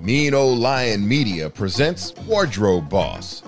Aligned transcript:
Mean 0.00 0.32
Old 0.32 0.58
Lion 0.58 1.08
Media 1.08 1.50
presents 1.50 2.14
Wardrobe 2.26 2.88
Boss. 2.88 3.42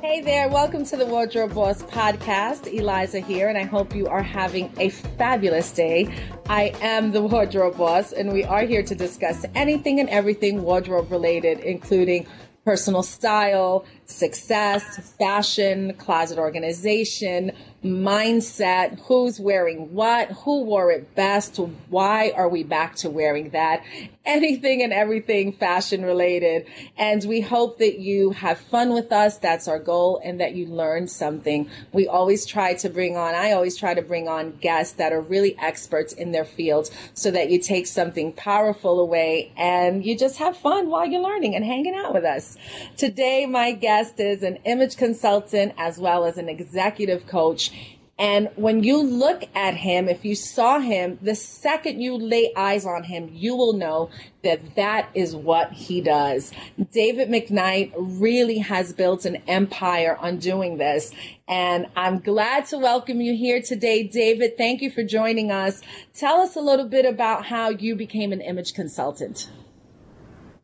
Hey 0.00 0.20
there, 0.20 0.48
welcome 0.48 0.84
to 0.86 0.96
the 0.96 1.06
Wardrobe 1.06 1.54
Boss 1.54 1.84
podcast. 1.84 2.66
Eliza 2.66 3.20
here, 3.20 3.48
and 3.48 3.56
I 3.56 3.62
hope 3.62 3.94
you 3.94 4.08
are 4.08 4.22
having 4.22 4.72
a 4.78 4.88
fabulous 4.88 5.70
day. 5.70 6.12
I 6.48 6.74
am 6.80 7.12
the 7.12 7.22
Wardrobe 7.22 7.78
Boss, 7.78 8.12
and 8.12 8.32
we 8.32 8.42
are 8.42 8.62
here 8.62 8.82
to 8.82 8.94
discuss 8.96 9.46
anything 9.54 10.00
and 10.00 10.08
everything 10.08 10.64
wardrobe 10.64 11.10
related, 11.12 11.60
including 11.60 12.26
personal 12.64 13.04
style, 13.04 13.84
success, 14.12 15.14
fashion, 15.18 15.94
closet 15.94 16.38
organization, 16.38 17.52
mindset, 17.84 19.00
who's 19.06 19.40
wearing 19.40 19.92
what, 19.92 20.30
who 20.30 20.62
wore 20.62 20.92
it 20.92 21.14
best, 21.14 21.56
why 21.88 22.32
are 22.36 22.48
we 22.48 22.62
back 22.62 22.94
to 22.96 23.10
wearing 23.10 23.50
that, 23.50 23.82
anything 24.24 24.82
and 24.82 24.92
everything 24.92 25.52
fashion 25.52 26.04
related. 26.04 26.66
And 26.96 27.24
we 27.24 27.40
hope 27.40 27.78
that 27.78 27.98
you 27.98 28.30
have 28.30 28.58
fun 28.58 28.92
with 28.92 29.10
us. 29.10 29.38
That's 29.38 29.66
our 29.66 29.80
goal 29.80 30.20
and 30.24 30.40
that 30.40 30.54
you 30.54 30.66
learn 30.66 31.08
something. 31.08 31.68
We 31.92 32.06
always 32.06 32.46
try 32.46 32.74
to 32.74 32.88
bring 32.88 33.16
on, 33.16 33.34
I 33.34 33.52
always 33.52 33.76
try 33.76 33.94
to 33.94 34.02
bring 34.02 34.28
on 34.28 34.52
guests 34.60 34.94
that 34.94 35.12
are 35.12 35.20
really 35.20 35.58
experts 35.58 36.12
in 36.12 36.30
their 36.30 36.44
fields 36.44 36.92
so 37.14 37.32
that 37.32 37.50
you 37.50 37.58
take 37.58 37.88
something 37.88 38.32
powerful 38.32 39.00
away 39.00 39.52
and 39.56 40.04
you 40.04 40.16
just 40.16 40.38
have 40.38 40.56
fun 40.56 40.88
while 40.88 41.04
you're 41.04 41.22
learning 41.22 41.56
and 41.56 41.64
hanging 41.64 41.94
out 41.96 42.14
with 42.14 42.24
us. 42.24 42.56
Today, 42.96 43.46
my 43.46 43.72
guest 43.72 44.01
is 44.18 44.42
an 44.42 44.56
image 44.64 44.96
consultant 44.96 45.72
as 45.76 45.98
well 45.98 46.24
as 46.24 46.38
an 46.38 46.48
executive 46.48 47.26
coach. 47.26 47.70
And 48.18 48.50
when 48.56 48.84
you 48.84 49.02
look 49.02 49.42
at 49.54 49.74
him, 49.74 50.08
if 50.08 50.24
you 50.24 50.36
saw 50.36 50.78
him, 50.78 51.18
the 51.22 51.34
second 51.34 52.00
you 52.00 52.16
lay 52.16 52.52
eyes 52.54 52.86
on 52.86 53.02
him, 53.04 53.30
you 53.32 53.56
will 53.56 53.72
know 53.72 54.10
that 54.44 54.76
that 54.76 55.08
is 55.14 55.34
what 55.34 55.72
he 55.72 56.00
does. 56.00 56.52
David 56.92 57.28
McKnight 57.28 57.92
really 57.96 58.58
has 58.58 58.92
built 58.92 59.24
an 59.24 59.42
empire 59.48 60.16
on 60.20 60.38
doing 60.38 60.76
this. 60.76 61.10
And 61.48 61.86
I'm 61.96 62.20
glad 62.20 62.66
to 62.66 62.78
welcome 62.78 63.20
you 63.20 63.34
here 63.34 63.60
today, 63.60 64.04
David. 64.04 64.56
Thank 64.56 64.82
you 64.82 64.90
for 64.90 65.02
joining 65.02 65.50
us. 65.50 65.80
Tell 66.14 66.40
us 66.40 66.54
a 66.54 66.60
little 66.60 66.86
bit 66.86 67.06
about 67.06 67.46
how 67.46 67.70
you 67.70 67.96
became 67.96 68.32
an 68.32 68.40
image 68.40 68.74
consultant. 68.74 69.48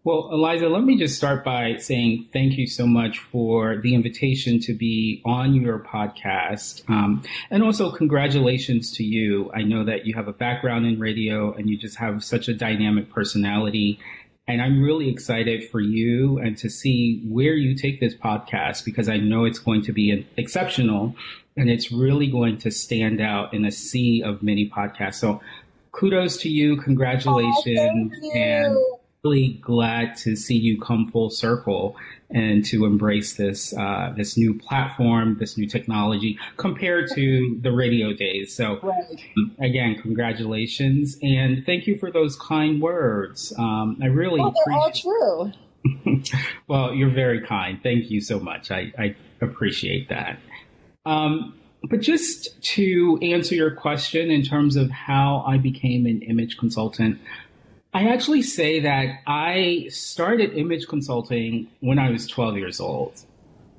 Well, 0.09 0.31
Eliza, 0.33 0.71
let 0.71 0.85
me 0.85 0.97
just 0.97 1.19
start 1.19 1.45
by 1.45 1.77
saying 1.77 2.29
thank 2.33 2.57
you 2.57 2.67
so 2.67 2.87
much 2.87 3.19
for 3.19 3.77
the 3.77 3.95
invitation 3.95 4.59
to 4.61 4.73
be 4.73 5.21
on 5.27 5.55
your 5.55 5.81
podcast. 5.81 6.83
Um, 6.89 7.23
and 7.51 7.63
also, 7.63 7.93
congratulations 7.93 8.91
to 8.93 9.05
you. 9.05 9.51
I 9.53 9.61
know 9.61 9.85
that 9.85 10.07
you 10.07 10.15
have 10.15 10.27
a 10.27 10.33
background 10.33 10.87
in 10.87 10.99
radio 10.99 11.53
and 11.53 11.69
you 11.69 11.77
just 11.77 11.99
have 11.99 12.25
such 12.25 12.49
a 12.49 12.55
dynamic 12.55 13.11
personality. 13.11 14.01
And 14.47 14.63
I'm 14.63 14.81
really 14.81 15.11
excited 15.11 15.69
for 15.69 15.81
you 15.81 16.39
and 16.39 16.57
to 16.57 16.71
see 16.71 17.21
where 17.29 17.53
you 17.53 17.75
take 17.75 18.01
this 18.01 18.15
podcast 18.15 18.87
because 18.87 19.11
I 19.11 19.19
know 19.19 19.45
it's 19.45 19.59
going 19.59 19.83
to 19.83 19.93
be 19.93 20.27
exceptional 20.39 21.17
and 21.55 21.69
it's 21.69 21.93
really 21.93 22.29
going 22.29 22.57
to 22.61 22.71
stand 22.71 23.21
out 23.21 23.53
in 23.53 23.67
a 23.67 23.71
sea 23.71 24.23
of 24.23 24.43
many 24.43 24.71
podcasts. 24.71 25.17
So 25.17 25.43
kudos 25.93 26.39
to 26.39 26.49
you. 26.49 26.79
Congratulations. 26.79 28.15
Oh. 28.25 28.33
And 28.33 28.98
really 29.25 29.59
glad 29.63 30.17
to 30.17 30.37
see 30.37 30.57
you 30.57 30.81
come 30.81 31.11
full 31.11 31.31
circle 31.31 31.97
and 32.31 32.65
to 32.65 32.85
embrace 32.85 33.35
this 33.35 33.75
uh, 33.77 34.13
this 34.17 34.37
new 34.37 34.55
platform, 34.55 35.37
this 35.39 35.57
new 35.57 35.67
technology 35.67 36.39
compared 36.57 37.11
to 37.15 37.59
the 37.63 37.73
radio 37.73 38.13
days. 38.13 38.55
So, 38.55 38.79
right. 38.83 39.21
again, 39.59 39.97
congratulations 40.01 41.19
and 41.23 41.65
thank 41.65 41.87
you 41.87 41.99
for 41.99 42.11
those 42.11 42.37
kind 42.37 42.81
words. 42.81 43.53
Um, 43.59 43.99
I 44.03 44.07
really 44.07 44.41
well, 44.41 44.55
they're 44.67 44.77
appreciate. 44.77 45.11
all 45.11 45.53
true. 45.53 46.23
well, 46.69 46.95
you're 46.95 47.11
very 47.11 47.41
kind. 47.47 47.81
Thank 47.83 48.11
you 48.11 48.21
so 48.21 48.39
much. 48.39 48.71
I, 48.71 48.93
I 48.99 49.17
appreciate 49.41 50.09
that. 50.09 50.39
Um, 51.07 51.55
but 51.85 52.01
just 52.01 52.61
to 52.75 53.19
answer 53.23 53.55
your 53.55 53.71
question 53.71 54.31
in 54.31 54.43
terms 54.43 54.77
of 54.77 54.91
how 54.91 55.45
I 55.47 55.59
became 55.59 56.07
an 56.07 56.23
image 56.23 56.59
consultant, 56.59 57.21
I 57.99 58.07
actually 58.11 58.43
say 58.43 58.79
that 58.79 59.23
I 59.27 59.87
started 59.91 60.57
image 60.57 60.87
consulting 60.87 61.67
when 61.81 61.99
I 61.99 62.11
was 62.11 62.29
12 62.29 62.57
years 62.57 62.79
old. 62.79 63.25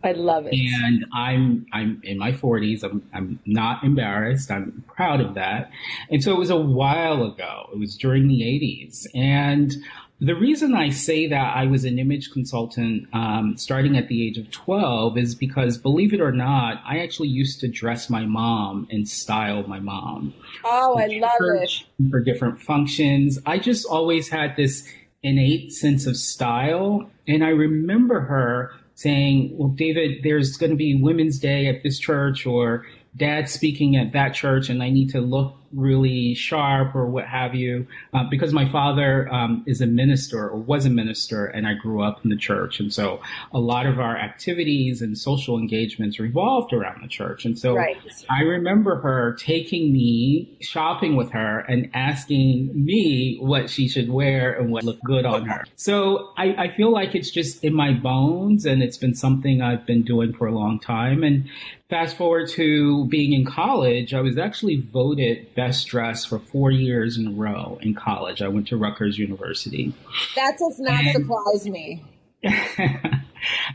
I 0.04 0.12
love 0.12 0.46
it. 0.46 0.54
And 0.54 1.06
I'm 1.14 1.66
I'm 1.72 2.02
in 2.04 2.18
my 2.18 2.34
40s. 2.34 2.84
I'm 2.84 3.02
I'm 3.14 3.40
not 3.46 3.82
embarrassed. 3.82 4.52
I'm 4.52 4.84
proud 4.88 5.22
of 5.22 5.36
that. 5.36 5.72
And 6.12 6.22
so 6.22 6.34
it 6.34 6.38
was 6.38 6.50
a 6.50 6.58
while 6.58 7.24
ago. 7.24 7.70
It 7.72 7.80
was 7.80 7.96
during 7.96 8.28
the 8.28 8.42
80s. 8.42 9.08
And 9.16 9.74
the 10.22 10.36
reason 10.36 10.76
I 10.76 10.90
say 10.90 11.28
that 11.28 11.56
I 11.56 11.66
was 11.66 11.86
an 11.86 11.98
image 11.98 12.32
consultant 12.32 13.08
um, 13.14 13.56
starting 13.58 13.98
at 13.98 14.10
the 14.10 14.28
age 14.28 14.38
of 14.38 14.52
12 14.52 15.18
is 15.18 15.34
because, 15.34 15.78
believe 15.78 16.14
it 16.14 16.20
or 16.20 16.34
not, 16.34 16.82
I 16.86 17.00
actually 17.00 17.30
used 17.30 17.62
to 17.62 17.70
dress 17.70 18.10
my 18.10 18.26
mom 18.26 18.88
and 18.92 19.08
style 19.08 19.64
my 19.64 19.80
mom. 19.80 20.34
Oh, 20.66 20.98
I 20.98 21.08
love 21.20 21.62
it. 21.62 21.84
For 22.10 22.20
different 22.20 22.62
functions. 22.62 23.40
I 23.46 23.60
just 23.60 23.86
always 23.86 24.28
had 24.28 24.58
this 24.58 24.86
innate 25.24 25.72
sense 25.72 26.06
of 26.06 26.18
style. 26.18 27.10
And 27.26 27.44
I 27.44 27.50
remember 27.50 28.20
her 28.22 28.74
saying, 28.96 29.56
Well, 29.58 29.70
David, 29.70 30.24
there's 30.24 30.58
going 30.58 30.72
to 30.72 30.76
be 30.76 31.02
Women's 31.02 31.40
Day 31.40 31.68
at 31.68 31.82
this 31.84 31.98
church, 31.98 32.46
or 32.46 32.86
dad 33.16 33.48
speaking 33.48 33.96
at 33.96 34.12
that 34.12 34.34
church, 34.34 34.68
and 34.68 34.84
I 34.84 34.90
need 34.90 35.12
to 35.12 35.22
look 35.22 35.56
really 35.74 36.34
sharp 36.34 36.96
or 36.96 37.06
what 37.06 37.26
have 37.26 37.56
you, 37.56 37.88
uh, 38.14 38.24
because 38.30 38.54
my 38.54 38.70
father 38.72 39.32
um, 39.34 39.64
is 39.68 39.82
a 39.82 39.86
minister 39.86 40.50
or 40.50 40.58
was 40.58 40.86
a 40.86 40.90
minister, 40.90 41.46
and 41.46 41.68
I 41.68 41.74
grew 41.74 42.02
up 42.02 42.24
in 42.24 42.30
the 42.30 42.36
church, 42.36 42.80
and 42.80 42.94
so 42.94 43.22
a 43.54 43.60
lot 43.60 43.86
of 43.86 44.00
our 44.00 44.18
activities 44.18 45.02
and 45.02 45.18
social 45.18 45.58
engagements 45.58 46.20
revolved 46.20 46.74
around 46.74 47.02
the 47.04 47.08
church, 47.08 47.46
and 47.46 47.58
so 47.58 47.76
right. 47.76 47.98
I 48.30 48.42
remember 48.42 49.02
her 49.02 49.34
taking 49.40 49.94
me 49.94 50.58
shopping 50.62 51.16
with 51.16 51.32
her 51.32 51.60
and 51.60 51.90
asking 51.94 52.72
me 52.74 53.38
what 53.40 53.70
she 53.70 53.88
should 53.88 54.10
wear 54.10 54.54
and 54.54 54.72
what 54.72 54.84
looked 54.84 55.04
good 55.04 55.26
on 55.26 55.46
her. 55.46 55.66
So 55.76 56.32
I, 56.38 56.66
I 56.66 56.70
feel 56.70 56.92
like 56.92 57.16
it's 57.16 57.32
just 57.32 57.64
in 57.64 57.74
my 57.74 57.94
bones, 57.94 58.66
and 58.66 58.82
it's 58.82 58.98
been 58.98 59.16
something 59.16 59.62
I've 59.62 59.86
been 59.86 60.04
doing 60.04 60.34
for 60.34 60.48
a 60.48 60.52
long 60.52 60.80
time, 60.80 61.24
and 61.24 61.50
Fast 61.90 62.18
forward 62.18 62.48
to 62.50 63.06
being 63.06 63.34
in 63.34 63.46
college, 63.46 64.14
I 64.14 64.22
was 64.22 64.38
actually 64.38 64.76
voted 64.76 65.48
best 65.60 65.88
dressed 65.88 66.30
for 66.30 66.40
four 66.40 66.72
years 66.72 67.18
in 67.18 67.28
a 67.28 67.32
row 67.32 67.78
in 67.82 67.94
college. 67.94 68.42
I 68.42 68.48
went 68.48 68.70
to 68.70 68.78
Rutgers 68.78 69.20
University. 69.20 69.94
That 70.38 70.58
does 70.58 70.80
not 70.80 71.04
and, 71.04 71.12
surprise 71.12 71.68
me. 71.68 72.02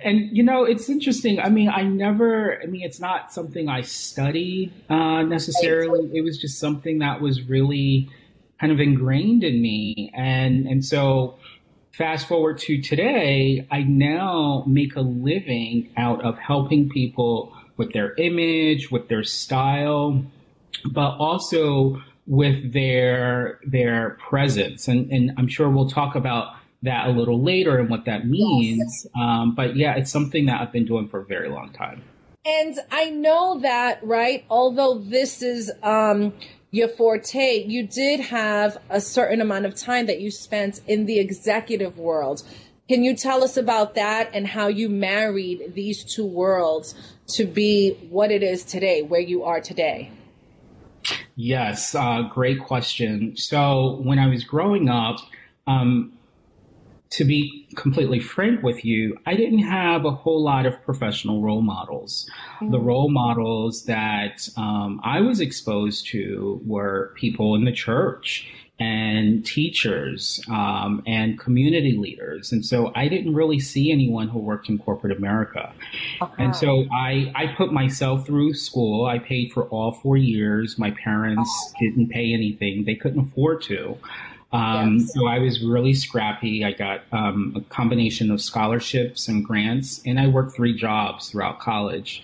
and 0.03 0.35
you 0.35 0.43
know, 0.43 0.65
it's 0.65 0.89
interesting. 0.89 1.39
I 1.39 1.51
mean, 1.51 1.69
I 1.69 1.83
never. 1.83 2.59
I 2.63 2.65
mean, 2.65 2.83
it's 2.83 3.01
not 3.01 3.35
something 3.35 3.69
I 3.69 3.83
studied 3.83 4.73
uh, 4.89 5.23
necessarily. 5.25 6.09
It 6.15 6.23
was 6.23 6.39
just 6.39 6.59
something 6.59 7.01
that 7.01 7.21
was 7.21 7.43
really 7.43 8.09
kind 8.59 8.73
of 8.73 8.81
ingrained 8.81 9.45
in 9.45 9.61
me, 9.61 10.11
and 10.15 10.67
and 10.67 10.83
so 10.83 11.37
fast 11.93 12.27
forward 12.27 12.57
to 12.61 12.81
today, 12.81 13.67
I 13.71 13.83
now 13.83 14.65
make 14.67 14.97
a 14.97 15.03
living 15.03 15.91
out 15.99 16.25
of 16.25 16.39
helping 16.39 16.89
people 16.89 17.55
with 17.77 17.93
their 17.93 18.15
image, 18.15 18.91
with 18.91 19.09
their 19.09 19.23
style, 19.23 20.25
but 20.93 21.17
also 21.19 22.03
with 22.27 22.73
their 22.73 23.61
their 23.67 24.19
presence. 24.29 24.89
And, 24.89 25.11
and 25.11 25.33
I'm 25.37 25.49
sure 25.49 25.69
we'll 25.69 25.91
talk 25.91 26.15
about 26.15 26.55
that 26.83 27.09
a 27.09 27.11
little 27.11 27.43
later 27.43 27.79
and 27.79 27.89
what 27.89 28.05
that 28.05 28.27
means. 28.27 29.05
Yes. 29.05 29.07
Um, 29.19 29.55
but 29.55 29.77
yeah, 29.77 29.95
it's 29.95 30.11
something 30.11 30.47
that 30.47 30.61
I've 30.61 30.73
been 30.73 30.87
doing 30.87 31.09
for 31.09 31.21
a 31.21 31.25
very 31.25 31.49
long 31.49 31.73
time. 31.73 32.03
And 32.47 32.79
I 32.91 33.09
know 33.09 33.61
that, 33.61 34.05
right? 34.05 34.45
Although 34.51 34.99
this 34.99 35.41
is 35.41 35.73
um, 35.83 36.35
your 36.71 36.89
forte, 36.89 37.65
you 37.67 37.87
did 37.87 38.21
have 38.21 38.77
a 38.91 39.01
certain 39.01 39.41
amount 39.41 39.65
of 39.65 39.75
time 39.75 40.07
that 40.07 40.21
you 40.21 40.31
spent 40.31 40.81
in 40.87 41.07
the 41.07 41.19
executive 41.19 41.99
world. 41.99 42.43
Can 42.87 43.03
you 43.03 43.17
tell 43.17 43.43
us 43.43 43.57
about 43.57 43.95
that 43.95 44.29
and 44.35 44.47
how 44.47 44.67
you 44.67 44.91
married 44.91 45.73
these 45.75 46.05
two 46.05 46.27
worlds 46.27 46.95
to 47.29 47.47
be 47.47 47.95
what 48.11 48.31
it 48.31 48.43
is 48.43 48.63
today, 48.63 49.01
where 49.01 49.23
you 49.23 49.45
are 49.45 49.61
today? 49.63 50.11
Yes, 51.37 51.95
uh, 51.95 52.23
great 52.23 52.61
question. 52.61 53.37
So 53.37 54.01
when 54.03 54.19
I 54.19 54.29
was 54.29 54.45
growing 54.45 54.89
up, 54.89 55.19
um, 55.67 56.13
to 57.11 57.25
be 57.25 57.69
completely 57.77 58.19
frank 58.19 58.63
with 58.63 58.85
you, 58.85 59.17
I 59.25 59.37
didn't 59.37 59.61
have 59.61 60.05
a 60.05 60.11
whole 60.11 60.43
lot 60.43 60.67
of 60.67 60.81
professional 60.85 61.43
role 61.43 61.63
models. 61.63 62.29
Mm-hmm. 62.57 62.73
The 62.73 62.81
role 62.81 63.09
models 63.09 63.85
that 63.85 64.49
um, 64.57 65.01
I 65.05 65.21
was 65.21 65.41
exposed 65.41 66.09
to 66.09 66.61
were 66.65 67.13
people 67.17 67.55
in 67.55 67.65
the 67.65 67.73
church 67.73 68.51
and 68.81 69.47
teachers 69.47 70.41
um, 70.51 71.03
and 71.07 71.39
community 71.39 71.97
leaders. 71.97 72.51
And 72.51 72.67
so 72.67 72.91
I 72.97 73.07
didn't 73.07 73.35
really 73.35 73.61
see 73.61 73.93
anyone 73.93 74.29
who 74.29 74.41
worked 74.41 74.69
in 74.69 74.79
corporate 74.79 75.17
America. 75.17 75.73
Uh-huh. 76.21 76.35
And 76.39 76.57
so 76.57 76.87
I, 76.93 77.33
I 77.37 77.55
put 77.57 77.73
myself 77.73 78.27
through 78.27 78.55
school. 78.55 79.07
I 79.07 79.21
paid 79.21 79.53
for 79.53 79.65
all 79.65 79.93
four 79.93 80.17
years. 80.17 80.77
My 80.77 80.91
parents 80.91 81.49
uh-huh. 81.49 81.77
didn't 81.81 82.09
pay 82.09 82.33
anything, 82.33 82.85
they 82.85 82.97
couldn't 82.97 83.29
afford 83.29 83.63
to. 83.63 83.97
Um, 84.53 84.99
yes. 84.99 85.13
So 85.13 85.27
I 85.27 85.41
was 85.41 85.63
really 85.63 85.95
scrappy. 85.95 86.65
I 86.65 86.73
got 86.73 87.03
um, 87.11 87.55
a 87.57 87.61
combination 87.75 88.31
of 88.31 88.41
scholarships 88.41 89.27
and 89.27 89.45
grants, 89.45 90.01
and 90.07 90.21
I 90.21 90.29
worked 90.29 90.55
three 90.55 90.77
jobs 90.77 91.29
throughout 91.29 91.59
college. 91.59 92.23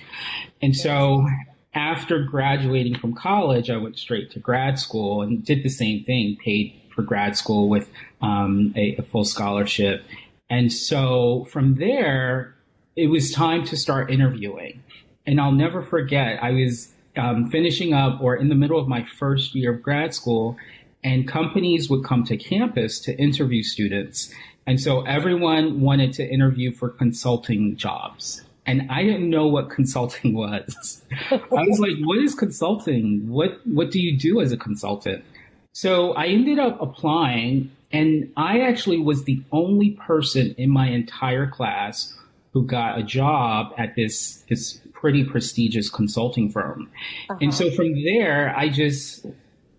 And 0.62 0.76
so 0.76 1.26
after 1.74 2.22
graduating 2.24 2.98
from 2.98 3.14
college, 3.14 3.70
I 3.70 3.76
went 3.76 3.96
straight 3.98 4.30
to 4.32 4.38
grad 4.38 4.78
school 4.78 5.22
and 5.22 5.44
did 5.44 5.62
the 5.62 5.68
same 5.68 6.04
thing, 6.04 6.36
paid 6.36 6.74
for 6.94 7.02
grad 7.02 7.36
school 7.36 7.68
with 7.68 7.88
um, 8.20 8.72
a, 8.76 8.96
a, 8.96 9.02
full 9.02 9.24
scholarship. 9.24 10.04
And 10.48 10.72
so 10.72 11.46
from 11.50 11.76
there, 11.76 12.54
it 12.96 13.06
was 13.06 13.30
time 13.30 13.64
to 13.66 13.76
start 13.76 14.10
interviewing. 14.10 14.82
And 15.26 15.40
I'll 15.40 15.52
never 15.52 15.82
forget, 15.82 16.42
I 16.42 16.50
was 16.50 16.92
um, 17.16 17.50
finishing 17.50 17.94
up 17.94 18.20
or 18.20 18.34
in 18.34 18.48
the 18.48 18.56
middle 18.56 18.78
of 18.78 18.88
my 18.88 19.04
first 19.04 19.54
year 19.54 19.74
of 19.74 19.82
grad 19.82 20.12
school, 20.12 20.56
and 21.04 21.26
companies 21.26 21.88
would 21.88 22.04
come 22.04 22.24
to 22.24 22.36
campus 22.36 22.98
to 23.00 23.16
interview 23.16 23.62
students. 23.62 24.34
And 24.66 24.80
so 24.80 25.02
everyone 25.02 25.80
wanted 25.80 26.12
to 26.14 26.28
interview 26.28 26.72
for 26.72 26.88
consulting 26.88 27.76
jobs 27.76 28.42
and 28.70 28.88
I 28.88 29.02
didn't 29.02 29.28
know 29.28 29.48
what 29.48 29.68
consulting 29.68 30.32
was. 30.42 31.02
I 31.20 31.40
was 31.50 31.80
like, 31.80 31.96
what 32.02 32.18
is 32.18 32.34
consulting? 32.34 33.28
What 33.28 33.60
what 33.66 33.90
do 33.90 34.00
you 34.00 34.16
do 34.16 34.40
as 34.40 34.52
a 34.52 34.56
consultant? 34.56 35.24
So 35.72 36.12
I 36.12 36.26
ended 36.26 36.58
up 36.58 36.80
applying 36.80 37.72
and 37.92 38.32
I 38.36 38.60
actually 38.60 38.98
was 38.98 39.24
the 39.24 39.42
only 39.50 39.90
person 39.90 40.54
in 40.56 40.70
my 40.70 40.88
entire 40.88 41.48
class 41.48 42.14
who 42.52 42.64
got 42.64 42.98
a 42.98 43.02
job 43.02 43.72
at 43.76 43.96
this 43.96 44.44
this 44.48 44.80
pretty 44.92 45.24
prestigious 45.24 45.88
consulting 45.88 46.48
firm. 46.48 46.88
Uh-huh. 47.28 47.38
And 47.40 47.52
so 47.52 47.70
from 47.72 47.92
there 48.04 48.54
I 48.56 48.68
just 48.68 49.26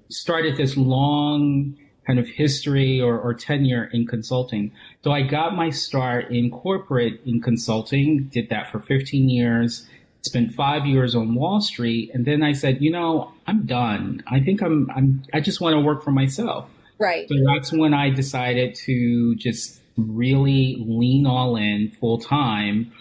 started 0.09 0.57
this 0.57 0.75
long 0.75 1.77
kind 2.05 2.19
of 2.19 2.27
history 2.27 2.99
or, 2.99 3.19
or 3.19 3.33
tenure 3.33 3.85
in 3.93 4.07
consulting. 4.07 4.71
So 5.03 5.11
I 5.11 5.21
got 5.21 5.55
my 5.55 5.69
start 5.69 6.31
in 6.31 6.49
corporate 6.49 7.21
in 7.25 7.41
consulting, 7.41 8.25
did 8.25 8.49
that 8.49 8.71
for 8.71 8.79
15 8.79 9.29
years, 9.29 9.87
spent 10.23 10.53
five 10.53 10.85
years 10.85 11.15
on 11.15 11.35
Wall 11.35 11.61
Street, 11.61 12.11
and 12.13 12.25
then 12.25 12.43
I 12.43 12.53
said, 12.53 12.81
you 12.81 12.91
know, 12.91 13.31
I'm 13.47 13.65
done. 13.65 14.23
I 14.27 14.39
think 14.39 14.61
I'm, 14.61 14.89
I'm, 14.95 15.23
I 15.33 15.39
just 15.39 15.61
want 15.61 15.75
to 15.75 15.79
work 15.79 16.03
for 16.03 16.11
myself. 16.11 16.69
Right. 16.99 17.27
So 17.27 17.35
that's 17.45 17.71
when 17.71 17.93
I 17.93 18.09
decided 18.09 18.75
to 18.85 19.35
just 19.35 19.81
really 19.97 20.77
lean 20.79 21.25
all 21.25 21.55
in 21.55 21.91
full 21.99 22.19
time 22.19 22.91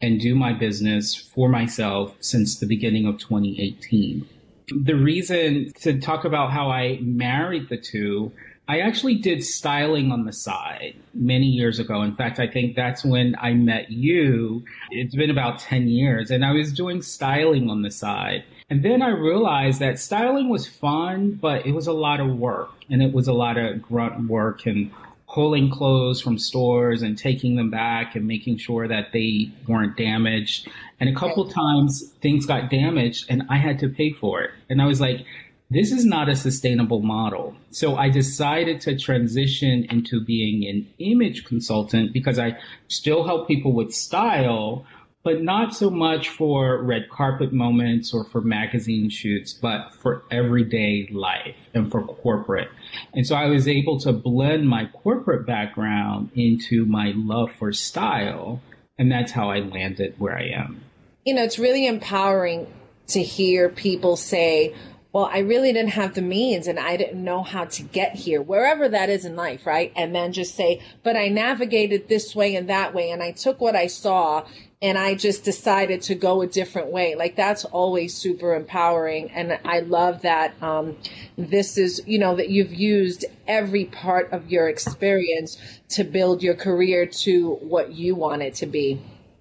and 0.00 0.20
do 0.20 0.34
my 0.34 0.52
business 0.52 1.14
for 1.16 1.48
myself 1.48 2.14
since 2.20 2.58
the 2.58 2.66
beginning 2.66 3.06
of 3.06 3.18
2018. 3.18 4.28
The 4.70 4.94
reason 4.94 5.72
to 5.80 5.98
talk 6.00 6.24
about 6.24 6.50
how 6.50 6.70
I 6.70 6.98
married 7.00 7.68
the 7.68 7.78
two 7.78 8.32
I 8.70 8.80
actually 8.80 9.14
did 9.14 9.42
styling 9.42 10.12
on 10.12 10.26
the 10.26 10.32
side 10.32 10.94
many 11.14 11.46
years 11.46 11.78
ago. 11.78 12.02
In 12.02 12.14
fact, 12.14 12.38
I 12.38 12.46
think 12.46 12.76
that's 12.76 13.02
when 13.02 13.34
I 13.40 13.54
met 13.54 13.90
you. 13.90 14.62
It's 14.90 15.14
been 15.14 15.30
about 15.30 15.58
10 15.58 15.88
years 15.88 16.30
and 16.30 16.44
I 16.44 16.52
was 16.52 16.74
doing 16.74 17.00
styling 17.00 17.70
on 17.70 17.80
the 17.80 17.90
side. 17.90 18.44
And 18.68 18.84
then 18.84 19.00
I 19.00 19.08
realized 19.08 19.80
that 19.80 19.98
styling 19.98 20.50
was 20.50 20.66
fun, 20.66 21.38
but 21.40 21.64
it 21.64 21.72
was 21.72 21.86
a 21.86 21.94
lot 21.94 22.20
of 22.20 22.36
work 22.36 22.68
and 22.90 23.02
it 23.02 23.14
was 23.14 23.26
a 23.26 23.32
lot 23.32 23.56
of 23.56 23.80
grunt 23.80 24.28
work 24.28 24.66
and 24.66 24.90
pulling 25.38 25.70
clothes 25.70 26.20
from 26.20 26.36
stores 26.36 27.00
and 27.00 27.16
taking 27.16 27.54
them 27.54 27.70
back 27.70 28.16
and 28.16 28.26
making 28.26 28.56
sure 28.58 28.88
that 28.88 29.12
they 29.12 29.48
weren't 29.68 29.96
damaged. 29.96 30.66
And 30.98 31.08
a 31.08 31.14
couple 31.14 31.48
times 31.48 32.12
things 32.20 32.44
got 32.44 32.70
damaged 32.70 33.26
and 33.28 33.44
I 33.48 33.58
had 33.58 33.78
to 33.78 33.88
pay 33.88 34.10
for 34.10 34.42
it. 34.42 34.50
And 34.68 34.82
I 34.82 34.86
was 34.86 35.00
like, 35.00 35.24
this 35.70 35.92
is 35.92 36.04
not 36.04 36.28
a 36.28 36.34
sustainable 36.34 37.02
model. 37.02 37.54
So 37.70 37.94
I 37.94 38.08
decided 38.08 38.80
to 38.80 38.98
transition 38.98 39.86
into 39.90 40.24
being 40.24 40.68
an 40.68 40.88
image 40.98 41.44
consultant 41.44 42.12
because 42.12 42.40
I 42.40 42.58
still 42.88 43.24
help 43.24 43.46
people 43.46 43.72
with 43.72 43.92
style, 43.94 44.86
but 45.28 45.42
not 45.42 45.76
so 45.76 45.90
much 45.90 46.30
for 46.30 46.82
red 46.82 47.10
carpet 47.10 47.52
moments 47.52 48.14
or 48.14 48.24
for 48.24 48.40
magazine 48.40 49.10
shoots, 49.10 49.52
but 49.52 49.92
for 49.92 50.22
everyday 50.30 51.06
life 51.12 51.54
and 51.74 51.90
for 51.90 52.02
corporate. 52.02 52.70
And 53.12 53.26
so 53.26 53.34
I 53.36 53.44
was 53.44 53.68
able 53.68 54.00
to 54.00 54.12
blend 54.14 54.66
my 54.66 54.86
corporate 54.86 55.46
background 55.46 56.30
into 56.34 56.86
my 56.86 57.12
love 57.14 57.50
for 57.58 57.74
style. 57.74 58.62
And 58.98 59.12
that's 59.12 59.30
how 59.30 59.50
I 59.50 59.58
landed 59.58 60.14
where 60.16 60.34
I 60.34 60.44
am. 60.44 60.80
You 61.26 61.34
know, 61.34 61.42
it's 61.42 61.58
really 61.58 61.86
empowering 61.86 62.66
to 63.08 63.22
hear 63.22 63.68
people 63.68 64.16
say, 64.16 64.74
well, 65.12 65.28
I 65.30 65.40
really 65.40 65.74
didn't 65.74 65.90
have 65.90 66.14
the 66.14 66.22
means 66.22 66.66
and 66.66 66.78
I 66.78 66.96
didn't 66.96 67.22
know 67.22 67.42
how 67.42 67.66
to 67.66 67.82
get 67.82 68.14
here, 68.14 68.40
wherever 68.40 68.88
that 68.88 69.10
is 69.10 69.26
in 69.26 69.36
life, 69.36 69.66
right? 69.66 69.92
And 69.94 70.14
then 70.14 70.32
just 70.32 70.54
say, 70.54 70.80
but 71.02 71.16
I 71.16 71.28
navigated 71.28 72.08
this 72.08 72.34
way 72.34 72.56
and 72.56 72.70
that 72.70 72.94
way 72.94 73.10
and 73.10 73.22
I 73.22 73.32
took 73.32 73.60
what 73.60 73.76
I 73.76 73.88
saw 73.88 74.46
and 74.80 74.96
I 74.96 75.14
just 75.14 75.44
decided 75.44 76.02
to 76.02 76.14
go 76.14 76.42
a 76.42 76.46
different 76.46 76.92
way. 76.92 77.16
Like 77.16 77.34
that's 77.34 77.64
always 77.64 78.14
super 78.14 78.54
empowering. 78.54 79.30
And 79.32 79.58
I 79.64 79.80
love 79.80 80.22
that, 80.22 80.60
um, 80.62 80.96
this 81.36 81.76
is, 81.76 82.02
you 82.06 82.18
know, 82.18 82.36
that 82.36 82.48
you've 82.48 82.72
used 82.72 83.24
every 83.46 83.86
part 83.86 84.32
of 84.32 84.50
your 84.50 84.68
experience 84.68 85.58
to 85.90 86.04
build 86.04 86.42
your 86.42 86.54
career 86.54 87.06
to 87.06 87.54
what 87.54 87.92
you 87.92 88.14
want 88.14 88.42
it 88.42 88.54
to 88.56 88.66
be. 88.66 89.00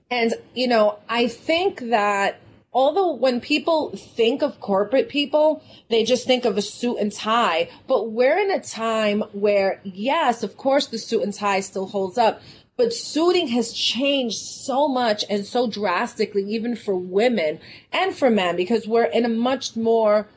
And, 0.09 0.33
you 0.55 0.67
know, 0.67 0.97
I 1.07 1.27
think 1.27 1.89
that 1.89 2.39
although 2.77 3.11
when 3.11 3.41
people 3.41 3.89
think 3.95 4.43
of 4.43 4.59
corporate 4.59 5.09
people, 5.09 5.63
they 5.89 6.03
just 6.03 6.27
think 6.27 6.45
of 6.45 6.59
a 6.59 6.61
suit 6.61 6.97
and 6.99 7.11
tie. 7.11 7.67
But 7.87 8.11
we're 8.11 8.37
in 8.37 8.51
a 8.51 8.61
time 8.61 9.21
where, 9.31 9.81
yes, 9.83 10.43
of 10.43 10.57
course, 10.57 10.85
the 10.85 10.99
suit 10.99 11.23
and 11.23 11.33
tie 11.33 11.61
still 11.61 11.87
holds 11.87 12.19
up, 12.19 12.39
but 12.75 12.93
suiting 12.93 13.47
has 13.47 13.73
changed 13.73 14.37
so 14.37 14.87
much 14.87 15.25
and 15.27 15.43
so 15.43 15.67
drastically, 15.67 16.43
even 16.43 16.75
for 16.75 16.95
women 16.95 17.59
and 17.91 18.15
for 18.15 18.29
men, 18.29 18.55
because 18.55 18.87
we're 18.87 19.05
in 19.05 19.25
a 19.25 19.29
much 19.29 19.75
more 19.75 20.27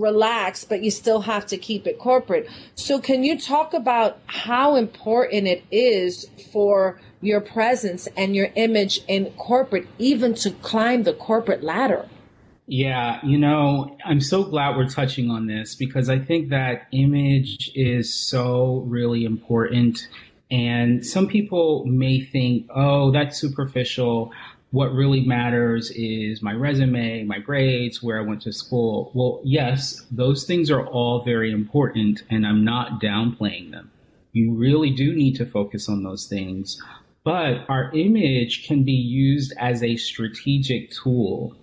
relaxed, 0.00 0.68
but 0.68 0.82
you 0.82 0.90
still 0.90 1.22
have 1.22 1.46
to 1.46 1.56
keep 1.56 1.86
it 1.86 1.98
corporate. 1.98 2.48
So, 2.74 3.00
can 3.00 3.24
you 3.24 3.38
talk 3.38 3.74
about 3.74 4.18
how 4.26 4.76
important 4.76 5.46
it 5.46 5.64
is 5.70 6.26
for 6.52 6.98
your 7.24 7.40
presence 7.40 8.06
and 8.16 8.36
your 8.36 8.50
image 8.54 9.00
in 9.08 9.30
corporate, 9.32 9.86
even 9.98 10.34
to 10.34 10.50
climb 10.50 11.02
the 11.04 11.14
corporate 11.14 11.62
ladder. 11.62 12.06
Yeah, 12.66 13.20
you 13.24 13.38
know, 13.38 13.96
I'm 14.04 14.20
so 14.20 14.44
glad 14.44 14.76
we're 14.76 14.88
touching 14.88 15.30
on 15.30 15.46
this 15.46 15.74
because 15.74 16.08
I 16.08 16.18
think 16.18 16.50
that 16.50 16.86
image 16.92 17.70
is 17.74 18.14
so 18.14 18.84
really 18.86 19.24
important. 19.24 20.08
And 20.50 21.04
some 21.04 21.26
people 21.26 21.84
may 21.86 22.20
think, 22.20 22.68
oh, 22.74 23.10
that's 23.10 23.38
superficial. 23.38 24.32
What 24.74 24.92
really 24.92 25.20
matters 25.20 25.90
is 25.94 26.42
my 26.42 26.52
resume, 26.52 27.22
my 27.24 27.38
grades, 27.38 28.02
where 28.02 28.18
I 28.18 28.22
went 28.22 28.42
to 28.42 28.52
school. 28.52 29.12
Well, 29.14 29.40
yes, 29.44 30.04
those 30.10 30.44
things 30.44 30.70
are 30.70 30.84
all 30.86 31.22
very 31.22 31.52
important, 31.52 32.22
and 32.28 32.46
I'm 32.46 32.64
not 32.64 33.00
downplaying 33.00 33.70
them. 33.70 33.90
You 34.32 34.52
really 34.52 34.90
do 34.90 35.14
need 35.14 35.36
to 35.36 35.46
focus 35.46 35.88
on 35.88 36.02
those 36.02 36.26
things 36.26 36.80
but 37.24 37.64
our 37.70 37.90
image 37.94 38.66
can 38.66 38.84
be 38.84 38.92
used 38.92 39.54
as 39.58 39.82
a 39.82 39.96
strategic 39.96 40.90
tool, 40.90 41.56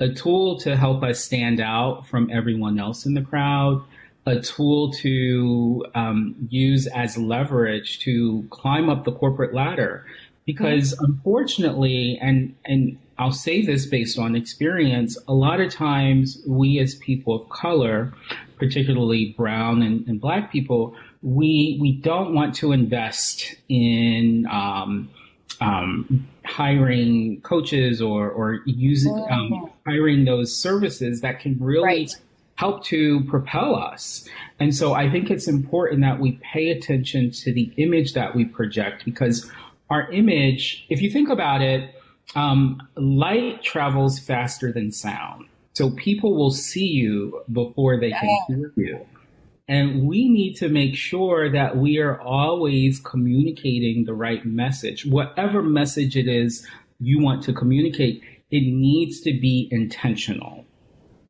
a 0.00 0.08
tool 0.08 0.58
to 0.60 0.74
help 0.74 1.02
us 1.02 1.22
stand 1.22 1.60
out 1.60 2.06
from 2.08 2.30
everyone 2.30 2.80
else 2.80 3.04
in 3.04 3.12
the 3.12 3.20
crowd, 3.20 3.84
a 4.24 4.40
tool 4.40 4.90
to 4.90 5.84
um, 5.94 6.34
use 6.48 6.86
as 6.88 7.18
leverage 7.18 8.00
to 8.00 8.46
climb 8.50 8.88
up 8.88 9.04
the 9.04 9.12
corporate 9.12 9.54
ladder. 9.54 10.06
Because 10.46 10.94
mm-hmm. 10.94 11.04
unfortunately, 11.04 12.18
and 12.22 12.54
and 12.64 12.98
I'll 13.18 13.32
say 13.32 13.64
this 13.64 13.86
based 13.86 14.18
on 14.18 14.36
experience, 14.36 15.18
a 15.26 15.34
lot 15.34 15.60
of 15.60 15.72
times 15.72 16.42
we 16.46 16.78
as 16.78 16.94
people 16.96 17.42
of 17.42 17.48
color, 17.48 18.12
particularly 18.58 19.34
brown 19.36 19.82
and, 19.82 20.06
and 20.06 20.20
black 20.20 20.52
people, 20.52 20.94
we 21.22 21.78
we 21.80 21.92
don't 21.92 22.34
want 22.34 22.54
to 22.56 22.72
invest 22.72 23.54
in 23.68 24.46
um, 24.50 25.08
um, 25.60 26.28
hiring 26.44 27.40
coaches 27.40 28.00
or 28.02 28.30
or 28.30 28.60
using 28.66 29.26
um, 29.30 29.70
hiring 29.86 30.24
those 30.24 30.54
services 30.54 31.22
that 31.22 31.40
can 31.40 31.56
really 31.58 31.84
right. 31.84 32.16
help 32.56 32.84
to 32.84 33.24
propel 33.24 33.74
us. 33.74 34.28
And 34.60 34.74
so 34.74 34.92
I 34.92 35.10
think 35.10 35.30
it's 35.30 35.48
important 35.48 36.02
that 36.02 36.20
we 36.20 36.38
pay 36.52 36.70
attention 36.70 37.30
to 37.30 37.52
the 37.52 37.72
image 37.76 38.12
that 38.12 38.34
we 38.34 38.44
project 38.44 39.04
because 39.04 39.50
our 39.90 40.10
image, 40.12 40.86
if 40.88 41.00
you 41.02 41.10
think 41.10 41.28
about 41.28 41.62
it, 41.62 41.94
um, 42.34 42.82
light 42.96 43.62
travels 43.62 44.18
faster 44.18 44.72
than 44.72 44.90
sound. 44.90 45.46
So 45.74 45.90
people 45.90 46.36
will 46.36 46.50
see 46.50 46.86
you 46.86 47.42
before 47.52 48.00
they 48.00 48.10
can 48.10 48.38
hear 48.48 48.72
you. 48.76 49.06
And 49.68 50.06
we 50.06 50.28
need 50.28 50.54
to 50.54 50.68
make 50.68 50.94
sure 50.94 51.50
that 51.50 51.76
we 51.76 51.98
are 51.98 52.20
always 52.20 53.00
communicating 53.00 54.04
the 54.04 54.14
right 54.14 54.44
message. 54.44 55.04
Whatever 55.06 55.62
message 55.62 56.16
it 56.16 56.28
is 56.28 56.66
you 57.00 57.20
want 57.20 57.42
to 57.44 57.52
communicate, 57.52 58.22
it 58.50 58.60
needs 58.60 59.20
to 59.22 59.32
be 59.32 59.68
intentional. 59.70 60.64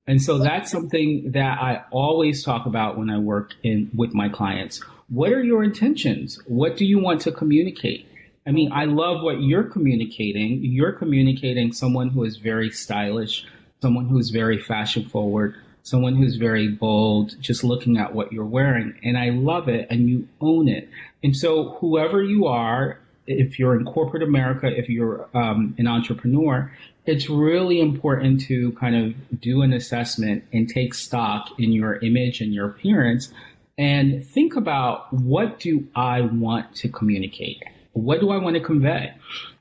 And 0.07 0.23
so 0.23 0.39
that's 0.39 0.71
something 0.71 1.33
that 1.33 1.59
I 1.61 1.83
always 1.91 2.45
talk 2.45 2.67
about 2.67 2.97
when 2.97 3.11
I 3.11 3.19
work 3.19 3.55
in 3.63 3.91
with 3.95 4.15
my 4.15 4.29
clients. 4.29 4.81
What 5.09 5.33
are 5.33 5.43
your 5.43 5.65
intentions? 5.65 6.39
What 6.47 6.77
do 6.77 6.85
you 6.85 7.01
want 7.01 7.23
to 7.23 7.33
communicate? 7.33 8.07
I 8.47 8.53
mean, 8.53 8.71
I 8.73 8.85
love 8.85 9.23
what 9.23 9.43
you're 9.43 9.65
communicating. 9.65 10.61
You're 10.63 10.93
communicating 10.93 11.73
someone 11.73 12.11
who 12.11 12.23
is 12.25 12.37
very 12.37 12.71
stylish, 12.71 13.45
someone 13.83 14.09
who's 14.09 14.31
very 14.31 14.59
fashion 14.59 15.05
forward, 15.09 15.57
someone 15.83 16.15
who's 16.15 16.37
very 16.37 16.69
bold, 16.69 17.35
just 17.41 17.65
looking 17.65 17.97
at 17.97 18.15
what 18.15 18.33
you're 18.33 18.45
wearing. 18.45 18.95
And 19.03 19.19
I 19.19 19.31
love 19.31 19.69
it 19.69 19.89
and 19.91 20.09
you 20.09 20.29
own 20.41 20.69
it. 20.69 20.89
And 21.25 21.37
so 21.37 21.71
whoever 21.81 22.23
you 22.23 22.47
are, 22.47 23.01
if 23.27 23.59
you're 23.59 23.77
in 23.77 23.85
corporate 23.85 24.23
America, 24.23 24.69
if 24.69 24.89
you're 24.89 25.29
um, 25.35 25.75
an 25.79 25.89
entrepreneur, 25.89 26.73
it's 27.05 27.29
really 27.29 27.81
important 27.81 28.41
to 28.43 28.73
kind 28.73 28.97
of 28.97 29.41
do 29.41 29.63
an 29.63 29.73
assessment 29.73 30.45
and 30.53 30.69
take 30.69 30.95
stock 30.95 31.51
in 31.59 31.73
your 31.73 31.97
image 31.97 32.41
and 32.41 32.55
your 32.55 32.69
appearance 32.69 33.33
and 33.79 34.25
think 34.25 34.57
about 34.57 35.13
what 35.13 35.61
do 35.61 35.87
I 35.95 36.23
want 36.23 36.75
to 36.77 36.89
communicate? 36.89 37.63
What 37.97 38.21
do 38.21 38.31
I 38.31 38.37
want 38.37 38.57
to 38.57 38.61
convey? 38.61 39.15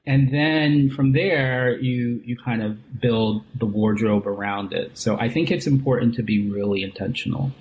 And 0.05 0.31
then 0.31 0.89
from 0.89 1.13
there, 1.13 1.79
you, 1.79 2.21
you 2.25 2.37
kind 2.37 2.61
of 2.61 2.99
build 2.99 3.43
the 3.57 3.65
wardrobe 3.65 4.27
around 4.27 4.73
it. 4.73 4.97
So 4.97 5.17
I 5.17 5.29
think 5.29 5.51
it's 5.51 5.65
important 5.65 6.15
to 6.15 6.23
be 6.23 6.49
really 6.49 6.83
intentional. 6.83 7.51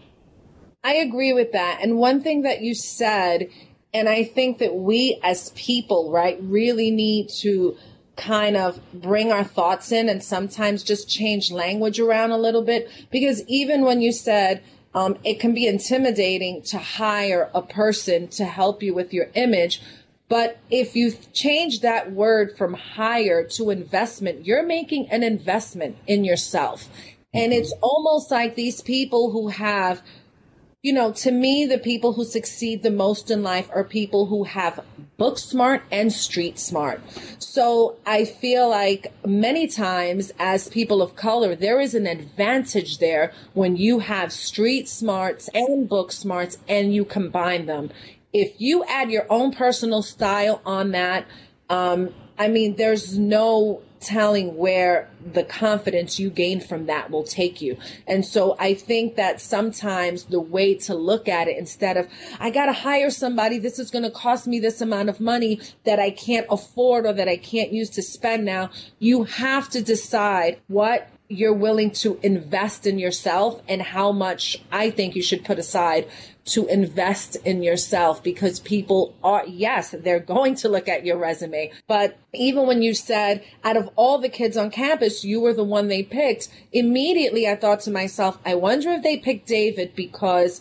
I 0.82 0.94
agree 0.94 1.32
with 1.32 1.52
that. 1.52 1.78
And 1.80 1.96
one 1.96 2.22
thing 2.22 2.42
that 2.42 2.60
you 2.60 2.74
said, 2.74 3.48
and 3.94 4.08
I 4.08 4.24
think 4.24 4.58
that 4.58 4.74
we 4.74 5.20
as 5.22 5.50
people, 5.50 6.10
right, 6.10 6.38
really 6.42 6.90
need 6.90 7.28
to 7.40 7.76
kind 8.16 8.56
of 8.56 8.80
bring 8.92 9.30
our 9.30 9.44
thoughts 9.44 9.92
in 9.92 10.08
and 10.08 10.22
sometimes 10.22 10.82
just 10.82 11.08
change 11.08 11.52
language 11.52 12.00
around 12.00 12.32
a 12.32 12.36
little 12.36 12.62
bit. 12.62 12.90
Because 13.10 13.42
even 13.46 13.82
when 13.82 14.00
you 14.00 14.12
said, 14.12 14.62
um, 14.92 15.16
it 15.24 15.40
can 15.40 15.54
be 15.54 15.66
intimidating 15.66 16.62
to 16.62 16.78
hire 16.78 17.50
a 17.54 17.62
person 17.62 18.28
to 18.28 18.44
help 18.44 18.82
you 18.82 18.92
with 18.92 19.12
your 19.12 19.30
image. 19.34 19.80
But 20.34 20.58
if 20.68 20.96
you 20.96 21.12
change 21.32 21.82
that 21.82 22.10
word 22.10 22.58
from 22.58 22.74
hire 22.74 23.44
to 23.50 23.70
investment, 23.70 24.44
you're 24.44 24.66
making 24.66 25.08
an 25.12 25.22
investment 25.22 25.96
in 26.08 26.24
yourself. 26.24 26.88
And 27.32 27.52
it's 27.52 27.72
mm-hmm. 27.72 27.84
almost 27.84 28.32
like 28.32 28.56
these 28.56 28.80
people 28.80 29.30
who 29.30 29.46
have 29.46 30.02
you 30.82 30.92
know, 30.92 31.12
to 31.12 31.30
me, 31.30 31.64
the 31.64 31.78
people 31.78 32.12
who 32.12 32.24
succeed 32.24 32.82
the 32.82 32.90
most 32.90 33.30
in 33.30 33.42
life 33.42 33.70
are 33.72 33.84
people 33.84 34.26
who 34.26 34.44
have 34.44 34.84
book 35.16 35.38
smart 35.38 35.82
and 35.90 36.12
street 36.12 36.58
smart. 36.58 37.00
So 37.38 37.96
I 38.04 38.26
feel 38.26 38.68
like 38.68 39.10
many 39.24 39.66
times 39.66 40.30
as 40.38 40.68
people 40.68 41.00
of 41.00 41.16
color, 41.16 41.54
there 41.54 41.80
is 41.80 41.94
an 41.94 42.06
advantage 42.06 42.98
there 42.98 43.32
when 43.54 43.76
you 43.76 44.00
have 44.00 44.30
street 44.30 44.86
smarts 44.86 45.48
and 45.54 45.88
book 45.88 46.12
smarts 46.12 46.58
and 46.68 46.94
you 46.94 47.06
combine 47.06 47.64
them. 47.64 47.90
If 48.34 48.60
you 48.60 48.84
add 48.84 49.10
your 49.10 49.26
own 49.30 49.52
personal 49.52 50.02
style 50.02 50.60
on 50.66 50.90
that, 50.90 51.26
um, 51.70 52.12
I 52.36 52.48
mean, 52.48 52.74
there's 52.74 53.16
no 53.16 53.80
telling 54.00 54.56
where 54.56 55.08
the 55.32 55.44
confidence 55.44 56.18
you 56.18 56.28
gain 56.28 56.60
from 56.60 56.86
that 56.86 57.10
will 57.10 57.24
take 57.24 57.62
you. 57.62 57.78
And 58.06 58.24
so 58.24 58.54
I 58.58 58.74
think 58.74 59.16
that 59.16 59.40
sometimes 59.40 60.24
the 60.24 60.40
way 60.40 60.74
to 60.74 60.94
look 60.94 61.26
at 61.26 61.48
it 61.48 61.56
instead 61.56 61.96
of, 61.96 62.08
I 62.38 62.50
got 62.50 62.66
to 62.66 62.72
hire 62.72 63.08
somebody, 63.10 63.58
this 63.58 63.78
is 63.78 63.90
going 63.90 64.02
to 64.04 64.10
cost 64.10 64.46
me 64.46 64.60
this 64.60 64.80
amount 64.80 65.08
of 65.08 65.20
money 65.20 65.60
that 65.84 65.98
I 65.98 66.10
can't 66.10 66.46
afford 66.50 67.06
or 67.06 67.12
that 67.14 67.28
I 67.28 67.36
can't 67.36 67.72
use 67.72 67.88
to 67.90 68.02
spend 68.02 68.44
now, 68.44 68.70
you 68.98 69.24
have 69.24 69.70
to 69.70 69.80
decide 69.80 70.60
what 70.66 71.08
you're 71.28 71.54
willing 71.54 71.90
to 71.90 72.20
invest 72.22 72.86
in 72.86 72.98
yourself 72.98 73.62
and 73.66 73.80
how 73.80 74.12
much 74.12 74.62
I 74.70 74.90
think 74.90 75.16
you 75.16 75.22
should 75.22 75.44
put 75.44 75.58
aside 75.58 76.06
to 76.46 76.66
invest 76.66 77.36
in 77.36 77.62
yourself 77.62 78.22
because 78.22 78.60
people 78.60 79.14
are, 79.24 79.44
yes, 79.46 79.94
they're 79.98 80.20
going 80.20 80.54
to 80.56 80.68
look 80.68 80.88
at 80.88 81.04
your 81.04 81.16
resume. 81.16 81.72
But 81.86 82.18
even 82.34 82.66
when 82.66 82.82
you 82.82 82.94
said 82.94 83.42
out 83.62 83.76
of 83.76 83.88
all 83.96 84.18
the 84.18 84.28
kids 84.28 84.56
on 84.56 84.70
campus, 84.70 85.24
you 85.24 85.40
were 85.40 85.54
the 85.54 85.64
one 85.64 85.88
they 85.88 86.02
picked, 86.02 86.48
immediately 86.72 87.48
I 87.48 87.56
thought 87.56 87.80
to 87.80 87.90
myself, 87.90 88.38
I 88.44 88.54
wonder 88.56 88.90
if 88.90 89.02
they 89.02 89.16
picked 89.16 89.46
David 89.46 89.94
because 89.94 90.60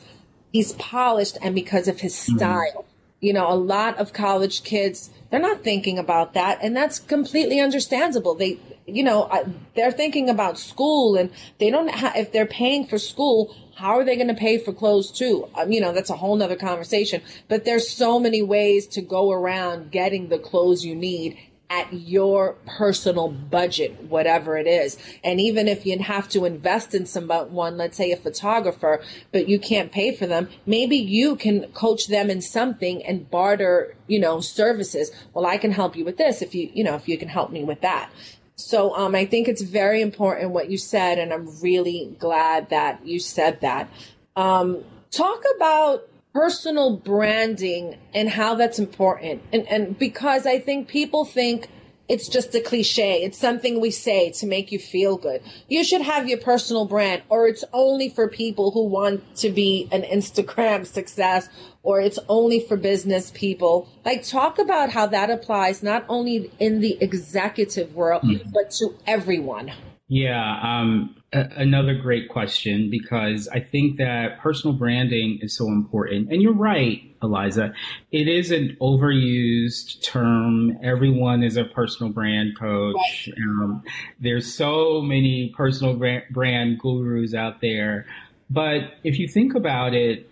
he's 0.53 0.73
polished 0.73 1.37
and 1.41 1.53
because 1.53 1.87
of 1.87 1.99
his 1.99 2.15
mm-hmm. 2.15 2.37
style. 2.37 2.71
Mm-hmm. 2.77 2.92
You 3.23 3.31
know, 3.31 3.49
a 3.49 3.55
lot 3.55 3.99
of 3.99 4.11
college 4.11 4.63
kids, 4.63 5.09
they're 5.29 5.39
not 5.39 5.63
thinking 5.63 5.97
about 5.97 6.33
that. 6.33 6.59
And 6.61 6.75
that's 6.75 6.99
completely 6.99 7.61
understandable. 7.61 8.35
They, 8.35 8.59
you 8.85 9.01
know, 9.01 9.29
they're 9.75 9.93
thinking 9.93 10.29
about 10.29 10.59
school 10.59 11.15
and 11.15 11.31
they 11.57 11.69
don't 11.69 11.87
have, 11.87 12.17
if 12.17 12.33
they're 12.33 12.45
paying 12.45 12.85
for 12.85 12.97
school, 12.97 13.55
how 13.75 13.97
are 13.97 14.03
they 14.03 14.17
going 14.17 14.27
to 14.27 14.33
pay 14.33 14.57
for 14.57 14.73
clothes 14.73 15.09
too? 15.09 15.47
Um, 15.55 15.71
you 15.71 15.79
know, 15.79 15.93
that's 15.93 16.09
a 16.09 16.17
whole 16.17 16.35
nother 16.35 16.57
conversation, 16.57 17.21
but 17.47 17.63
there's 17.63 17.89
so 17.89 18.19
many 18.19 18.41
ways 18.41 18.87
to 18.87 19.01
go 19.01 19.31
around 19.31 19.91
getting 19.91 20.27
the 20.27 20.37
clothes 20.37 20.83
you 20.83 20.93
need 20.93 21.37
at 21.73 21.91
your 21.91 22.53
personal 22.67 23.29
budget, 23.29 24.03
whatever 24.03 24.57
it 24.57 24.67
is. 24.67 24.95
And 25.23 25.41
even 25.41 25.67
if 25.67 25.87
you 25.87 25.97
have 25.97 26.29
to 26.29 26.45
invest 26.45 26.93
in 26.93 27.07
someone, 27.07 27.77
let's 27.77 27.97
say 27.97 28.11
a 28.11 28.17
photographer, 28.17 29.01
but 29.31 29.49
you 29.49 29.57
can't 29.59 29.91
pay 29.91 30.15
for 30.15 30.27
them, 30.27 30.49
maybe 30.67 30.97
you 30.97 31.35
can 31.35 31.63
coach 31.73 32.07
them 32.07 32.29
in 32.29 32.41
something 32.41 33.03
and 33.03 33.29
barter, 33.29 33.95
you 34.05 34.19
know, 34.19 34.39
services. 34.39 35.11
Well, 35.33 35.47
I 35.47 35.57
can 35.57 35.71
help 35.71 35.95
you 35.95 36.05
with 36.05 36.17
this 36.17 36.43
if 36.43 36.53
you, 36.53 36.69
you 36.73 36.83
know, 36.83 36.95
if 36.95 37.07
you 37.07 37.17
can 37.17 37.29
help 37.29 37.51
me 37.51 37.63
with 37.63 37.81
that. 37.81 38.11
So 38.55 38.95
um, 38.95 39.15
I 39.15 39.25
think 39.25 39.47
it's 39.47 39.63
very 39.63 40.01
important 40.01 40.51
what 40.51 40.69
you 40.69 40.77
said, 40.77 41.17
and 41.17 41.33
I'm 41.33 41.59
really 41.61 42.15
glad 42.19 42.69
that 42.69 43.03
you 43.03 43.19
said 43.19 43.61
that. 43.61 43.89
Um, 44.35 44.83
talk 45.09 45.41
about 45.55 46.07
personal 46.33 46.97
branding 46.97 47.97
and 48.13 48.29
how 48.29 48.55
that's 48.55 48.79
important, 48.79 49.41
and 49.51 49.67
and 49.67 49.97
because 49.97 50.45
I 50.45 50.59
think 50.59 50.87
people 50.87 51.25
think 51.25 51.69
it's 52.09 52.27
just 52.27 52.53
a 52.53 52.59
cliche. 52.59 53.23
It's 53.23 53.37
something 53.37 53.79
we 53.79 53.89
say 53.89 54.31
to 54.31 54.45
make 54.45 54.71
you 54.71 54.79
feel 54.79 55.17
good. 55.17 55.41
You 55.69 55.83
should 55.83 56.01
have 56.01 56.27
your 56.27 56.37
personal 56.37 56.85
brand, 56.85 57.23
or 57.29 57.47
it's 57.47 57.63
only 57.71 58.09
for 58.09 58.27
people 58.27 58.71
who 58.71 58.85
want 58.85 59.35
to 59.37 59.49
be 59.49 59.87
an 59.91 60.01
Instagram 60.01 60.85
success, 60.99 61.47
or 61.81 62.01
it's 62.01 62.19
only 62.27 62.59
for 62.59 62.75
business 62.75 63.31
people. 63.31 63.87
Like, 64.03 64.23
talk 64.23 64.59
about 64.59 64.89
how 64.89 65.07
that 65.07 65.29
applies 65.29 65.81
not 65.81 66.05
only 66.09 66.51
in 66.59 66.81
the 66.81 66.97
executive 67.01 67.95
world, 67.95 68.23
mm-hmm. 68.23 68.49
but 68.53 68.71
to 68.71 68.95
everyone. 69.07 69.71
Yeah, 70.09 70.59
um, 70.61 71.15
a- 71.33 71.49
another 71.57 71.95
great 71.95 72.29
question 72.29 72.89
because 72.89 73.47
I 73.49 73.59
think 73.59 73.97
that 73.97 74.39
personal 74.39 74.75
branding 74.75 75.39
is 75.41 75.55
so 75.55 75.67
important. 75.67 76.31
And 76.31 76.41
you're 76.41 76.53
right, 76.53 77.01
Eliza. 77.21 77.73
It 78.11 78.27
is 78.27 78.51
an 78.51 78.77
overused 78.79 80.03
term. 80.03 80.77
Everyone 80.83 81.43
is 81.43 81.57
a 81.57 81.65
personal 81.65 82.11
brand 82.13 82.57
coach. 82.57 83.29
Um, 83.37 83.83
there's 84.19 84.53
so 84.53 85.01
many 85.01 85.53
personal 85.55 85.95
brand 86.31 86.79
gurus 86.79 87.33
out 87.33 87.61
there. 87.61 88.05
But 88.49 88.93
if 89.03 89.17
you 89.17 89.27
think 89.27 89.55
about 89.55 89.93
it, 89.93 90.29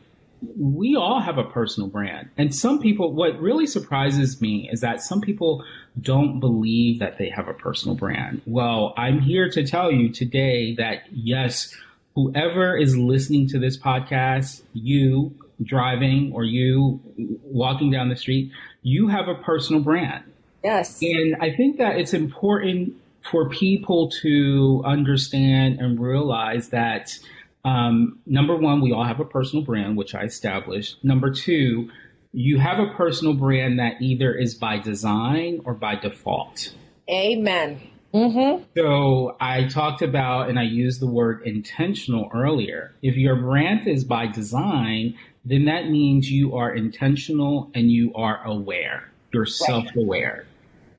we 0.58 0.96
all 0.96 1.20
have 1.20 1.38
a 1.38 1.44
personal 1.44 1.90
brand. 1.90 2.30
And 2.38 2.54
some 2.54 2.80
people, 2.80 3.14
what 3.14 3.40
really 3.40 3.68
surprises 3.68 4.42
me 4.42 4.70
is 4.72 4.82
that 4.82 5.02
some 5.02 5.22
people 5.22 5.64
don't 6.02 6.40
believe 6.40 7.00
that 7.00 7.18
they 7.18 7.30
have 7.30 7.48
a 7.48 7.54
personal 7.54 7.96
brand. 7.96 8.42
Well, 8.46 8.94
I'm 8.98 9.20
here 9.20 9.50
to 9.52 9.66
tell 9.66 9.92
you 9.92 10.10
today 10.10 10.76
that 10.76 11.04
yes, 11.12 11.76
whoever 12.16 12.76
is 12.76 12.98
listening 12.98 13.48
to 13.50 13.60
this 13.60 13.78
podcast, 13.78 14.64
you 14.74 15.34
driving 15.64 16.32
or 16.34 16.44
you 16.44 17.00
walking 17.44 17.92
down 17.92 18.10
the 18.10 18.16
street, 18.16 18.52
you 18.82 19.08
have 19.08 19.28
a 19.28 19.36
personal 19.36 19.82
brand. 19.82 20.24
Yes. 20.64 21.02
And 21.02 21.36
I 21.40 21.52
think 21.52 21.78
that 21.78 21.98
it's 21.98 22.14
important 22.14 22.96
for 23.30 23.50
people 23.50 24.10
to 24.10 24.82
understand 24.86 25.80
and 25.80 26.00
realize 26.00 26.70
that 26.70 27.18
um, 27.64 28.20
number 28.26 28.56
one, 28.56 28.82
we 28.82 28.92
all 28.92 29.06
have 29.06 29.20
a 29.20 29.26
personal 29.26 29.64
brand, 29.64 29.98
which 29.98 30.16
I 30.16 30.24
established. 30.24 31.04
Number 31.04 31.32
two, 31.32 31.90
you 32.34 32.60
have 32.60 32.80
a 32.80 32.88
personal 32.94 33.34
brand 33.34 33.80
that 33.80 34.02
either 34.02 34.34
is 34.34 34.56
by 34.56 34.80
design 34.80 35.62
or 35.66 35.74
by 35.74 35.96
default. 35.96 36.74
Amen. 37.10 37.82
Mm-hmm. 38.14 38.64
So 38.76 39.38
I 39.40 39.68
talked 39.68 40.02
about 40.02 40.50
and 40.50 40.60
I 40.60 40.64
used 40.64 41.02
the 41.02 41.08
word 41.08 41.44
intentional 41.46 42.30
earlier. 42.34 42.94
If 43.02 43.16
your 43.16 43.36
brand 43.36 43.88
is 43.88 44.04
by 44.04 44.28
design, 44.28 45.18
then 45.46 45.66
that 45.66 45.90
means 45.90 46.30
you 46.32 46.56
are 46.56 46.74
intentional 46.74 47.72
and 47.74 47.92
you 47.92 48.14
are 48.16 48.44
aware. 48.46 49.10
You're 49.34 49.46
self 49.46 49.86
aware. 49.96 50.46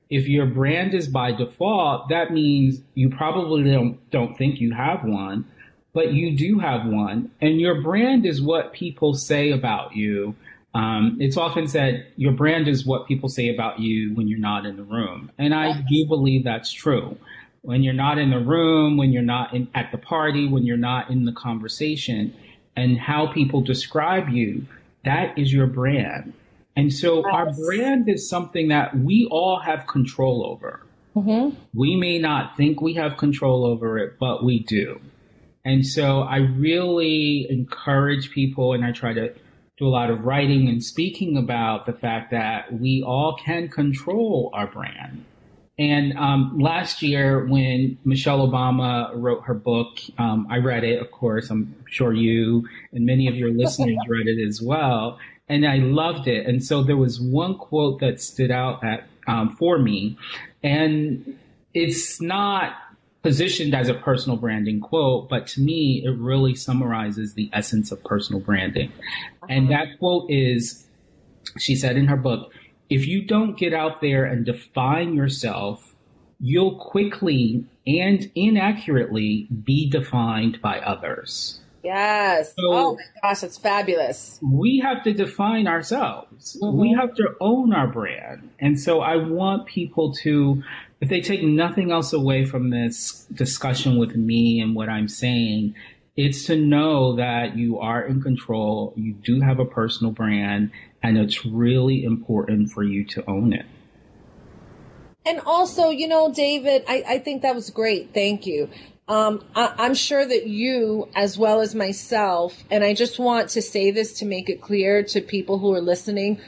If 0.09 0.27
your 0.27 0.45
brand 0.45 0.93
is 0.93 1.07
by 1.07 1.31
default, 1.31 2.09
that 2.09 2.31
means 2.31 2.81
you 2.93 3.09
probably 3.09 3.63
don't, 3.63 4.09
don't 4.11 4.37
think 4.37 4.59
you 4.59 4.73
have 4.73 5.03
one, 5.03 5.45
but 5.93 6.13
you 6.13 6.35
do 6.35 6.59
have 6.59 6.85
one. 6.85 7.31
And 7.41 7.61
your 7.61 7.81
brand 7.81 8.25
is 8.25 8.41
what 8.41 8.73
people 8.73 9.13
say 9.13 9.51
about 9.51 9.95
you. 9.95 10.35
Um, 10.73 11.17
it's 11.19 11.37
often 11.37 11.67
said 11.67 12.07
your 12.17 12.31
brand 12.31 12.67
is 12.67 12.85
what 12.85 13.07
people 13.07 13.29
say 13.29 13.53
about 13.53 13.79
you 13.79 14.13
when 14.15 14.27
you're 14.27 14.39
not 14.39 14.65
in 14.65 14.75
the 14.75 14.83
room. 14.83 15.31
And 15.37 15.53
I 15.53 15.81
do 15.81 16.07
believe 16.07 16.43
that's 16.43 16.71
true. 16.71 17.15
When 17.61 17.83
you're 17.83 17.93
not 17.93 18.17
in 18.17 18.31
the 18.31 18.39
room, 18.39 18.97
when 18.97 19.13
you're 19.13 19.21
not 19.21 19.53
in, 19.53 19.67
at 19.75 19.91
the 19.91 19.99
party, 19.99 20.47
when 20.47 20.65
you're 20.65 20.75
not 20.75 21.09
in 21.09 21.25
the 21.25 21.31
conversation, 21.31 22.33
and 22.75 22.97
how 22.97 23.27
people 23.27 23.61
describe 23.61 24.29
you, 24.29 24.65
that 25.05 25.37
is 25.37 25.53
your 25.53 25.67
brand. 25.67 26.33
And 26.75 26.91
so 26.91 27.17
yes. 27.17 27.25
our 27.31 27.53
brand 27.53 28.09
is 28.09 28.27
something 28.27 28.69
that 28.69 28.97
we 28.97 29.27
all 29.29 29.59
have 29.59 29.85
control 29.85 30.45
over. 30.45 30.81
Mm-hmm. 31.15 31.55
We 31.75 31.95
may 31.95 32.17
not 32.17 32.57
think 32.57 32.81
we 32.81 32.95
have 32.95 33.17
control 33.17 33.63
over 33.63 33.99
it, 33.99 34.17
but 34.19 34.43
we 34.43 34.59
do. 34.59 34.99
And 35.65 35.85
so 35.85 36.21
I 36.21 36.37
really 36.37 37.47
encourage 37.49 38.31
people 38.31 38.73
and 38.73 38.83
I 38.83 38.91
try 38.91 39.13
to 39.13 39.33
do 39.77 39.87
a 39.87 39.89
lot 39.89 40.09
of 40.09 40.25
writing 40.25 40.67
and 40.67 40.83
speaking 40.83 41.37
about 41.37 41.85
the 41.85 41.93
fact 41.93 42.31
that 42.31 42.79
we 42.79 43.03
all 43.05 43.37
can 43.43 43.69
control 43.69 44.51
our 44.53 44.67
brand. 44.67 45.25
And 45.79 46.15
um, 46.17 46.59
last 46.59 47.01
year, 47.01 47.47
when 47.47 47.97
Michelle 48.05 48.47
Obama 48.47 49.11
wrote 49.15 49.43
her 49.45 49.55
book, 49.55 49.97
um, 50.19 50.45
I 50.49 50.57
read 50.57 50.83
it, 50.83 51.01
of 51.01 51.09
course. 51.09 51.49
I'm 51.49 51.75
sure 51.89 52.13
you 52.13 52.67
and 52.91 53.05
many 53.05 53.27
of 53.27 53.35
your 53.35 53.51
listeners 53.53 53.97
read 54.07 54.27
it 54.27 54.45
as 54.45 54.61
well 54.61 55.17
and 55.49 55.67
I 55.67 55.77
loved 55.77 56.27
it. 56.27 56.47
And 56.47 56.63
so 56.63 56.83
there 56.83 56.97
was 56.97 57.19
one 57.19 57.57
quote 57.57 57.99
that 57.99 58.21
stood 58.21 58.51
out 58.51 58.83
at, 58.83 59.07
um, 59.27 59.55
for 59.55 59.77
me, 59.77 60.17
and 60.63 61.37
it's 61.73 62.21
not 62.21 62.73
positioned 63.23 63.73
as 63.73 63.87
a 63.87 63.93
personal 63.93 64.37
branding 64.37 64.81
quote, 64.81 65.29
but 65.29 65.47
to 65.47 65.61
me, 65.61 66.03
it 66.05 66.11
really 66.11 66.53
summarizes 66.53 67.33
the 67.33 67.49
essence 67.53 67.91
of 67.91 68.03
personal 68.03 68.41
branding. 68.41 68.91
Uh-huh. 68.91 69.47
And 69.49 69.71
that 69.71 69.97
quote 69.97 70.29
is, 70.29 70.85
she 71.57 71.75
said 71.75 71.97
in 71.97 72.07
her 72.07 72.17
book, 72.17 72.51
if 72.89 73.07
you 73.07 73.25
don't 73.25 73.57
get 73.57 73.73
out 73.73 74.01
there 74.01 74.25
and 74.25 74.45
define 74.45 75.15
yourself, 75.15 75.95
you'll 76.39 76.75
quickly 76.75 77.65
and 77.87 78.29
inaccurately 78.35 79.47
be 79.63 79.89
defined 79.89 80.61
by 80.61 80.79
others. 80.79 81.61
Yes. 81.83 82.53
So 82.55 82.73
oh 82.73 82.95
my 82.95 83.03
gosh, 83.21 83.43
it's 83.43 83.57
fabulous. 83.57 84.39
We 84.41 84.79
have 84.79 85.03
to 85.03 85.13
define 85.13 85.67
ourselves. 85.67 86.57
Mm-hmm. 86.61 86.79
We 86.79 86.93
have 86.93 87.13
to 87.15 87.35
own 87.41 87.73
our 87.73 87.87
brand. 87.87 88.49
And 88.59 88.79
so 88.79 89.01
I 89.01 89.17
want 89.17 89.67
people 89.67 90.13
to, 90.23 90.63
if 91.01 91.09
they 91.09 91.19
take 91.19 91.43
nothing 91.43 91.91
else 91.91 92.13
away 92.13 92.45
from 92.45 92.69
this 92.69 93.25
discussion 93.33 93.97
with 93.97 94.15
me 94.15 94.61
and 94.61 94.75
what 94.75 94.87
I'm 94.87 95.09
saying, 95.09 95.75
it's 96.15 96.45
to 96.45 96.55
know 96.55 97.15
that 97.17 97.57
you 97.57 97.79
are 97.79 98.01
in 98.01 98.21
control, 98.21 98.93
you 98.95 99.13
do 99.13 99.41
have 99.41 99.59
a 99.59 99.65
personal 99.65 100.13
brand, 100.13 100.71
and 101.01 101.17
it's 101.17 101.45
really 101.45 102.03
important 102.03 102.71
for 102.71 102.83
you 102.83 103.03
to 103.05 103.29
own 103.29 103.51
it. 103.51 103.65
And 105.25 105.39
also, 105.45 105.89
you 105.89 106.07
know, 106.07 106.31
David, 106.31 106.83
I, 106.87 107.03
I 107.07 107.19
think 107.19 107.41
that 107.41 107.55
was 107.55 107.69
great. 107.69 108.13
Thank 108.13 108.45
you. 108.45 108.69
Um, 109.07 109.43
I, 109.53 109.85
am 109.85 109.95
sure 109.95 110.25
that 110.25 110.47
you, 110.47 111.09
as 111.13 111.37
well 111.37 111.59
as 111.59 111.75
myself, 111.75 112.63
and 112.71 112.83
I 112.83 112.93
just 112.93 113.19
want 113.19 113.49
to 113.49 113.61
say 113.61 113.91
this 113.91 114.13
to 114.19 114.25
make 114.25 114.49
it 114.49 114.61
clear 114.61 115.03
to 115.03 115.21
people 115.21 115.59
who 115.59 115.73
are 115.73 115.81
listening. 115.81 116.39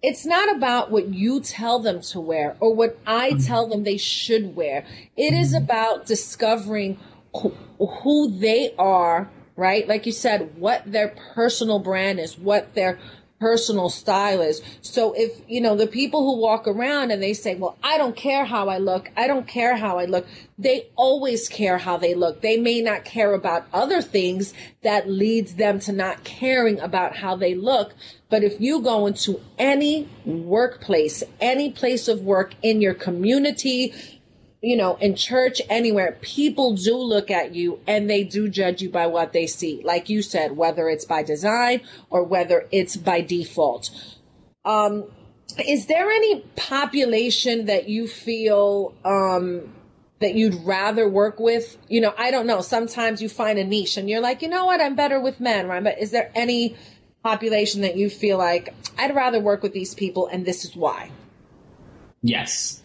It's 0.00 0.24
not 0.24 0.54
about 0.54 0.92
what 0.92 1.08
you 1.08 1.40
tell 1.40 1.80
them 1.80 2.00
to 2.02 2.20
wear 2.20 2.56
or 2.60 2.72
what 2.72 2.98
I 3.04 3.30
mm-hmm. 3.30 3.44
tell 3.44 3.66
them 3.66 3.82
they 3.82 3.96
should 3.96 4.54
wear. 4.54 4.86
It 5.16 5.34
is 5.34 5.52
mm-hmm. 5.52 5.64
about 5.64 6.06
discovering 6.06 6.98
who 7.34 8.38
they 8.38 8.74
are, 8.78 9.28
right? 9.56 9.88
Like 9.88 10.06
you 10.06 10.12
said, 10.12 10.56
what 10.56 10.84
their 10.86 11.08
personal 11.34 11.80
brand 11.80 12.20
is, 12.20 12.38
what 12.38 12.74
their 12.76 13.00
personal 13.40 13.88
style 13.88 14.40
is. 14.40 14.62
So 14.82 15.12
if, 15.12 15.40
you 15.46 15.60
know, 15.60 15.76
the 15.76 15.86
people 15.86 16.24
who 16.24 16.40
walk 16.40 16.66
around 16.66 17.10
and 17.10 17.22
they 17.22 17.34
say, 17.34 17.54
well, 17.54 17.76
I 17.82 17.98
don't 17.98 18.16
care 18.16 18.44
how 18.44 18.68
I 18.68 18.78
look. 18.78 19.10
I 19.16 19.26
don't 19.26 19.46
care 19.46 19.76
how 19.76 19.98
I 19.98 20.06
look. 20.06 20.26
They 20.58 20.88
always 20.96 21.48
care 21.48 21.78
how 21.78 21.96
they 21.96 22.14
look. 22.14 22.40
They 22.40 22.56
may 22.56 22.80
not 22.80 23.04
care 23.04 23.34
about 23.34 23.66
other 23.72 24.02
things 24.02 24.54
that 24.82 25.08
leads 25.08 25.54
them 25.54 25.78
to 25.80 25.92
not 25.92 26.24
caring 26.24 26.80
about 26.80 27.16
how 27.16 27.36
they 27.36 27.54
look. 27.54 27.94
But 28.28 28.42
if 28.42 28.60
you 28.60 28.82
go 28.82 29.06
into 29.06 29.40
any 29.58 30.08
workplace, 30.24 31.22
any 31.40 31.70
place 31.70 32.08
of 32.08 32.22
work 32.22 32.54
in 32.62 32.80
your 32.80 32.94
community, 32.94 33.94
you 34.60 34.76
know, 34.76 34.96
in 34.96 35.14
church, 35.14 35.62
anywhere, 35.68 36.18
people 36.20 36.74
do 36.74 36.96
look 36.96 37.30
at 37.30 37.54
you 37.54 37.80
and 37.86 38.10
they 38.10 38.24
do 38.24 38.48
judge 38.48 38.82
you 38.82 38.90
by 38.90 39.06
what 39.06 39.32
they 39.32 39.46
see. 39.46 39.80
Like 39.84 40.08
you 40.08 40.20
said, 40.20 40.56
whether 40.56 40.88
it's 40.88 41.04
by 41.04 41.22
design 41.22 41.80
or 42.10 42.24
whether 42.24 42.66
it's 42.72 42.96
by 42.96 43.20
default. 43.20 43.90
Um, 44.64 45.04
is 45.66 45.86
there 45.86 46.10
any 46.10 46.40
population 46.56 47.66
that 47.66 47.88
you 47.88 48.08
feel, 48.08 48.94
um, 49.04 49.72
that 50.18 50.34
you'd 50.34 50.56
rather 50.64 51.08
work 51.08 51.38
with? 51.38 51.78
You 51.88 52.00
know, 52.00 52.12
I 52.18 52.32
don't 52.32 52.46
know. 52.46 52.60
Sometimes 52.60 53.22
you 53.22 53.28
find 53.28 53.58
a 53.60 53.64
niche 53.64 53.96
and 53.96 54.10
you're 54.10 54.20
like, 54.20 54.42
you 54.42 54.48
know 54.48 54.66
what? 54.66 54.80
I'm 54.80 54.96
better 54.96 55.20
with 55.20 55.38
men, 55.38 55.68
right? 55.68 55.82
But 55.82 56.00
is 56.00 56.10
there 56.10 56.32
any 56.34 56.76
population 57.22 57.82
that 57.82 57.96
you 57.96 58.10
feel 58.10 58.38
like 58.38 58.74
I'd 58.98 59.14
rather 59.14 59.38
work 59.38 59.62
with 59.62 59.72
these 59.72 59.94
people 59.94 60.26
and 60.26 60.44
this 60.44 60.64
is 60.64 60.74
why? 60.74 61.12
Yes. 62.22 62.82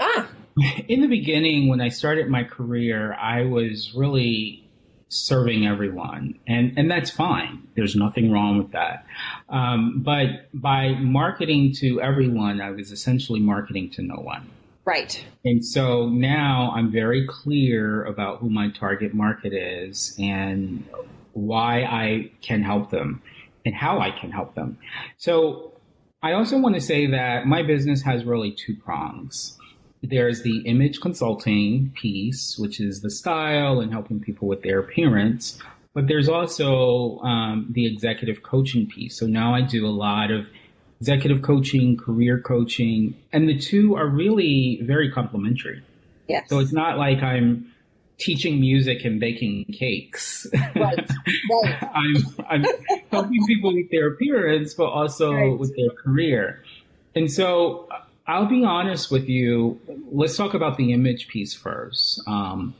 Ah, 0.00 0.28
in 0.88 1.00
the 1.02 1.08
beginning, 1.08 1.68
when 1.68 1.80
I 1.80 1.88
started 1.88 2.28
my 2.28 2.44
career, 2.44 3.14
I 3.14 3.44
was 3.44 3.92
really 3.94 4.62
serving 5.08 5.66
everyone, 5.66 6.38
and 6.46 6.76
and 6.78 6.90
that's 6.90 7.10
fine. 7.10 7.62
There's 7.76 7.94
nothing 7.94 8.32
wrong 8.32 8.58
with 8.58 8.72
that. 8.72 9.06
Um, 9.48 10.02
but 10.02 10.48
by 10.54 10.94
marketing 10.94 11.74
to 11.80 12.00
everyone, 12.00 12.60
I 12.60 12.70
was 12.70 12.90
essentially 12.90 13.40
marketing 13.40 13.90
to 13.92 14.02
no 14.02 14.16
one. 14.16 14.48
Right. 14.84 15.24
And 15.44 15.64
so 15.64 16.08
now 16.08 16.72
I'm 16.74 16.92
very 16.92 17.26
clear 17.26 18.04
about 18.04 18.38
who 18.38 18.48
my 18.48 18.70
target 18.70 19.12
market 19.12 19.52
is 19.52 20.14
and 20.16 20.84
why 21.32 21.82
I 21.82 22.30
can 22.40 22.62
help 22.62 22.90
them 22.90 23.20
and 23.64 23.74
how 23.74 23.98
I 23.98 24.12
can 24.12 24.30
help 24.30 24.54
them. 24.54 24.78
So 25.16 25.72
I 26.22 26.34
also 26.34 26.56
want 26.58 26.76
to 26.76 26.80
say 26.80 27.10
that 27.10 27.46
my 27.46 27.64
business 27.64 28.00
has 28.02 28.24
really 28.24 28.52
two 28.52 28.76
prongs 28.76 29.58
there's 30.08 30.42
the 30.42 30.58
image 30.60 31.00
consulting 31.00 31.92
piece, 31.94 32.58
which 32.58 32.80
is 32.80 33.00
the 33.00 33.10
style 33.10 33.80
and 33.80 33.92
helping 33.92 34.20
people 34.20 34.48
with 34.48 34.62
their 34.62 34.80
appearance. 34.80 35.58
But 35.94 36.08
there's 36.08 36.28
also 36.28 37.18
um, 37.20 37.68
the 37.70 37.86
executive 37.86 38.42
coaching 38.42 38.86
piece. 38.86 39.18
So 39.18 39.26
now 39.26 39.54
I 39.54 39.62
do 39.62 39.86
a 39.86 39.88
lot 39.88 40.30
of 40.30 40.46
executive 41.00 41.42
coaching, 41.42 41.96
career 41.96 42.40
coaching, 42.40 43.14
and 43.32 43.48
the 43.48 43.58
two 43.58 43.96
are 43.96 44.06
really 44.06 44.80
very 44.82 45.10
complementary. 45.10 45.82
Yes. 46.28 46.48
So 46.48 46.58
it's 46.58 46.72
not 46.72 46.98
like 46.98 47.22
I'm 47.22 47.72
teaching 48.18 48.60
music 48.60 49.04
and 49.04 49.20
baking 49.20 49.66
cakes. 49.72 50.46
Right. 50.74 51.10
right. 51.10 51.82
I'm, 51.94 52.16
I'm 52.48 52.64
helping 53.10 53.46
people 53.46 53.74
with 53.74 53.90
their 53.90 54.08
appearance, 54.08 54.74
but 54.74 54.86
also 54.86 55.32
right. 55.32 55.58
with 55.58 55.74
their 55.76 55.90
career. 55.90 56.62
And 57.14 57.30
so 57.30 57.88
I'll 58.26 58.46
be 58.46 58.64
honest 58.64 59.10
with 59.10 59.28
you. 59.28 59.80
Let's 60.10 60.36
talk 60.36 60.54
about 60.54 60.76
the 60.76 60.92
image 60.92 61.28
piece 61.28 61.54
first. 61.54 62.20
Um, 62.26 62.74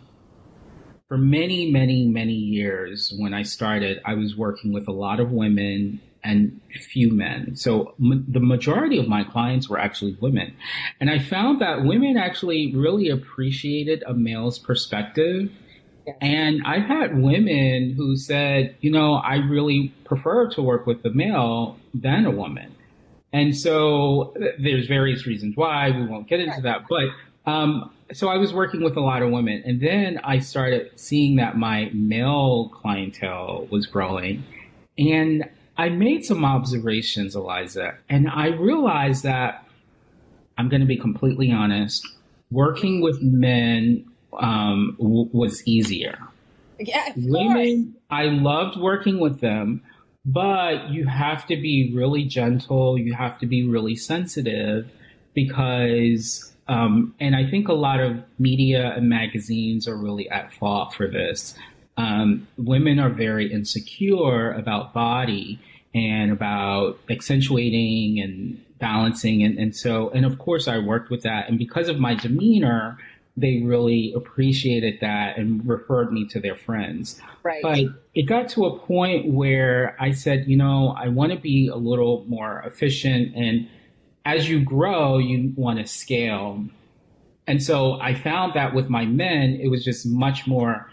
for 1.08 1.16
many, 1.16 1.70
many, 1.70 2.04
many 2.06 2.32
years, 2.32 3.14
when 3.16 3.32
I 3.32 3.42
started, 3.42 4.00
I 4.04 4.14
was 4.14 4.36
working 4.36 4.72
with 4.72 4.88
a 4.88 4.92
lot 4.92 5.20
of 5.20 5.30
women 5.30 6.00
and 6.24 6.60
few 6.90 7.12
men. 7.12 7.54
So 7.54 7.94
m- 8.00 8.24
the 8.26 8.40
majority 8.40 8.98
of 8.98 9.06
my 9.06 9.22
clients 9.22 9.68
were 9.68 9.78
actually 9.78 10.16
women. 10.20 10.56
And 11.00 11.08
I 11.08 11.20
found 11.20 11.60
that 11.60 11.84
women 11.84 12.16
actually 12.16 12.74
really 12.74 13.08
appreciated 13.08 14.02
a 14.04 14.14
male's 14.14 14.58
perspective. 14.58 15.52
And 16.20 16.62
I've 16.66 16.86
had 16.86 17.20
women 17.20 17.94
who 17.96 18.16
said, 18.16 18.76
you 18.80 18.90
know, 18.90 19.14
I 19.14 19.36
really 19.36 19.94
prefer 20.04 20.48
to 20.50 20.62
work 20.62 20.86
with 20.86 21.04
a 21.04 21.10
male 21.10 21.78
than 21.94 22.26
a 22.26 22.30
woman. 22.30 22.75
And 23.36 23.54
so 23.54 24.32
there's 24.58 24.86
various 24.86 25.26
reasons 25.26 25.56
why 25.56 25.90
we 25.90 26.06
won't 26.06 26.26
get 26.26 26.40
into 26.40 26.62
that, 26.62 26.84
but 26.88 27.04
um, 27.44 27.90
so 28.12 28.28
I 28.28 28.38
was 28.38 28.54
working 28.54 28.82
with 28.82 28.96
a 28.96 29.00
lot 29.00 29.20
of 29.20 29.30
women, 29.30 29.62
and 29.66 29.78
then 29.78 30.18
I 30.24 30.38
started 30.38 30.90
seeing 30.96 31.36
that 31.36 31.58
my 31.58 31.90
male 31.92 32.70
clientele 32.70 33.68
was 33.70 33.84
growing, 33.86 34.42
and 34.96 35.44
I 35.76 35.90
made 35.90 36.24
some 36.24 36.46
observations, 36.46 37.36
Eliza, 37.36 37.98
and 38.08 38.30
I 38.30 38.46
realized 38.46 39.22
that 39.24 39.68
I'm 40.56 40.70
going 40.70 40.80
to 40.80 40.86
be 40.86 40.96
completely 40.96 41.52
honest. 41.52 42.06
working 42.50 43.02
with 43.02 43.20
men 43.22 44.04
um, 44.38 44.96
w- 44.98 45.28
was 45.32 45.66
easier. 45.66 46.18
Yeah, 46.78 47.12
women, 47.16 47.96
I 48.10 48.24
loved 48.24 48.78
working 48.78 49.18
with 49.18 49.40
them, 49.40 49.82
but 50.26 50.90
you 50.90 51.06
have 51.06 51.46
to 51.46 51.56
be 51.56 51.92
really 51.94 52.24
gentle. 52.24 52.98
You 52.98 53.14
have 53.14 53.38
to 53.38 53.46
be 53.46 53.64
really 53.64 53.94
sensitive 53.94 54.90
because, 55.34 56.52
um, 56.66 57.14
and 57.20 57.36
I 57.36 57.48
think 57.48 57.68
a 57.68 57.74
lot 57.74 58.00
of 58.00 58.24
media 58.38 58.92
and 58.96 59.08
magazines 59.08 59.86
are 59.86 59.96
really 59.96 60.28
at 60.28 60.52
fault 60.52 60.94
for 60.94 61.06
this. 61.06 61.54
Um, 61.96 62.48
women 62.58 62.98
are 62.98 63.08
very 63.08 63.50
insecure 63.50 64.52
about 64.52 64.92
body 64.92 65.60
and 65.94 66.32
about 66.32 66.98
accentuating 67.08 68.20
and 68.20 68.60
balancing. 68.80 69.44
And, 69.44 69.56
and 69.58 69.74
so, 69.74 70.10
and 70.10 70.26
of 70.26 70.38
course, 70.38 70.66
I 70.66 70.78
worked 70.78 71.08
with 71.08 71.22
that. 71.22 71.48
And 71.48 71.56
because 71.56 71.88
of 71.88 72.00
my 72.00 72.14
demeanor, 72.14 72.98
they 73.36 73.62
really 73.62 74.12
appreciated 74.16 74.98
that 75.00 75.36
and 75.36 75.66
referred 75.68 76.12
me 76.12 76.26
to 76.26 76.40
their 76.40 76.56
friends. 76.56 77.20
Right. 77.42 77.62
But 77.62 77.78
it 78.14 78.22
got 78.22 78.48
to 78.50 78.64
a 78.64 78.78
point 78.78 79.32
where 79.32 79.94
I 80.00 80.12
said, 80.12 80.46
you 80.46 80.56
know, 80.56 80.94
I 80.98 81.08
want 81.08 81.32
to 81.32 81.38
be 81.38 81.68
a 81.68 81.76
little 81.76 82.24
more 82.28 82.62
efficient. 82.64 83.34
And 83.36 83.68
as 84.24 84.48
you 84.48 84.64
grow, 84.64 85.18
you 85.18 85.52
want 85.54 85.78
to 85.78 85.86
scale. 85.86 86.64
And 87.46 87.62
so 87.62 88.00
I 88.00 88.14
found 88.14 88.54
that 88.54 88.74
with 88.74 88.88
my 88.88 89.04
men, 89.04 89.58
it 89.62 89.68
was 89.68 89.84
just 89.84 90.06
much 90.06 90.46
more 90.46 90.90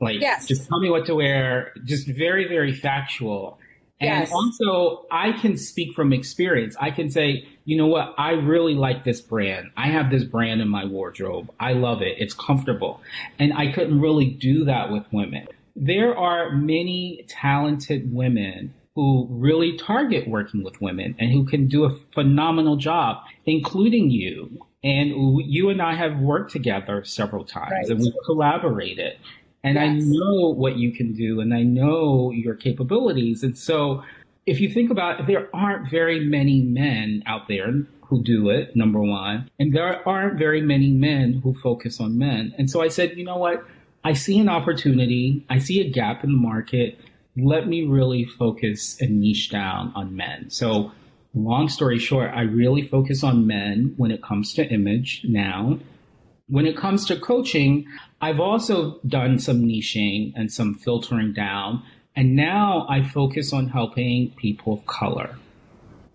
like, 0.00 0.20
yes. 0.20 0.46
just 0.46 0.68
tell 0.68 0.80
me 0.80 0.90
what 0.90 1.06
to 1.06 1.14
wear, 1.14 1.72
just 1.84 2.06
very, 2.06 2.46
very 2.48 2.74
factual. 2.74 3.58
And 4.00 4.08
Yes. 4.10 4.32
also, 4.32 5.06
I 5.10 5.32
can 5.32 5.56
speak 5.56 5.94
from 5.94 6.12
experience. 6.12 6.76
I 6.78 6.90
can 6.90 7.10
say, 7.10 7.46
you 7.64 7.76
know 7.78 7.86
what? 7.86 8.14
I 8.18 8.32
really 8.32 8.74
like 8.74 9.04
this 9.04 9.20
brand. 9.22 9.70
I 9.76 9.88
have 9.88 10.10
this 10.10 10.22
brand 10.24 10.60
in 10.60 10.68
my 10.68 10.84
wardrobe. 10.84 11.50
I 11.58 11.72
love 11.72 12.02
it. 12.02 12.16
It's 12.18 12.34
comfortable. 12.34 13.00
And 13.38 13.52
I 13.54 13.72
couldn't 13.72 14.00
really 14.00 14.26
do 14.26 14.64
that 14.66 14.92
with 14.92 15.04
women. 15.12 15.46
There 15.74 16.16
are 16.16 16.52
many 16.52 17.24
talented 17.28 18.12
women 18.12 18.74
who 18.94 19.26
really 19.30 19.76
target 19.78 20.28
working 20.28 20.62
with 20.62 20.80
women 20.80 21.14
and 21.18 21.30
who 21.30 21.44
can 21.44 21.66
do 21.68 21.84
a 21.84 21.90
phenomenal 22.14 22.76
job, 22.76 23.18
including 23.46 24.10
you. 24.10 24.58
And 24.84 25.10
you 25.46 25.70
and 25.70 25.82
I 25.82 25.94
have 25.94 26.18
worked 26.18 26.52
together 26.52 27.02
several 27.04 27.44
times 27.44 27.72
Right. 27.72 27.88
and 27.90 28.00
we've 28.00 28.12
collaborated. 28.26 29.14
And 29.66 29.80
I 29.80 29.88
know 29.88 30.54
what 30.54 30.76
you 30.76 30.92
can 30.92 31.12
do 31.12 31.40
and 31.40 31.52
I 31.52 31.64
know 31.64 32.30
your 32.30 32.54
capabilities. 32.54 33.42
And 33.42 33.58
so 33.58 34.04
if 34.46 34.60
you 34.60 34.72
think 34.72 34.92
about 34.92 35.18
it, 35.18 35.26
there 35.26 35.48
aren't 35.52 35.90
very 35.90 36.20
many 36.20 36.60
men 36.60 37.24
out 37.26 37.48
there 37.48 37.72
who 38.02 38.22
do 38.22 38.48
it, 38.48 38.76
number 38.76 39.00
one. 39.00 39.50
And 39.58 39.74
there 39.74 40.08
aren't 40.08 40.38
very 40.38 40.60
many 40.60 40.90
men 40.90 41.40
who 41.42 41.52
focus 41.54 42.00
on 42.00 42.16
men. 42.16 42.54
And 42.56 42.70
so 42.70 42.80
I 42.80 42.86
said, 42.86 43.16
you 43.16 43.24
know 43.24 43.38
what? 43.38 43.64
I 44.04 44.12
see 44.12 44.38
an 44.38 44.48
opportunity. 44.48 45.44
I 45.50 45.58
see 45.58 45.80
a 45.80 45.90
gap 45.90 46.22
in 46.22 46.30
the 46.30 46.38
market. 46.38 47.00
Let 47.36 47.66
me 47.66 47.84
really 47.84 48.24
focus 48.24 49.00
and 49.00 49.20
niche 49.20 49.50
down 49.50 49.92
on 49.96 50.14
men. 50.14 50.48
So 50.48 50.92
long 51.34 51.68
story 51.68 51.98
short, 51.98 52.30
I 52.32 52.42
really 52.42 52.86
focus 52.86 53.24
on 53.24 53.48
men 53.48 53.94
when 53.96 54.12
it 54.12 54.22
comes 54.22 54.54
to 54.54 54.64
image 54.64 55.22
now. 55.24 55.80
When 56.48 56.66
it 56.66 56.76
comes 56.76 57.04
to 57.06 57.18
coaching, 57.18 57.86
I've 58.20 58.40
also 58.40 59.00
done 59.06 59.38
some 59.38 59.64
niching 59.64 60.32
and 60.36 60.52
some 60.52 60.74
filtering 60.74 61.32
down. 61.32 61.82
And 62.14 62.34
now 62.36 62.86
I 62.88 63.02
focus 63.02 63.52
on 63.52 63.68
helping 63.68 64.30
people 64.36 64.74
of 64.74 64.86
color, 64.86 65.36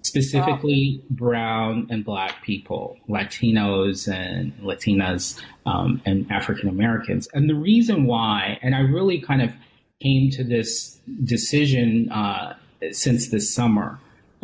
specifically 0.02 1.04
brown 1.10 1.88
and 1.92 2.04
black 2.04 2.42
people, 2.44 2.98
Latinos 3.08 4.12
and 4.12 4.52
Latinas, 4.62 5.40
um, 5.66 6.02
and 6.06 6.32
African 6.32 6.70
Americans. 6.70 7.28
And 7.34 7.50
the 7.50 7.56
reason 7.56 8.06
why, 8.06 8.58
and 8.64 8.74
I 8.74 8.80
really 8.80 9.20
kind 9.22 9.42
of 9.42 9.52
came 10.02 10.32
to 10.32 10.44
this 10.44 11.00
decision 11.24 12.10
uh, 12.12 12.56
since 12.92 13.30
this 13.30 13.54
summer, 13.54 14.00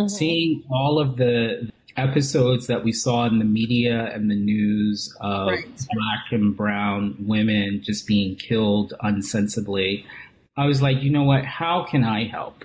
seeing 0.07 0.63
all 0.69 0.99
of 0.99 1.17
the 1.17 1.71
episodes 1.97 2.67
that 2.67 2.83
we 2.83 2.91
saw 2.91 3.25
in 3.25 3.39
the 3.39 3.45
media 3.45 4.11
and 4.13 4.29
the 4.29 4.35
news 4.35 5.15
of 5.19 5.47
Right. 5.47 5.65
black 5.65 6.31
and 6.31 6.55
brown 6.55 7.15
women 7.19 7.81
just 7.83 8.07
being 8.07 8.35
killed 8.35 8.93
unsensibly, 9.01 10.05
I 10.55 10.65
was 10.65 10.81
like, 10.81 11.01
you 11.01 11.09
know 11.11 11.23
what? 11.23 11.45
How 11.45 11.83
can 11.83 12.03
I 12.03 12.25
help? 12.25 12.63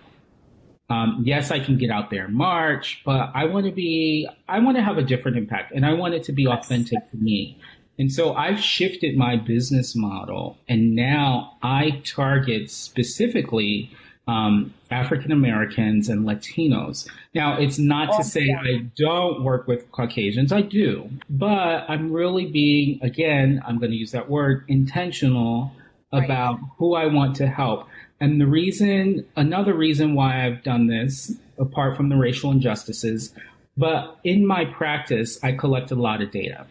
Um, 0.90 1.22
yes, 1.24 1.50
I 1.50 1.58
can 1.58 1.78
get 1.78 1.90
out 1.90 2.10
there 2.10 2.26
and 2.26 2.34
march, 2.34 3.00
but 3.04 3.30
I 3.34 3.46
want 3.46 3.64
to 3.66 3.72
be, 3.72 4.28
I 4.48 4.58
want 4.58 4.76
to 4.76 4.82
have 4.82 4.98
a 4.98 5.02
different 5.02 5.38
impact 5.38 5.72
and 5.74 5.86
I 5.86 5.94
want 5.94 6.12
it 6.14 6.22
to 6.24 6.32
be 6.32 6.46
authentic 6.46 7.10
to 7.10 7.16
me. 7.16 7.56
And 7.98 8.12
so 8.12 8.34
I've 8.34 8.58
shifted 8.60 9.16
my 9.16 9.36
business 9.36 9.94
model 9.96 10.58
and 10.68 10.94
now 10.94 11.56
I 11.62 12.02
target 12.04 12.70
specifically 12.70 13.90
um, 14.28 14.72
African 14.90 15.32
Americans 15.32 16.08
and 16.08 16.24
Latinos. 16.26 17.08
Now, 17.34 17.58
it's 17.58 17.78
not 17.78 18.16
to 18.16 18.24
say 18.24 18.52
I 18.52 18.88
don't 18.96 19.42
work 19.42 19.66
with 19.66 19.90
Caucasians, 19.90 20.52
I 20.52 20.62
do, 20.62 21.10
but 21.28 21.84
I'm 21.88 22.12
really 22.12 22.46
being, 22.46 23.00
again, 23.02 23.62
I'm 23.66 23.78
going 23.78 23.90
to 23.90 23.96
use 23.96 24.12
that 24.12 24.30
word, 24.30 24.64
intentional 24.68 25.72
Right. 26.12 26.24
about 26.24 26.60
who 26.76 26.94
I 26.94 27.06
want 27.06 27.36
to 27.36 27.46
help. 27.46 27.88
And 28.20 28.38
the 28.38 28.46
reason, 28.46 29.24
another 29.34 29.72
reason 29.72 30.14
why 30.14 30.44
I've 30.46 30.62
done 30.62 30.86
this, 30.86 31.34
apart 31.58 31.96
from 31.96 32.10
the 32.10 32.16
racial 32.16 32.50
injustices, 32.50 33.34
but 33.78 34.18
in 34.22 34.46
my 34.46 34.66
practice, 34.66 35.42
I 35.42 35.52
collect 35.52 35.90
a 35.90 35.94
lot 35.94 36.20
of 36.20 36.30
data. 36.30 36.66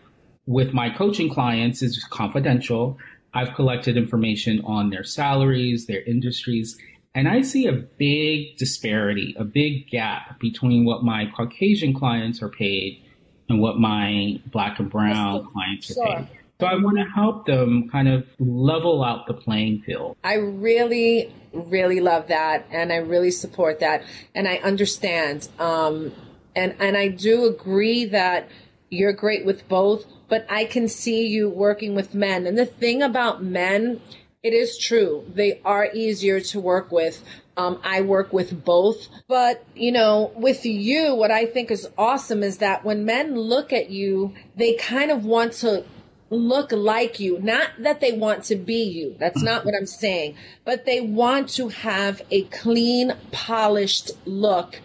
With 0.45 0.73
my 0.73 0.91
coaching 0.91 1.27
clients, 1.27 1.81
it's 1.81 2.03
confidential. 2.07 2.99
I've 3.33 3.55
collected 3.55 3.97
information 3.97 4.61
on 4.63 4.91
their 4.91 5.03
salaries, 5.03 5.87
their 5.87 6.03
industries, 6.03 6.77
and 7.13 7.27
I 7.27 7.41
see 7.41 7.67
a 7.67 7.73
big 7.73 8.57
disparity, 8.57 9.35
a 9.37 9.43
big 9.43 9.89
gap 9.89 10.39
between 10.39 10.85
what 10.85 11.03
my 11.03 11.25
Caucasian 11.35 11.93
clients 11.93 12.41
are 12.41 12.49
paid 12.49 13.03
and 13.49 13.61
what 13.61 13.77
my 13.79 14.39
black 14.51 14.79
and 14.79 14.89
brown 14.89 15.47
clients 15.51 15.91
are 15.91 15.93
sure. 15.95 16.15
paid. 16.15 16.27
So 16.61 16.67
I 16.67 16.75
want 16.75 16.97
to 16.99 17.05
help 17.05 17.47
them 17.47 17.89
kind 17.89 18.07
of 18.07 18.23
level 18.39 19.03
out 19.03 19.25
the 19.25 19.33
playing 19.33 19.81
field. 19.81 20.15
I 20.23 20.35
really, 20.35 21.33
really 21.53 21.99
love 21.99 22.27
that, 22.27 22.67
and 22.69 22.93
I 22.93 22.97
really 22.97 23.31
support 23.31 23.79
that, 23.79 24.03
and 24.35 24.47
I 24.47 24.57
understand. 24.57 25.49
Um, 25.57 26.13
and 26.55 26.75
and 26.79 26.95
I 26.95 27.07
do 27.07 27.45
agree 27.45 28.05
that 28.05 28.47
you're 28.91 29.11
great 29.11 29.43
with 29.43 29.67
both, 29.67 30.05
but 30.29 30.45
I 30.51 30.65
can 30.65 30.87
see 30.87 31.25
you 31.25 31.49
working 31.49 31.95
with 31.95 32.13
men. 32.13 32.45
And 32.45 32.57
the 32.57 32.67
thing 32.67 33.01
about 33.01 33.43
men, 33.43 33.99
it 34.43 34.53
is 34.53 34.77
true 34.77 35.25
they 35.33 35.61
are 35.63 35.89
easier 35.93 36.39
to 36.39 36.59
work 36.59 36.91
with. 36.91 37.23
Um, 37.57 37.79
I 37.83 38.01
work 38.01 38.31
with 38.33 38.63
both, 38.63 39.07
but 39.27 39.63
you 39.75 39.91
know, 39.91 40.31
with 40.35 40.65
you, 40.65 41.13
what 41.13 41.31
I 41.31 41.45
think 41.45 41.69
is 41.69 41.87
awesome 41.97 42.43
is 42.43 42.57
that 42.59 42.83
when 42.83 43.05
men 43.05 43.35
look 43.35 43.71
at 43.73 43.89
you, 43.89 44.33
they 44.55 44.73
kind 44.75 45.11
of 45.11 45.25
want 45.25 45.53
to 45.53 45.83
look 46.31 46.71
like 46.71 47.19
you. 47.19 47.39
Not 47.39 47.69
that 47.79 47.99
they 47.99 48.13
want 48.13 48.45
to 48.45 48.55
be 48.55 48.83
you. 48.83 49.15
That's 49.19 49.43
not 49.43 49.65
what 49.65 49.75
I'm 49.75 49.85
saying. 49.85 50.35
But 50.63 50.85
they 50.85 51.01
want 51.01 51.49
to 51.49 51.67
have 51.67 52.21
a 52.31 52.43
clean, 52.43 53.13
polished 53.31 54.11
look. 54.25 54.79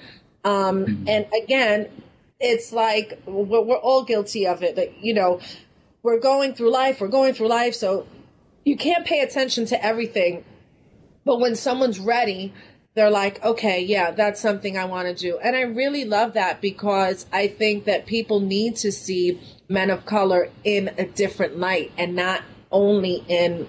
Um, 0.45 1.05
and 1.09 1.27
again, 1.43 1.89
it's 2.41 2.73
like 2.73 3.23
we're, 3.27 3.63
we're 3.63 3.77
all 3.77 4.03
guilty 4.03 4.47
of 4.47 4.63
it. 4.63 4.77
Like, 4.77 4.97
you 5.01 5.15
know, 5.15 5.41
we're 6.03 6.21
going 6.21 6.55
through 6.55 6.73
life, 6.73 7.01
we're 7.01 7.09
going 7.09 7.33
through 7.33 7.49
life. 7.49 7.75
So 7.75 8.07
you 8.67 8.77
can't 8.77 9.07
pay 9.07 9.21
attention 9.21 9.65
to 9.65 9.83
everything. 9.83 10.45
But 11.25 11.39
when 11.39 11.55
someone's 11.55 12.01
ready, 12.01 12.53
they're 12.95 13.11
like, 13.11 13.43
okay, 13.45 13.81
yeah, 13.81 14.11
that's 14.11 14.41
something 14.41 14.77
I 14.77 14.87
want 14.87 15.07
to 15.07 15.15
do. 15.15 15.39
And 15.39 15.55
I 15.55 15.63
really 15.63 16.05
love 16.05 16.33
that 16.33 16.61
because 16.61 17.27
I 17.33 17.47
think 17.47 17.85
that 17.85 18.07
people 18.07 18.41
need 18.41 18.75
to 18.77 18.91
see 18.91 19.41
men 19.69 19.89
of 19.89 20.05
color 20.05 20.51
in 20.65 20.91
a 20.99 21.07
different 21.07 21.59
light 21.59 21.93
and 21.97 22.17
not 22.17 22.43
only 22.73 23.25
in 23.29 23.65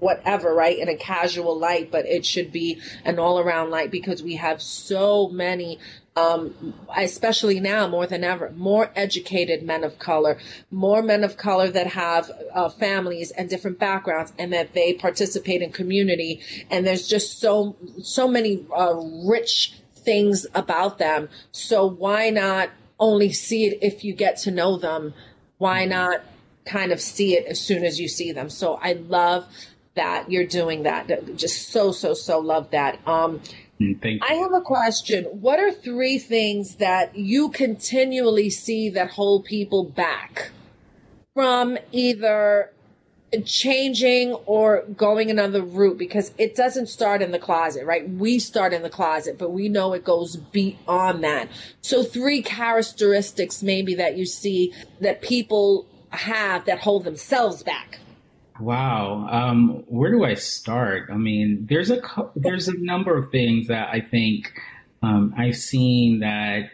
whatever, 0.00 0.54
right? 0.54 0.78
In 0.78 0.88
a 0.88 0.96
casual 0.96 1.58
light, 1.58 1.90
but 1.90 2.06
it 2.06 2.24
should 2.24 2.50
be 2.50 2.80
an 3.04 3.18
all 3.18 3.38
around 3.38 3.70
light 3.70 3.90
because 3.90 4.22
we 4.22 4.36
have 4.36 4.62
so 4.62 5.28
many 5.28 5.78
um, 6.18 6.74
especially 6.96 7.60
now 7.60 7.86
more 7.86 8.06
than 8.06 8.24
ever, 8.24 8.50
more 8.56 8.90
educated 8.96 9.62
men 9.62 9.84
of 9.84 9.98
color, 9.98 10.38
more 10.70 11.02
men 11.02 11.22
of 11.22 11.36
color 11.36 11.68
that 11.68 11.86
have 11.86 12.30
uh, 12.54 12.68
families 12.68 13.30
and 13.30 13.48
different 13.48 13.78
backgrounds, 13.78 14.32
and 14.38 14.52
that 14.52 14.72
they 14.72 14.94
participate 14.94 15.62
in 15.62 15.70
community. 15.70 16.40
And 16.70 16.86
there's 16.86 17.06
just 17.06 17.40
so 17.40 17.76
so 18.02 18.26
many 18.26 18.66
uh, 18.76 18.94
rich 19.26 19.74
things 19.94 20.46
about 20.54 20.98
them. 20.98 21.28
So 21.52 21.88
why 21.88 22.30
not 22.30 22.70
only 22.98 23.32
see 23.32 23.66
it 23.66 23.78
if 23.80 24.04
you 24.04 24.12
get 24.12 24.38
to 24.38 24.50
know 24.50 24.76
them? 24.76 25.14
Why 25.58 25.84
not 25.84 26.22
kind 26.68 26.92
of 26.92 27.00
see 27.00 27.36
it 27.36 27.46
as 27.46 27.60
soon 27.60 27.84
as 27.84 27.98
you 27.98 28.08
see 28.08 28.32
them? 28.32 28.50
So 28.50 28.78
I 28.82 28.92
love 28.92 29.46
that 29.94 30.30
you're 30.30 30.46
doing 30.46 30.84
that. 30.84 31.36
Just 31.36 31.70
so 31.70 31.90
so 31.92 32.14
so 32.14 32.38
love 32.38 32.70
that. 32.70 32.98
Um, 33.06 33.40
Mm, 33.80 34.00
Thank 34.02 34.22
you. 34.22 34.28
I 34.28 34.34
have 34.34 34.52
a 34.52 34.60
question. 34.60 35.24
What 35.26 35.60
are 35.60 35.70
three 35.70 36.18
things 36.18 36.76
that 36.76 37.16
you 37.16 37.48
continually 37.50 38.50
see 38.50 38.90
that 38.90 39.10
hold 39.10 39.44
people 39.44 39.84
back 39.84 40.50
from 41.34 41.78
either 41.92 42.72
changing 43.44 44.32
or 44.46 44.84
going 44.96 45.30
another 45.30 45.62
route 45.62 45.98
because 45.98 46.32
it 46.38 46.56
doesn't 46.56 46.88
start 46.88 47.20
in 47.20 47.30
the 47.30 47.38
closet, 47.38 47.84
right? 47.84 48.08
We 48.08 48.38
start 48.38 48.72
in 48.72 48.82
the 48.82 48.90
closet, 48.90 49.38
but 49.38 49.50
we 49.50 49.68
know 49.68 49.92
it 49.92 50.02
goes 50.02 50.36
beyond 50.36 51.22
that. 51.24 51.48
So 51.82 52.02
three 52.02 52.42
characteristics 52.42 53.62
maybe 53.62 53.94
that 53.96 54.16
you 54.16 54.24
see 54.24 54.72
that 55.00 55.20
people 55.20 55.86
have 56.10 56.64
that 56.66 56.78
hold 56.78 57.04
themselves 57.04 57.62
back. 57.62 57.98
Wow. 58.60 59.28
Um, 59.30 59.84
where 59.86 60.10
do 60.10 60.24
I 60.24 60.34
start? 60.34 61.10
I 61.12 61.16
mean, 61.16 61.66
there's 61.68 61.90
a 61.90 62.00
there's 62.34 62.68
a 62.68 62.76
number 62.76 63.16
of 63.16 63.30
things 63.30 63.68
that 63.68 63.88
I 63.88 64.00
think 64.00 64.52
um, 65.02 65.34
I've 65.36 65.56
seen 65.56 66.20
that 66.20 66.70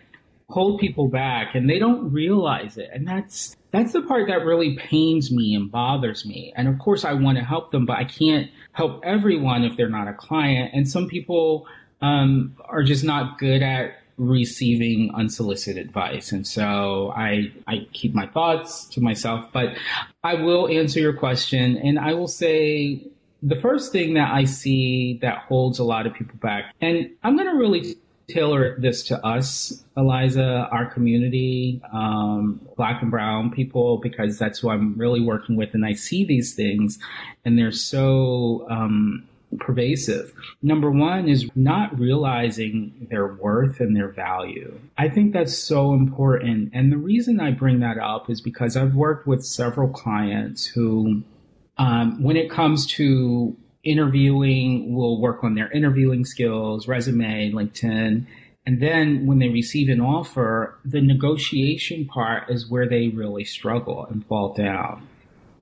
hold 0.48 0.80
people 0.80 1.08
back, 1.08 1.54
and 1.54 1.68
they 1.68 1.78
don't 1.78 2.10
realize 2.10 2.78
it, 2.78 2.88
and 2.92 3.06
that's 3.06 3.54
that's 3.70 3.92
the 3.92 4.02
part 4.02 4.28
that 4.28 4.44
really 4.44 4.76
pains 4.76 5.32
me 5.32 5.54
and 5.54 5.70
bothers 5.70 6.24
me. 6.24 6.52
And 6.56 6.68
of 6.68 6.78
course, 6.78 7.04
I 7.04 7.12
want 7.12 7.38
to 7.38 7.44
help 7.44 7.72
them, 7.72 7.86
but 7.86 7.98
I 7.98 8.04
can't 8.04 8.50
help 8.72 9.02
everyone 9.04 9.64
if 9.64 9.76
they're 9.76 9.88
not 9.88 10.06
a 10.06 10.14
client. 10.14 10.70
And 10.74 10.88
some 10.88 11.08
people 11.08 11.66
um, 12.00 12.56
are 12.64 12.84
just 12.84 13.02
not 13.02 13.38
good 13.38 13.62
at 13.62 13.96
receiving 14.16 15.10
unsolicited 15.14 15.84
advice. 15.84 16.32
And 16.32 16.46
so 16.46 17.12
I, 17.16 17.52
I 17.66 17.86
keep 17.92 18.14
my 18.14 18.26
thoughts 18.26 18.86
to 18.86 19.00
myself, 19.00 19.46
but 19.52 19.76
I 20.22 20.34
will 20.34 20.68
answer 20.68 21.00
your 21.00 21.12
question 21.12 21.76
and 21.78 21.98
I 21.98 22.14
will 22.14 22.28
say 22.28 23.02
the 23.44 23.56
first 23.56 23.92
thing 23.92 24.14
that 24.14 24.32
I 24.32 24.44
see 24.44 25.18
that 25.20 25.38
holds 25.38 25.78
a 25.78 25.84
lot 25.84 26.06
of 26.06 26.14
people 26.14 26.36
back, 26.40 26.74
and 26.80 27.10
I'm 27.22 27.36
going 27.36 27.48
to 27.48 27.56
really 27.56 27.96
tailor 28.26 28.78
this 28.80 29.02
to 29.04 29.24
us, 29.24 29.84
Eliza, 29.98 30.66
our 30.72 30.86
community, 30.86 31.80
um, 31.92 32.58
black 32.76 33.02
and 33.02 33.10
brown 33.10 33.50
people, 33.50 33.98
because 33.98 34.38
that's 34.38 34.60
who 34.60 34.70
I'm 34.70 34.96
really 34.96 35.20
working 35.20 35.56
with. 35.56 35.74
And 35.74 35.84
I 35.84 35.92
see 35.92 36.24
these 36.24 36.54
things 36.54 36.98
and 37.44 37.58
they're 37.58 37.70
so, 37.70 38.66
um, 38.70 39.28
pervasive. 39.58 40.32
Number 40.62 40.90
one 40.90 41.28
is 41.28 41.48
not 41.54 41.98
realizing 41.98 43.06
their 43.10 43.34
worth 43.34 43.80
and 43.80 43.96
their 43.96 44.08
value. 44.08 44.78
I 44.98 45.08
think 45.08 45.32
that's 45.32 45.56
so 45.56 45.92
important. 45.92 46.70
And 46.72 46.92
the 46.92 46.96
reason 46.96 47.40
I 47.40 47.50
bring 47.50 47.80
that 47.80 47.98
up 47.98 48.30
is 48.30 48.40
because 48.40 48.76
I've 48.76 48.94
worked 48.94 49.26
with 49.26 49.44
several 49.44 49.88
clients 49.88 50.66
who, 50.66 51.22
um, 51.78 52.22
when 52.22 52.36
it 52.36 52.50
comes 52.50 52.86
to 52.94 53.56
interviewing, 53.82 54.94
will 54.94 55.20
work 55.20 55.44
on 55.44 55.54
their 55.54 55.70
interviewing 55.70 56.24
skills, 56.24 56.88
resume, 56.88 57.52
LinkedIn. 57.52 58.26
And 58.66 58.80
then 58.80 59.26
when 59.26 59.40
they 59.40 59.48
receive 59.48 59.90
an 59.90 60.00
offer, 60.00 60.78
the 60.84 61.02
negotiation 61.02 62.06
part 62.06 62.50
is 62.50 62.70
where 62.70 62.88
they 62.88 63.08
really 63.08 63.44
struggle 63.44 64.06
and 64.10 64.24
fall 64.26 64.54
down. 64.54 65.06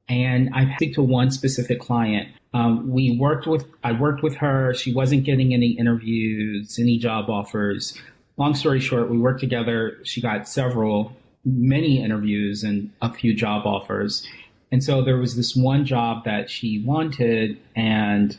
And 0.09 0.51
I 0.55 0.75
speak 0.77 0.95
to 0.95 1.03
one 1.03 1.31
specific 1.31 1.81
client 1.81 2.29
um, 2.55 2.91
we 2.91 3.17
worked 3.19 3.47
with, 3.47 3.67
I 3.83 3.93
worked 3.93 4.23
with 4.23 4.37
her. 4.37 4.75
She 4.75 4.93
wasn't 4.93 5.25
getting 5.25 5.55
any 5.55 5.71
interviews, 5.71 6.79
any 6.79 6.99
job 6.99 7.31
offers. 7.31 7.99
Long 8.37 8.55
story 8.55 8.81
short, 8.81 9.11
we 9.11 9.19
worked 9.19 9.41
together. 9.41 9.99
She 10.05 10.21
got 10.21 10.49
several, 10.49 11.17
many 11.45 12.03
interviews 12.03 12.63
and 12.63 12.91
a 13.01 13.13
few 13.13 13.35
job 13.35 13.67
offers. 13.67 14.27
And 14.71 14.83
so 14.83 15.03
there 15.03 15.19
was 15.19 15.37
this 15.37 15.55
one 15.55 15.85
job 15.85 16.25
that 16.25 16.51
she 16.51 16.83
wanted 16.85 17.59
and 17.77 18.37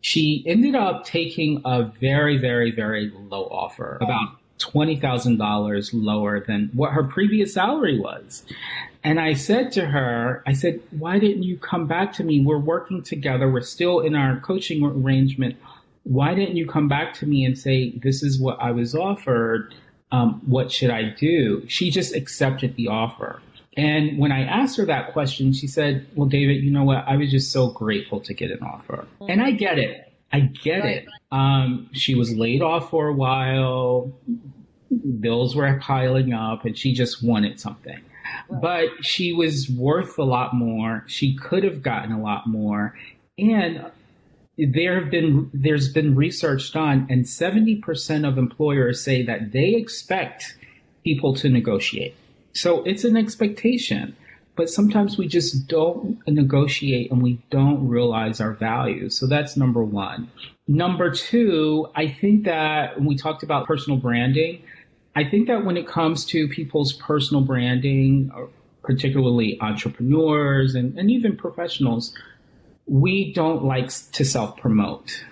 she 0.00 0.44
ended 0.46 0.74
up 0.74 1.04
taking 1.04 1.62
a 1.64 1.84
very, 1.84 2.38
very, 2.38 2.70
very 2.70 3.10
low 3.10 3.44
offer, 3.44 3.98
about 4.00 4.36
$20,000 4.58 5.90
lower 5.92 6.40
than 6.40 6.70
what 6.72 6.92
her 6.92 7.04
previous 7.04 7.54
salary 7.54 7.98
was. 7.98 8.44
And 9.04 9.20
I 9.20 9.34
said 9.34 9.70
to 9.72 9.86
her, 9.86 10.42
I 10.46 10.52
said, 10.52 10.80
why 10.90 11.18
didn't 11.18 11.44
you 11.44 11.58
come 11.58 11.86
back 11.86 12.12
to 12.14 12.24
me? 12.24 12.40
We're 12.40 12.58
working 12.58 13.02
together. 13.02 13.50
We're 13.50 13.60
still 13.60 14.00
in 14.00 14.14
our 14.14 14.40
coaching 14.40 14.84
arrangement. 14.84 15.56
Why 16.02 16.34
didn't 16.34 16.56
you 16.56 16.66
come 16.66 16.88
back 16.88 17.14
to 17.14 17.26
me 17.26 17.44
and 17.44 17.56
say, 17.56 17.90
this 17.90 18.22
is 18.22 18.40
what 18.40 18.58
I 18.60 18.72
was 18.72 18.94
offered? 18.94 19.74
Um, 20.10 20.40
what 20.46 20.72
should 20.72 20.90
I 20.90 21.10
do? 21.10 21.64
She 21.68 21.90
just 21.90 22.14
accepted 22.14 22.76
the 22.76 22.88
offer. 22.88 23.40
And 23.76 24.18
when 24.18 24.32
I 24.32 24.40
asked 24.40 24.76
her 24.78 24.86
that 24.86 25.12
question, 25.12 25.52
she 25.52 25.66
said, 25.66 26.06
well, 26.14 26.28
David, 26.28 26.62
you 26.62 26.70
know 26.70 26.84
what? 26.84 27.04
I 27.06 27.16
was 27.16 27.30
just 27.30 27.52
so 27.52 27.68
grateful 27.68 28.20
to 28.20 28.32
get 28.32 28.50
an 28.50 28.62
offer. 28.62 29.06
And 29.28 29.42
I 29.42 29.50
get 29.50 29.78
it. 29.78 30.05
I 30.32 30.40
get 30.40 30.82
right. 30.82 30.96
it. 30.96 31.08
Um, 31.32 31.88
she 31.92 32.14
was 32.14 32.34
laid 32.34 32.62
off 32.62 32.90
for 32.90 33.08
a 33.08 33.12
while. 33.12 34.12
Bills 35.20 35.56
were 35.56 35.78
piling 35.80 36.32
up 36.32 36.64
and 36.64 36.76
she 36.76 36.92
just 36.92 37.22
wanted 37.22 37.60
something 37.60 38.00
but 38.50 38.88
she 39.04 39.32
was 39.32 39.68
worth 39.70 40.18
a 40.18 40.24
lot 40.24 40.54
more. 40.54 41.04
She 41.06 41.34
could 41.36 41.64
have 41.64 41.82
gotten 41.82 42.12
a 42.12 42.20
lot 42.20 42.46
more. 42.46 42.96
And 43.38 43.84
there 44.58 45.00
have 45.00 45.10
been 45.10 45.50
there's 45.52 45.92
been 45.92 46.14
research 46.14 46.72
done 46.72 47.06
and 47.10 47.24
70% 47.24 48.26
of 48.26 48.38
employers 48.38 49.02
say 49.02 49.22
that 49.22 49.52
they 49.52 49.74
expect 49.74 50.56
people 51.04 51.34
to 51.36 51.48
negotiate. 51.48 52.14
So 52.52 52.82
it's 52.84 53.04
an 53.04 53.16
expectation. 53.16 54.16
But 54.56 54.70
sometimes 54.70 55.18
we 55.18 55.28
just 55.28 55.68
don't 55.68 56.18
negotiate 56.26 57.10
and 57.10 57.22
we 57.22 57.40
don't 57.50 57.86
realize 57.86 58.40
our 58.40 58.54
value. 58.54 59.10
So 59.10 59.26
that's 59.26 59.56
number 59.56 59.84
one. 59.84 60.30
Number 60.66 61.10
two, 61.10 61.88
I 61.94 62.08
think 62.08 62.44
that 62.44 62.96
when 62.96 63.06
we 63.06 63.16
talked 63.16 63.42
about 63.42 63.66
personal 63.66 63.98
branding, 63.98 64.62
I 65.14 65.24
think 65.24 65.46
that 65.46 65.64
when 65.64 65.76
it 65.76 65.86
comes 65.86 66.24
to 66.26 66.48
people's 66.48 66.92
personal 66.94 67.42
branding, 67.42 68.30
particularly 68.82 69.58
entrepreneurs 69.60 70.74
and, 70.74 70.98
and 70.98 71.10
even 71.10 71.36
professionals, 71.36 72.14
we 72.86 73.32
don't 73.32 73.64
like 73.64 73.88
to 74.12 74.24
self 74.24 74.56
promote. 74.56 75.24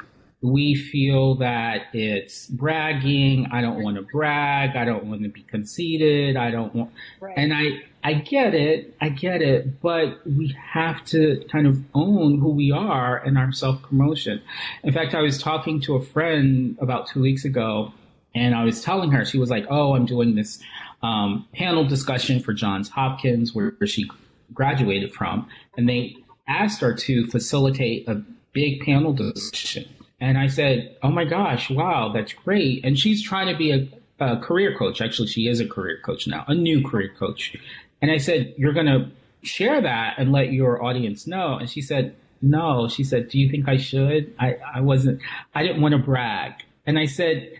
We 0.43 0.75
feel 0.75 1.37
that 1.37 1.87
it's 1.95 2.47
bragging. 2.47 3.49
I 3.51 3.63
don't 3.63 3.83
want 3.83 3.97
to 3.97 4.03
brag. 4.03 4.77
I 4.77 4.85
don't 4.85 5.07
want 5.07 5.23
to 5.23 5.29
be 5.29 5.43
conceited. 5.43 6.37
I 6.37 6.51
don't 6.51 6.75
want, 6.75 6.91
right. 7.21 7.35
and 7.37 7.55
I, 7.55 7.83
I 8.05 8.14
get 8.14 8.55
it. 8.55 8.95
I 9.01 9.09
get 9.09 9.43
it. 9.43 9.81
But 9.81 10.21
we 10.27 10.55
have 10.73 11.05
to 11.07 11.45
kind 11.51 11.67
of 11.67 11.83
own 11.95 12.38
who 12.38 12.51
we 12.51 12.71
are 12.71 13.17
and 13.17 13.37
our 13.38 13.51
self 13.51 13.83
promotion. 13.83 14.40
In 14.83 14.93
fact, 14.93 15.14
I 15.14 15.23
was 15.23 15.38
talking 15.38 15.81
to 15.83 15.97
a 15.97 16.05
friend 16.05 16.77
about 16.81 17.09
two 17.09 17.23
weeks 17.23 17.45
ago 17.45 17.93
and 18.35 18.55
I 18.55 18.64
was 18.64 18.83
telling 18.83 19.12
her, 19.12 19.25
she 19.25 19.38
was 19.38 19.51
like, 19.51 19.67
"Oh, 19.71 19.95
I'm 19.95 20.07
doing 20.07 20.35
this 20.35 20.59
um, 21.03 21.47
panel 21.55 21.85
discussion 21.85 22.40
for 22.40 22.53
Johns 22.53 22.88
Hopkins, 22.88 23.55
where, 23.55 23.75
she 23.87 24.11
graduated 24.53 25.14
from, 25.14 25.49
and 25.77 25.88
they 25.88 26.17
asked 26.49 26.81
her 26.81 26.95
to 26.95 27.27
facilitate 27.27 28.09
a 28.09 28.23
big 28.53 28.83
panel 28.83 29.12
discussion." 29.12 29.85
And 30.21 30.37
I 30.37 30.49
said, 30.49 30.97
"Oh 31.03 31.11
my 31.11 31.25
gosh, 31.25 31.71
wow, 31.71 32.11
that's 32.12 32.33
great!" 32.33 32.85
And 32.85 32.99
she's 32.99 33.23
trying 33.23 33.47
to 33.47 33.57
be 33.57 33.71
a, 33.71 33.88
a 34.19 34.38
career 34.38 34.77
coach. 34.77 35.01
Actually, 35.01 35.29
she 35.29 35.47
is 35.47 35.61
a 35.61 35.69
career 35.69 36.01
coach 36.05 36.27
now, 36.27 36.45
a 36.49 36.55
new 36.55 36.83
career 36.83 37.12
coach. 37.17 37.57
And 38.05 38.12
I 38.12 38.19
said, 38.19 38.53
"You're 38.59 38.75
going 38.75 38.85
to 38.85 39.11
share 39.43 39.81
that 39.81 40.17
and 40.19 40.31
let 40.31 40.53
your 40.53 40.85
audience 40.85 41.27
know." 41.27 41.57
And 41.57 41.71
she 41.71 41.81
said, 41.81 42.14
"No." 42.43 42.87
She 42.87 43.03
said, 43.03 43.31
"Do 43.31 43.38
you 43.38 43.49
think 43.49 43.67
I 43.67 43.79
should?" 43.79 44.35
I, 44.38 44.59
I 44.75 44.83
wasn't. 44.83 45.23
I 45.55 45.62
didn't 45.62 45.81
want 45.81 45.93
to 45.93 45.99
brag. 45.99 46.53
And 46.85 46.99
I 46.99 47.07
said 47.07 47.51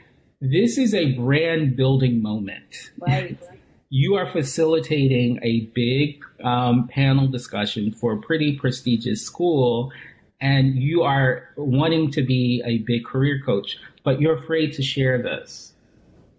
this 0.43 0.77
is 0.77 0.93
a 0.93 1.13
brand 1.13 1.77
building 1.77 2.21
moment. 2.21 2.91
Right. 2.99 3.39
you 3.89 4.17
are 4.17 4.31
facilitating 4.31 5.41
a 5.43 5.61
big 5.75 6.23
um, 6.45 6.89
panel 6.89 7.27
discussion 7.27 7.91
for 7.91 8.13
a 8.13 8.21
pretty 8.21 8.59
prestigious 8.59 9.23
school, 9.23 9.93
and 10.43 10.75
you 10.75 11.05
are 11.05 11.49
wanting 11.57 12.11
to 12.11 12.23
be 12.23 12.63
a 12.67 12.81
big 12.81 13.07
career 13.07 13.41
coach, 13.47 13.79
but 14.03 14.21
you're 14.21 14.37
afraid 14.37 14.75
to 14.75 14.83
share 14.83 15.23
this. 15.23 15.73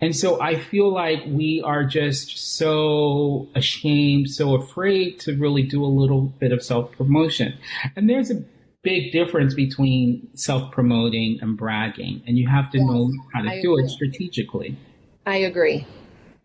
And 0.02 0.16
so 0.16 0.42
I 0.42 0.60
feel 0.60 0.92
like 0.92 1.24
we 1.26 1.62
are 1.64 1.86
just 1.86 2.58
so 2.58 3.48
ashamed, 3.56 4.30
so 4.30 4.56
afraid 4.56 5.20
to 5.22 5.36
really 5.38 5.64
do 5.64 5.84
a 5.84 5.88
little 5.88 6.22
bit 6.22 6.52
of 6.52 6.62
self 6.64 6.92
promotion. 6.92 7.58
And 7.96 8.10
there's 8.10 8.30
a 8.30 8.44
big 8.82 9.12
difference 9.12 9.54
between 9.54 10.28
self 10.36 10.72
promoting 10.72 11.40
and 11.42 11.58
bragging, 11.58 12.22
and 12.28 12.38
you 12.38 12.48
have 12.48 12.70
to 12.72 12.78
yes, 12.78 12.88
know 12.88 13.12
how 13.34 13.42
to 13.42 13.50
I 13.50 13.62
do 13.62 13.74
agree. 13.74 13.86
it 13.86 13.90
strategically. 13.90 14.78
I 15.26 15.38
agree. 15.38 15.88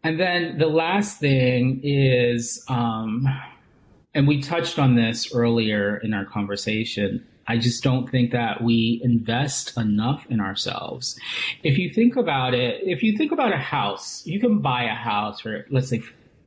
And 0.03 0.19
then 0.19 0.59
the 0.59 0.67
last 0.67 1.21
thing 1.21 1.81
is, 1.85 2.65
um, 2.69 3.29
and 4.15 4.27
we 4.27 4.41
touched 4.41 4.79
on 4.79 4.95
this 4.97 5.35
earlier 5.35 5.99
in 5.99 6.15
our 6.15 6.25
conversation. 6.25 7.27
I 7.51 7.59
just 7.59 7.83
don't 7.83 8.09
think 8.09 8.31
that 8.31 8.63
we 8.63 9.01
invest 9.03 9.77
enough 9.77 10.25
in 10.31 10.41
ourselves. 10.41 11.19
If 11.65 11.79
you 11.79 11.91
think 11.91 12.15
about 12.15 12.55
it, 12.55 12.81
if 12.85 13.03
you 13.03 13.19
think 13.19 13.33
about 13.33 13.53
a 13.53 13.59
house, 13.59 14.25
you 14.25 14.39
can 14.39 14.61
buy 14.61 14.85
a 14.85 14.95
house 14.95 15.41
for, 15.41 15.67
let's 15.69 15.89
say, 15.89 16.01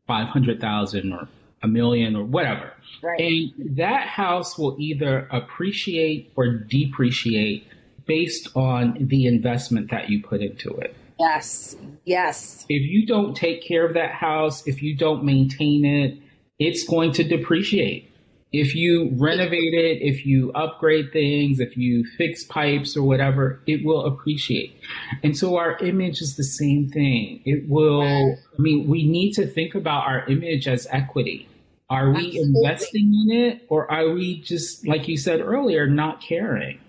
500,000 0.08 1.12
or 1.12 1.28
a 1.62 1.68
million 1.68 2.16
or 2.16 2.24
whatever. 2.24 2.72
Right. 3.02 3.20
And 3.20 3.76
that 3.76 4.08
house 4.08 4.58
will 4.58 4.78
either 4.80 5.28
appreciate 5.30 6.32
or 6.38 6.48
depreciate 6.48 7.68
based 8.06 8.48
on 8.56 8.96
the 8.98 9.28
investment 9.28 9.92
that 9.92 10.10
you 10.10 10.24
put 10.24 10.42
into 10.42 10.70
it. 10.78 10.96
Yes. 11.20 11.76
Yes. 12.06 12.66
If 12.70 12.90
you 12.90 13.06
don't 13.06 13.36
take 13.36 13.62
care 13.62 13.86
of 13.86 13.94
that 13.96 14.12
house, 14.12 14.66
if 14.66 14.82
you 14.82 14.96
don't 14.96 15.26
maintain 15.26 15.84
it, 15.84 16.18
it's 16.60 16.88
going 16.88 17.12
to 17.14 17.26
depreciate. 17.26 18.10
If 18.54 18.76
you 18.76 19.10
renovate 19.14 19.74
it, 19.74 20.04
if 20.04 20.28
you 20.28 20.52
upgrade 20.54 21.12
things, 21.12 21.60
if 21.60 21.76
you 21.76 22.06
fix 22.18 22.44
pipes 22.44 22.96
or 22.96 23.02
whatever, 23.02 23.60
it 23.66 23.84
will 23.84 24.06
appreciate. 24.06 24.80
And 25.24 25.36
so 25.36 25.58
our 25.58 25.76
image 25.80 26.22
is 26.22 26.36
the 26.36 26.44
same 26.44 26.88
thing. 26.88 27.42
It 27.46 27.68
will, 27.68 28.04
I 28.04 28.62
mean, 28.62 28.88
we 28.88 29.08
need 29.08 29.34
to 29.34 29.48
think 29.48 29.74
about 29.74 30.06
our 30.06 30.26
image 30.28 30.68
as 30.68 30.88
equity. 30.92 31.50
Are 31.90 32.12
we 32.12 32.28
Absolutely. 32.28 32.42
investing 32.42 33.28
in 33.28 33.38
it 33.38 33.66
or 33.70 33.92
are 33.92 34.12
we 34.12 34.42
just, 34.42 34.88
like 34.88 35.08
you 35.08 35.18
said 35.18 35.42
earlier, 35.42 35.88
not 35.88 36.22
caring? 36.22 36.80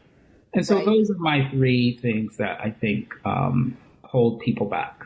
And 0.53 0.67
so 0.67 0.77
right. 0.77 0.85
those 0.85 1.11
are 1.11 1.19
my 1.19 1.49
three 1.51 1.97
things 1.97 2.37
that 2.37 2.61
I 2.61 2.71
think 2.71 3.13
um, 3.25 3.77
hold 4.05 4.41
people 4.41 4.67
back. 4.67 5.05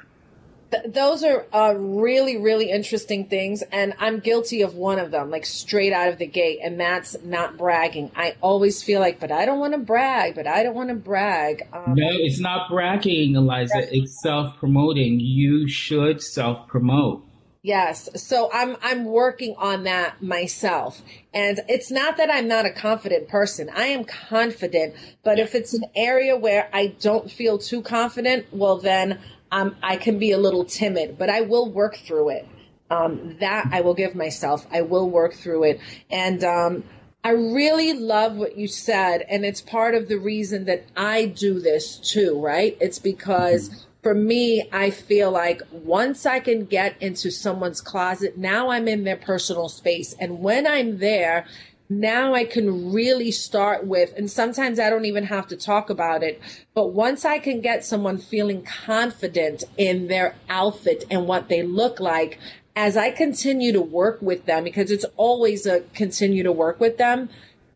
Th- 0.70 0.92
those 0.92 1.24
are 1.24 1.46
uh, 1.52 1.74
really, 1.76 2.37
really 2.37 2.70
interesting 2.70 3.26
things. 3.26 3.62
And 3.72 3.94
I'm 3.98 4.20
guilty 4.20 4.62
of 4.62 4.74
one 4.74 4.98
of 4.98 5.11
them, 5.11 5.31
like 5.31 5.46
straight 5.46 5.92
out 5.92 6.09
of 6.09 6.18
the 6.18 6.26
gate. 6.26 6.61
And 6.62 6.78
that's 6.78 7.16
not 7.22 7.57
bragging. 7.57 8.11
I 8.14 8.37
always 8.40 8.83
feel 8.83 9.00
like, 9.00 9.20
but 9.20 9.33
I 9.33 9.46
don't 9.46 9.59
want 9.59 9.74
to 9.74 9.78
brag, 9.78 10.35
but 10.35 10.46
I 10.46 10.62
don't 10.62 10.74
want 10.74 10.90
to 10.90 10.94
brag. 10.94 11.68
Um, 11.72 11.94
no, 11.94 12.09
it's 12.11 12.40
not 12.40 12.68
bragging, 12.68 13.37
Eliza. 13.37 13.94
It's 13.94 14.20
self 14.22 14.57
promoting. 14.59 15.20
You 15.20 15.68
should 15.68 16.22
self 16.22 16.68
promote. 16.68 17.24
Yes. 17.62 18.09
So 18.14 18.50
I'm 18.52 18.76
I'm 18.83 19.04
working 19.04 19.54
on 19.59 19.85
that 19.85 20.22
myself. 20.22 21.02
And 21.35 21.61
it's 21.68 21.90
not 21.90 22.16
that 22.16 22.31
I'm 22.33 22.46
not 22.46 22.66
a 22.66 22.70
confident 22.70 23.28
person. 23.28 23.68
I 23.68 23.87
am 23.87 24.04
confident, 24.04 24.94
but 25.24 25.38
if 25.38 25.54
it's 25.54 25.74
an 25.74 25.85
area 25.94 26.37
where 26.37 26.70
I 26.72 26.94
don't 27.00 27.31
feel 27.31 27.59
too 27.59 27.83
confident, 27.83 28.46
well 28.52 28.78
then 28.78 29.18
um, 29.50 29.76
I 29.82 29.96
can 29.96 30.18
be 30.18 30.32
a 30.32 30.38
little 30.38 30.64
timid, 30.64 31.18
but 31.18 31.30
I 31.30 31.42
will 31.42 31.70
work 31.70 31.96
through 31.96 32.30
it. 32.30 32.48
Um, 32.90 33.37
that 33.40 33.68
I 33.70 33.82
will 33.82 33.92
give 33.92 34.14
myself. 34.14 34.66
I 34.72 34.80
will 34.80 35.11
work 35.11 35.34
through 35.34 35.64
it. 35.64 35.80
And 36.11 36.42
um, 36.42 36.84
I 37.22 37.32
really 37.32 37.92
love 37.92 38.37
what 38.37 38.56
you 38.56 38.66
said. 38.66 39.26
And 39.28 39.44
it's 39.44 39.61
part 39.61 39.94
of 39.94 40.08
the 40.08 40.16
reason 40.16 40.64
that 40.64 40.87
I 40.96 41.26
do 41.26 41.61
this 41.61 41.98
too, 41.98 42.40
right? 42.40 42.78
It's 42.80 42.98
because 42.98 43.84
for 44.02 44.14
me, 44.14 44.68
I 44.72 44.90
feel 44.90 45.30
like 45.30 45.61
once 45.70 46.24
I 46.24 46.40
can 46.40 46.64
get 46.64 46.96
into 47.02 47.30
someone's 47.30 47.82
closet, 47.82 48.38
now 48.38 48.70
I'm 48.70 48.88
in 48.88 49.04
their 49.04 49.16
personal 49.16 49.68
space. 49.68 50.14
And 50.18 50.38
when 50.38 50.66
I'm 50.66 50.98
there, 50.98 51.46
now 51.88 52.35
I 52.35 52.44
can 52.44 52.92
really 52.92 53.31
start 53.31 53.87
with, 53.87 54.12
and 54.16 54.31
sometimes 54.31 54.79
I 54.79 54.90
don't 54.90 55.07
even 55.07 55.24
have 55.24 55.46
to 55.48 55.57
talk 55.57 55.90
about 55.90 56.22
it, 56.22 56.40
but 56.74 56.88
once 56.88 57.24
I 57.24 57.38
can 57.38 57.61
get 57.61 57.85
someone 57.85 58.18
feeling 58.18 58.62
confident 58.62 59.64
in 59.77 60.09
their 60.09 60.35
outfit 60.48 61.05
and 61.11 61.27
what 61.27 61.48
they 61.48 61.62
look 61.62 61.98
like, 62.01 62.38
as 62.77 62.96
I 62.96 63.11
continue 63.11 63.72
to 63.72 63.81
work 63.81 64.20
with 64.20 64.44
them, 64.44 64.64
because 64.64 64.90
it's 64.90 65.07
always 65.16 65.66
a 65.66 65.81
continue 65.94 66.42
to 66.42 66.53
work 66.53 66.79
with 66.79 66.98
them, 66.98 67.29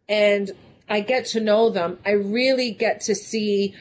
and 0.09 0.51
I 0.89 1.01
get 1.01 1.27
to 1.27 1.41
know 1.41 1.71
them, 1.71 1.99
I 2.05 2.11
really 2.11 2.71
get 2.71 3.01
to 3.03 3.15
see 3.15 3.75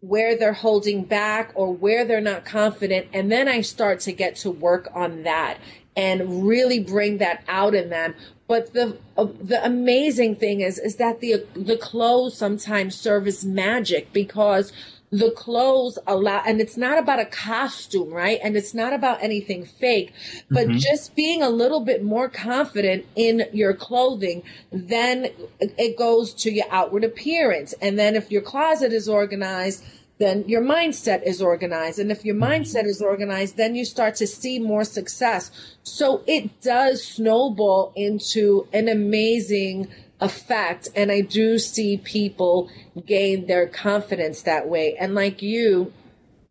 where 0.00 0.36
they're 0.36 0.52
holding 0.52 1.04
back 1.04 1.52
or 1.54 1.72
where 1.72 2.04
they're 2.04 2.20
not 2.20 2.44
confident. 2.44 3.06
And 3.12 3.30
then 3.30 3.48
I 3.48 3.60
start 3.60 4.00
to 4.00 4.12
get 4.12 4.36
to 4.36 4.50
work 4.50 4.88
on 4.94 5.24
that 5.24 5.58
and 5.96 6.46
really 6.46 6.80
bring 6.80 7.18
that 7.18 7.44
out 7.48 7.74
in 7.74 7.90
them 7.90 8.14
but 8.50 8.72
the 8.72 8.98
uh, 9.16 9.28
the 9.40 9.64
amazing 9.64 10.34
thing 10.34 10.60
is 10.60 10.76
is 10.76 10.96
that 10.96 11.20
the 11.20 11.46
the 11.54 11.76
clothes 11.76 12.36
sometimes 12.36 12.96
serve 12.96 13.28
as 13.28 13.44
magic 13.44 14.12
because 14.12 14.72
the 15.12 15.30
clothes 15.30 16.00
allow 16.08 16.42
and 16.44 16.60
it's 16.60 16.76
not 16.76 16.98
about 16.98 17.20
a 17.20 17.26
costume 17.26 18.10
right 18.12 18.40
and 18.42 18.56
it's 18.56 18.74
not 18.74 18.92
about 18.92 19.22
anything 19.22 19.64
fake 19.64 20.12
but 20.50 20.66
mm-hmm. 20.66 20.78
just 20.78 21.14
being 21.14 21.42
a 21.42 21.48
little 21.48 21.80
bit 21.80 22.02
more 22.02 22.28
confident 22.28 23.06
in 23.14 23.44
your 23.52 23.72
clothing 23.72 24.42
then 24.72 25.28
it 25.60 25.96
goes 25.96 26.34
to 26.34 26.50
your 26.50 26.66
outward 26.72 27.04
appearance 27.04 27.72
and 27.80 27.96
then 28.00 28.16
if 28.16 28.32
your 28.32 28.42
closet 28.42 28.92
is 28.92 29.08
organized 29.08 29.84
then 30.20 30.46
your 30.46 30.62
mindset 30.62 31.22
is 31.26 31.40
organized. 31.40 31.98
And 31.98 32.12
if 32.12 32.26
your 32.26 32.34
mindset 32.34 32.84
is 32.84 33.00
organized, 33.00 33.56
then 33.56 33.74
you 33.74 33.86
start 33.86 34.14
to 34.16 34.26
see 34.26 34.58
more 34.58 34.84
success. 34.84 35.50
So 35.82 36.22
it 36.26 36.60
does 36.60 37.02
snowball 37.02 37.92
into 37.96 38.68
an 38.74 38.86
amazing 38.88 39.88
effect. 40.20 40.90
And 40.94 41.10
I 41.10 41.22
do 41.22 41.58
see 41.58 41.96
people 41.96 42.70
gain 43.06 43.46
their 43.46 43.66
confidence 43.66 44.42
that 44.42 44.68
way. 44.68 44.94
And 45.00 45.14
like 45.14 45.40
you, 45.40 45.90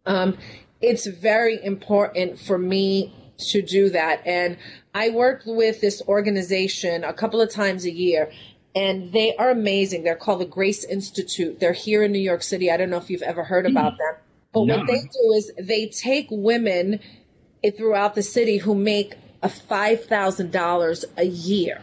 um, 0.08 0.36
it's 0.82 1.05
very 1.05 1.63
important 1.63 2.39
for 2.39 2.58
me 2.58 3.13
to 3.51 3.62
do 3.62 3.91
that. 3.91 4.25
And 4.25 4.58
I 4.95 5.12
work 5.12 5.43
with 5.45 5.79
this 5.79 6.01
organization 6.08 7.03
a 7.03 7.13
couple 7.13 7.39
of 7.39 7.51
times 7.51 7.86
a 7.86 7.91
year 7.91 8.32
and 8.75 9.12
they 9.12 9.36
are 9.36 9.49
amazing. 9.49 10.03
They're 10.03 10.15
called 10.15 10.41
the 10.41 10.45
Grace 10.45 10.84
Institute. 10.84 11.60
They're 11.60 11.73
here 11.73 12.03
in 12.03 12.12
New 12.12 12.19
York 12.19 12.43
City. 12.43 12.71
I 12.71 12.77
don't 12.77 12.89
know 12.89 12.97
if 12.97 13.10
you've 13.10 13.21
ever 13.21 13.43
heard 13.43 13.65
mm-hmm. 13.65 13.77
about 13.77 13.97
them, 13.97 14.15
but 14.53 14.65
no. 14.65 14.77
what 14.77 14.88
they 14.88 15.01
do 15.01 15.34
is 15.36 15.51
they 15.60 15.88
take 15.88 16.27
women 16.29 16.99
eh, 17.63 17.71
throughout 17.71 18.15
the 18.15 18.23
city 18.23 18.58
who 18.58 18.75
make 18.75 19.15
a 19.41 19.49
five 19.49 20.05
thousand 20.05 20.51
dollars 20.51 21.05
a 21.17 21.25
year, 21.25 21.82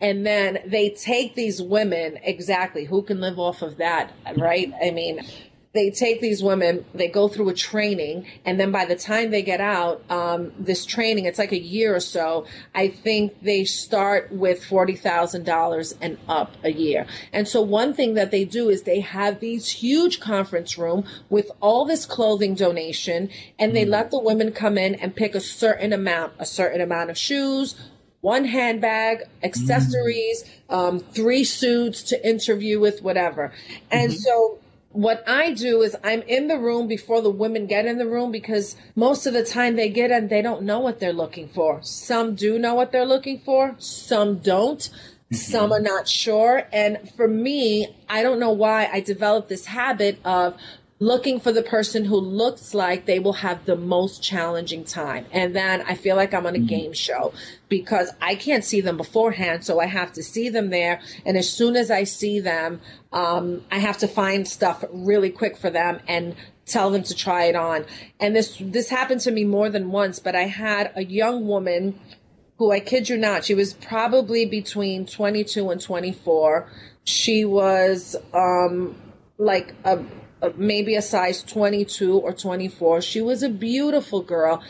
and 0.00 0.24
then 0.24 0.58
they 0.66 0.90
take 0.90 1.34
these 1.34 1.60
women 1.60 2.18
exactly 2.22 2.84
who 2.84 3.02
can 3.02 3.20
live 3.20 3.38
off 3.38 3.62
of 3.62 3.76
that, 3.78 4.12
right? 4.36 4.72
I 4.82 4.90
mean, 4.92 5.20
they 5.76 5.90
take 5.90 6.20
these 6.20 6.42
women, 6.42 6.84
they 6.94 7.08
go 7.08 7.28
through 7.28 7.50
a 7.50 7.54
training, 7.54 8.26
and 8.44 8.58
then 8.58 8.72
by 8.72 8.86
the 8.86 8.96
time 8.96 9.30
they 9.30 9.42
get 9.42 9.60
out, 9.60 10.02
um, 10.10 10.52
this 10.58 10.84
training, 10.86 11.26
it's 11.26 11.38
like 11.38 11.52
a 11.52 11.60
year 11.60 11.94
or 11.94 12.00
so. 12.00 12.46
I 12.74 12.88
think 12.88 13.42
they 13.42 13.64
start 13.64 14.32
with 14.32 14.62
$40,000 14.62 15.94
and 16.00 16.18
up 16.28 16.56
a 16.64 16.72
year. 16.72 17.06
And 17.32 17.46
so 17.46 17.60
one 17.60 17.92
thing 17.92 18.14
that 18.14 18.30
they 18.30 18.44
do 18.44 18.70
is 18.70 18.82
they 18.82 19.00
have 19.00 19.40
these 19.40 19.68
huge 19.68 20.18
conference 20.18 20.78
room 20.78 21.04
with 21.28 21.50
all 21.60 21.84
this 21.84 22.06
clothing 22.06 22.54
donation, 22.54 23.28
and 23.58 23.76
they 23.76 23.84
mm. 23.84 23.90
let 23.90 24.10
the 24.10 24.18
women 24.18 24.52
come 24.52 24.78
in 24.78 24.94
and 24.96 25.14
pick 25.14 25.34
a 25.34 25.40
certain 25.40 25.92
amount, 25.92 26.32
a 26.38 26.46
certain 26.46 26.80
amount 26.80 27.10
of 27.10 27.18
shoes, 27.18 27.74
one 28.22 28.44
handbag, 28.44 29.22
accessories, 29.42 30.44
mm. 30.70 30.74
um, 30.74 31.00
three 31.00 31.44
suits 31.44 32.02
to 32.02 32.28
interview 32.28 32.80
with, 32.80 33.02
whatever. 33.02 33.52
And 33.90 34.10
mm-hmm. 34.10 34.18
so 34.18 34.58
what 34.96 35.22
I 35.28 35.52
do 35.52 35.82
is 35.82 35.94
I'm 36.02 36.22
in 36.22 36.48
the 36.48 36.58
room 36.58 36.88
before 36.88 37.20
the 37.20 37.30
women 37.30 37.66
get 37.66 37.84
in 37.84 37.98
the 37.98 38.06
room 38.06 38.32
because 38.32 38.76
most 38.94 39.26
of 39.26 39.34
the 39.34 39.44
time 39.44 39.76
they 39.76 39.90
get 39.90 40.10
in, 40.10 40.28
they 40.28 40.40
don't 40.40 40.62
know 40.62 40.80
what 40.80 41.00
they're 41.00 41.12
looking 41.12 41.48
for. 41.48 41.80
Some 41.82 42.34
do 42.34 42.58
know 42.58 42.74
what 42.74 42.92
they're 42.92 43.04
looking 43.04 43.38
for, 43.38 43.74
some 43.78 44.38
don't. 44.38 44.78
Mm-hmm. 44.78 45.34
Some 45.34 45.72
are 45.72 45.80
not 45.80 46.08
sure. 46.08 46.68
And 46.72 47.10
for 47.16 47.26
me, 47.28 47.94
I 48.08 48.22
don't 48.22 48.38
know 48.38 48.52
why 48.52 48.88
I 48.90 49.00
developed 49.00 49.48
this 49.48 49.66
habit 49.66 50.18
of 50.24 50.56
looking 50.98 51.38
for 51.38 51.52
the 51.52 51.62
person 51.62 52.06
who 52.06 52.16
looks 52.16 52.72
like 52.72 53.04
they 53.04 53.18
will 53.18 53.34
have 53.34 53.66
the 53.66 53.76
most 53.76 54.22
challenging 54.22 54.82
time. 54.82 55.26
And 55.30 55.54
then 55.54 55.82
I 55.82 55.94
feel 55.94 56.16
like 56.16 56.32
I'm 56.32 56.46
on 56.46 56.54
a 56.54 56.58
mm-hmm. 56.58 56.66
game 56.66 56.92
show 56.94 57.34
because 57.68 58.10
I 58.20 58.34
can't 58.34 58.64
see 58.64 58.80
them 58.80 58.96
beforehand. 58.96 59.64
So 59.64 59.78
I 59.78 59.86
have 59.86 60.12
to 60.14 60.22
see 60.22 60.48
them 60.48 60.70
there. 60.70 61.02
And 61.26 61.36
as 61.36 61.50
soon 61.50 61.76
as 61.76 61.90
I 61.90 62.04
see 62.04 62.40
them, 62.40 62.80
um, 63.12 63.62
I 63.70 63.78
have 63.78 63.98
to 63.98 64.08
find 64.08 64.48
stuff 64.48 64.84
really 64.90 65.30
quick 65.30 65.58
for 65.58 65.68
them 65.68 66.00
and 66.08 66.34
tell 66.64 66.90
them 66.90 67.02
to 67.04 67.14
try 67.14 67.44
it 67.44 67.56
on. 67.56 67.84
And 68.18 68.34
this, 68.34 68.56
this 68.58 68.88
happened 68.88 69.20
to 69.22 69.30
me 69.30 69.44
more 69.44 69.68
than 69.68 69.90
once, 69.90 70.18
but 70.18 70.34
I 70.34 70.44
had 70.44 70.92
a 70.96 71.04
young 71.04 71.46
woman 71.46 72.00
who 72.58 72.72
I 72.72 72.80
kid 72.80 73.10
you 73.10 73.18
not, 73.18 73.44
she 73.44 73.54
was 73.54 73.74
probably 73.74 74.46
between 74.46 75.04
22 75.04 75.68
and 75.68 75.78
24. 75.78 76.72
She 77.04 77.44
was, 77.44 78.16
um, 78.32 78.96
like 79.38 79.74
a, 79.84 80.02
maybe 80.56 80.94
a 80.94 81.02
size 81.02 81.42
22 81.42 82.18
or 82.18 82.32
24. 82.32 83.02
She 83.02 83.20
was 83.20 83.42
a 83.42 83.48
beautiful 83.48 84.22
girl. 84.22 84.62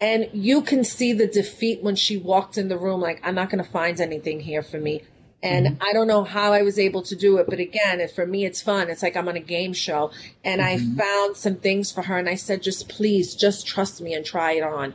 And 0.00 0.28
you 0.32 0.60
can 0.60 0.84
see 0.84 1.12
the 1.12 1.26
defeat 1.26 1.82
when 1.82 1.96
she 1.96 2.16
walked 2.16 2.58
in 2.58 2.68
the 2.68 2.76
room, 2.76 3.00
like, 3.00 3.20
I'm 3.22 3.34
not 3.34 3.48
going 3.48 3.62
to 3.62 3.70
find 3.70 3.98
anything 4.00 4.40
here 4.40 4.62
for 4.62 4.78
me. 4.78 5.02
And 5.42 5.66
mm-hmm. 5.66 5.82
I 5.82 5.92
don't 5.92 6.08
know 6.08 6.24
how 6.24 6.52
I 6.52 6.62
was 6.62 6.78
able 6.78 7.02
to 7.02 7.14
do 7.14 7.36
it, 7.36 7.46
but 7.48 7.58
again, 7.58 8.06
for 8.08 8.26
me, 8.26 8.44
it's 8.46 8.62
fun. 8.62 8.88
It's 8.88 9.02
like 9.02 9.14
I'm 9.14 9.28
on 9.28 9.36
a 9.36 9.40
game 9.40 9.74
show. 9.74 10.10
And 10.42 10.60
mm-hmm. 10.60 10.98
I 10.98 11.04
found 11.04 11.36
some 11.36 11.56
things 11.56 11.92
for 11.92 12.02
her 12.02 12.18
and 12.18 12.28
I 12.28 12.34
said, 12.34 12.62
just 12.62 12.88
please, 12.88 13.34
just 13.34 13.66
trust 13.66 14.00
me 14.00 14.14
and 14.14 14.24
try 14.24 14.52
it 14.52 14.62
on. 14.62 14.94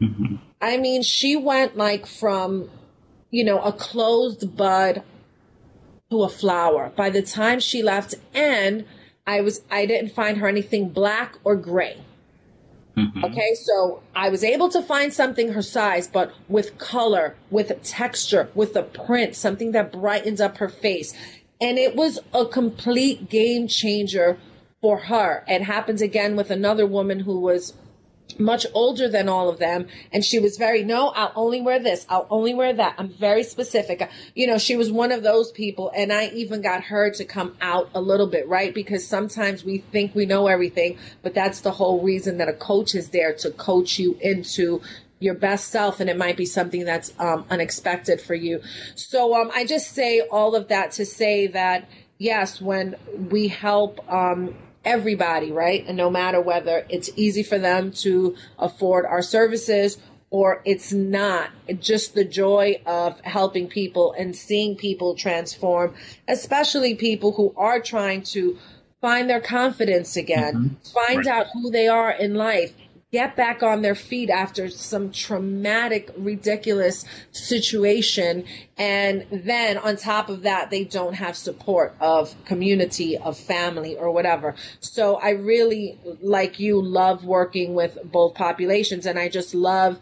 Mm-hmm. 0.00 0.36
I 0.60 0.76
mean, 0.76 1.02
she 1.02 1.36
went 1.36 1.76
like 1.76 2.06
from, 2.06 2.70
you 3.30 3.44
know, 3.44 3.60
a 3.60 3.72
closed 3.72 4.56
bud 4.56 5.02
to 6.10 6.22
a 6.22 6.28
flower 6.28 6.92
by 6.96 7.10
the 7.10 7.22
time 7.22 7.58
she 7.60 7.82
left. 7.82 8.14
And 8.32 8.84
I 9.28 9.42
was 9.42 9.60
I 9.70 9.84
didn't 9.84 10.14
find 10.14 10.38
her 10.38 10.48
anything 10.48 10.88
black 10.88 11.36
or 11.44 11.54
gray. 11.54 11.98
Mm-hmm. 12.96 13.26
Okay, 13.26 13.54
so 13.54 14.02
I 14.16 14.30
was 14.30 14.42
able 14.42 14.70
to 14.70 14.82
find 14.82 15.12
something 15.12 15.52
her 15.52 15.62
size, 15.62 16.08
but 16.08 16.32
with 16.48 16.78
color, 16.78 17.36
with 17.50 17.70
texture, 17.84 18.48
with 18.54 18.74
a 18.74 18.82
print, 18.82 19.36
something 19.36 19.72
that 19.72 19.92
brightens 19.92 20.40
up 20.40 20.56
her 20.56 20.70
face. 20.70 21.14
And 21.60 21.78
it 21.78 21.94
was 21.94 22.18
a 22.32 22.46
complete 22.46 23.28
game 23.28 23.68
changer 23.68 24.38
for 24.80 24.98
her. 24.98 25.44
It 25.46 25.62
happens 25.62 26.00
again 26.00 26.34
with 26.34 26.50
another 26.50 26.86
woman 26.86 27.20
who 27.20 27.38
was 27.38 27.74
much 28.38 28.66
older 28.74 29.08
than 29.08 29.28
all 29.28 29.48
of 29.48 29.58
them. 29.58 29.86
And 30.12 30.24
she 30.24 30.38
was 30.38 30.56
very 30.56 30.84
no 30.84 31.08
i'll 31.08 31.32
only 31.36 31.60
wear 31.60 31.78
this. 31.78 32.06
I'll 32.08 32.26
only 32.30 32.54
wear 32.54 32.72
that. 32.72 32.94
I'm 32.98 33.08
very 33.08 33.42
specific. 33.42 34.08
You 34.34 34.46
know 34.46 34.58
she 34.58 34.76
was 34.76 34.90
one 34.90 35.12
of 35.12 35.22
those 35.22 35.50
people. 35.52 35.90
And 35.94 36.12
i 36.12 36.28
even 36.28 36.62
got 36.62 36.84
her 36.84 37.10
to 37.10 37.24
come 37.24 37.56
out 37.60 37.90
a 37.94 38.00
little 38.00 38.26
bit 38.26 38.48
right? 38.48 38.74
Because 38.74 39.06
sometimes 39.06 39.64
we 39.64 39.78
think 39.78 40.14
we 40.14 40.26
know 40.26 40.46
everything 40.46 40.98
but 41.22 41.34
that's 41.34 41.60
the 41.60 41.72
whole 41.72 42.02
reason 42.02 42.38
that 42.38 42.48
a 42.48 42.52
coach 42.52 42.94
is 42.94 43.10
there 43.10 43.32
to 43.34 43.50
coach 43.50 43.98
you 43.98 44.18
into 44.20 44.80
your 45.20 45.34
best 45.34 45.68
self. 45.68 46.00
And 46.00 46.08
it 46.08 46.16
might 46.16 46.36
be 46.36 46.46
something 46.46 46.84
that's 46.84 47.12
um, 47.18 47.44
unexpected 47.50 48.20
for 48.20 48.34
you. 48.34 48.60
So 48.94 49.34
um, 49.34 49.50
i 49.54 49.64
just 49.64 49.92
say 49.92 50.20
all 50.20 50.54
of 50.54 50.68
that 50.68 50.92
to 50.92 51.04
say 51.04 51.46
that 51.48 51.88
yes 52.18 52.60
when 52.60 52.96
we 53.30 53.48
help 53.48 54.00
um, 54.12 54.54
everybody, 54.88 55.52
right? 55.52 55.84
And 55.86 55.96
no 55.96 56.08
matter 56.08 56.40
whether 56.40 56.86
it's 56.88 57.10
easy 57.14 57.42
for 57.42 57.58
them 57.58 57.92
to 57.92 58.34
afford 58.58 59.04
our 59.04 59.20
services 59.20 59.98
or 60.30 60.62
it's 60.64 60.92
not, 60.92 61.50
just 61.78 62.14
the 62.14 62.24
joy 62.24 62.80
of 62.86 63.20
helping 63.20 63.68
people 63.68 64.14
and 64.18 64.34
seeing 64.34 64.76
people 64.76 65.14
transform, 65.14 65.94
especially 66.26 66.94
people 66.94 67.32
who 67.32 67.54
are 67.56 67.80
trying 67.80 68.22
to 68.22 68.58
find 69.00 69.28
their 69.28 69.40
confidence 69.40 70.16
again, 70.16 70.54
mm-hmm. 70.54 71.06
find 71.06 71.26
right. 71.26 71.28
out 71.28 71.46
who 71.52 71.70
they 71.70 71.86
are 71.86 72.10
in 72.10 72.34
life, 72.34 72.72
get 73.10 73.36
back 73.36 73.62
on 73.62 73.80
their 73.80 73.94
feet 73.94 74.28
after 74.28 74.68
some 74.68 75.10
traumatic, 75.10 76.10
ridiculous 76.16 77.06
situation. 77.32 78.44
And 78.76 79.26
then 79.32 79.78
on 79.78 79.96
top 79.96 80.28
of 80.28 80.42
that, 80.42 80.70
they 80.70 80.84
don't 80.84 81.14
have 81.14 81.36
support 81.36 81.94
of 82.00 82.34
community, 82.44 83.16
of 83.16 83.38
family, 83.38 83.96
or 83.96 84.10
whatever. 84.10 84.54
So 84.80 85.16
I 85.16 85.30
really, 85.30 85.98
like 86.20 86.60
you, 86.60 86.82
love 86.82 87.24
working 87.24 87.74
with 87.74 87.98
both 88.04 88.34
populations. 88.34 89.06
And 89.06 89.18
I 89.18 89.28
just 89.30 89.54
love 89.54 89.98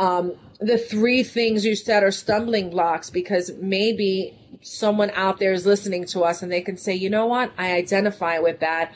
um, 0.00 0.32
the 0.58 0.78
three 0.78 1.22
things 1.22 1.64
you 1.64 1.76
said 1.76 2.02
are 2.02 2.10
stumbling 2.10 2.70
blocks 2.70 3.10
because 3.10 3.52
maybe 3.60 4.36
someone 4.60 5.10
out 5.10 5.38
there 5.38 5.52
is 5.52 5.66
listening 5.66 6.04
to 6.06 6.22
us 6.22 6.42
and 6.42 6.50
they 6.50 6.62
can 6.62 6.76
say, 6.76 6.94
you 6.94 7.08
know 7.08 7.26
what, 7.26 7.52
I 7.56 7.74
identify 7.74 8.38
with 8.40 8.60
that 8.60 8.92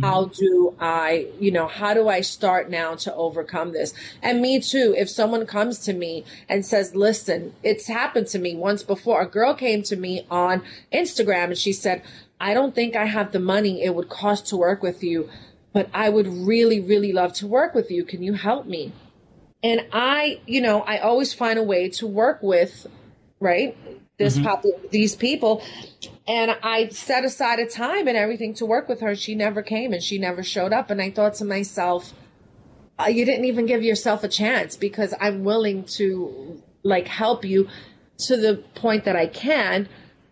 how 0.00 0.24
mm-hmm. 0.24 0.34
do 0.34 0.74
I, 0.80 1.28
you 1.38 1.50
know, 1.50 1.66
how 1.68 1.94
do 1.94 2.08
I 2.08 2.22
start 2.22 2.70
now 2.70 2.94
to 2.96 3.14
overcome 3.14 3.72
this? 3.72 3.94
And 4.22 4.40
me 4.40 4.60
too, 4.60 4.94
if 4.96 5.10
someone 5.10 5.46
comes 5.46 5.78
to 5.80 5.92
me 5.92 6.24
and 6.48 6.64
says, 6.64 6.94
listen, 6.94 7.54
it's 7.62 7.86
happened 7.86 8.26
to 8.28 8.38
me 8.38 8.54
once 8.54 8.82
before. 8.82 9.20
A 9.20 9.26
girl 9.26 9.54
came 9.54 9.82
to 9.84 9.96
me 9.96 10.26
on 10.30 10.62
Instagram 10.92 11.44
and 11.44 11.58
she 11.58 11.72
said, 11.72 12.02
I 12.40 12.54
don't 12.54 12.74
think 12.74 12.96
I 12.96 13.04
have 13.04 13.32
the 13.32 13.38
money 13.38 13.82
it 13.82 13.94
would 13.94 14.08
cost 14.08 14.46
to 14.48 14.56
work 14.56 14.82
with 14.82 15.04
you, 15.04 15.28
but 15.72 15.88
I 15.94 16.08
would 16.08 16.26
really, 16.26 16.80
really 16.80 17.12
love 17.12 17.32
to 17.34 17.46
work 17.46 17.74
with 17.74 17.90
you. 17.90 18.04
Can 18.04 18.22
you 18.22 18.34
help 18.34 18.66
me? 18.66 18.92
And 19.62 19.86
I, 19.92 20.40
you 20.46 20.60
know, 20.60 20.80
I 20.82 20.98
always 20.98 21.32
find 21.32 21.58
a 21.58 21.62
way 21.62 21.88
to 21.90 22.06
work 22.06 22.42
with, 22.42 22.86
right? 23.38 23.76
This 24.18 24.36
mm-hmm. 24.36 24.44
pop, 24.44 24.64
these 24.90 25.14
people 25.14 25.62
and 26.26 26.56
I 26.62 26.88
set 26.88 27.24
aside 27.24 27.58
a 27.58 27.66
time 27.66 28.06
and 28.06 28.16
everything 28.16 28.54
to 28.54 28.66
work 28.66 28.88
with 28.88 29.00
her. 29.00 29.14
She 29.16 29.34
never 29.34 29.62
came 29.62 29.92
and 29.92 30.02
she 30.02 30.18
never 30.18 30.42
showed 30.42 30.72
up. 30.72 30.90
And 30.90 31.02
I 31.02 31.10
thought 31.10 31.34
to 31.34 31.44
myself, 31.44 32.12
uh, 32.98 33.06
you 33.06 33.24
didn't 33.24 33.46
even 33.46 33.66
give 33.66 33.82
yourself 33.82 34.22
a 34.22 34.28
chance 34.28 34.76
because 34.76 35.14
I'm 35.20 35.42
willing 35.42 35.84
to 35.96 36.62
like 36.84 37.08
help 37.08 37.44
you 37.44 37.68
to 38.26 38.36
the 38.36 38.62
point 38.74 39.04
that 39.04 39.16
I 39.16 39.26
can. 39.26 39.88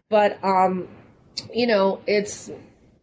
But, 0.08 0.42
um, 0.44 0.88
you 1.52 1.66
know, 1.66 2.00
it's, 2.06 2.50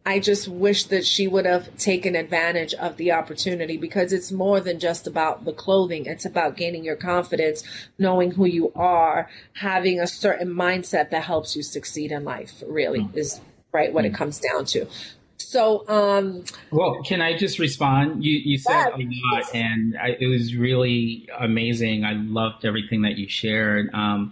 I 0.07 0.19
just 0.19 0.47
wish 0.47 0.85
that 0.85 1.05
she 1.05 1.27
would 1.27 1.45
have 1.45 1.75
taken 1.77 2.15
advantage 2.15 2.73
of 2.75 2.95
the 2.95 3.11
opportunity 3.11 3.75
because 3.75 4.13
it's 4.13 4.31
more 4.31 4.61
than 4.61 4.79
just 4.79 5.05
about 5.05 5.43
the 5.43 5.51
clothing. 5.51 6.05
It's 6.05 6.23
about 6.23 6.55
gaining 6.55 6.85
your 6.85 6.95
confidence, 6.95 7.61
knowing 7.99 8.31
who 8.31 8.45
you 8.45 8.71
are, 8.73 9.29
having 9.51 9.99
a 9.99 10.07
certain 10.07 10.47
mindset 10.47 11.09
that 11.09 11.23
helps 11.23 11.57
you 11.57 11.61
succeed 11.61 12.13
in 12.13 12.23
life, 12.23 12.63
really 12.65 13.01
mm. 13.01 13.17
is 13.17 13.41
right 13.73 13.91
what 13.91 14.05
mm. 14.05 14.07
it 14.07 14.13
comes 14.13 14.39
down 14.39 14.63
to. 14.67 14.87
So, 15.35 15.85
um, 15.89 16.45
well, 16.71 17.03
can 17.03 17.21
I 17.21 17.37
just 17.37 17.59
respond? 17.59 18.23
You, 18.23 18.39
you 18.41 18.57
said 18.59 18.87
a 18.87 18.97
lot, 18.97 19.53
and 19.53 19.97
I, 19.97 20.15
it 20.21 20.27
was 20.27 20.55
really 20.55 21.27
amazing. 21.37 22.05
I 22.05 22.13
loved 22.13 22.63
everything 22.63 23.01
that 23.01 23.17
you 23.17 23.27
shared. 23.27 23.93
Um, 23.93 24.31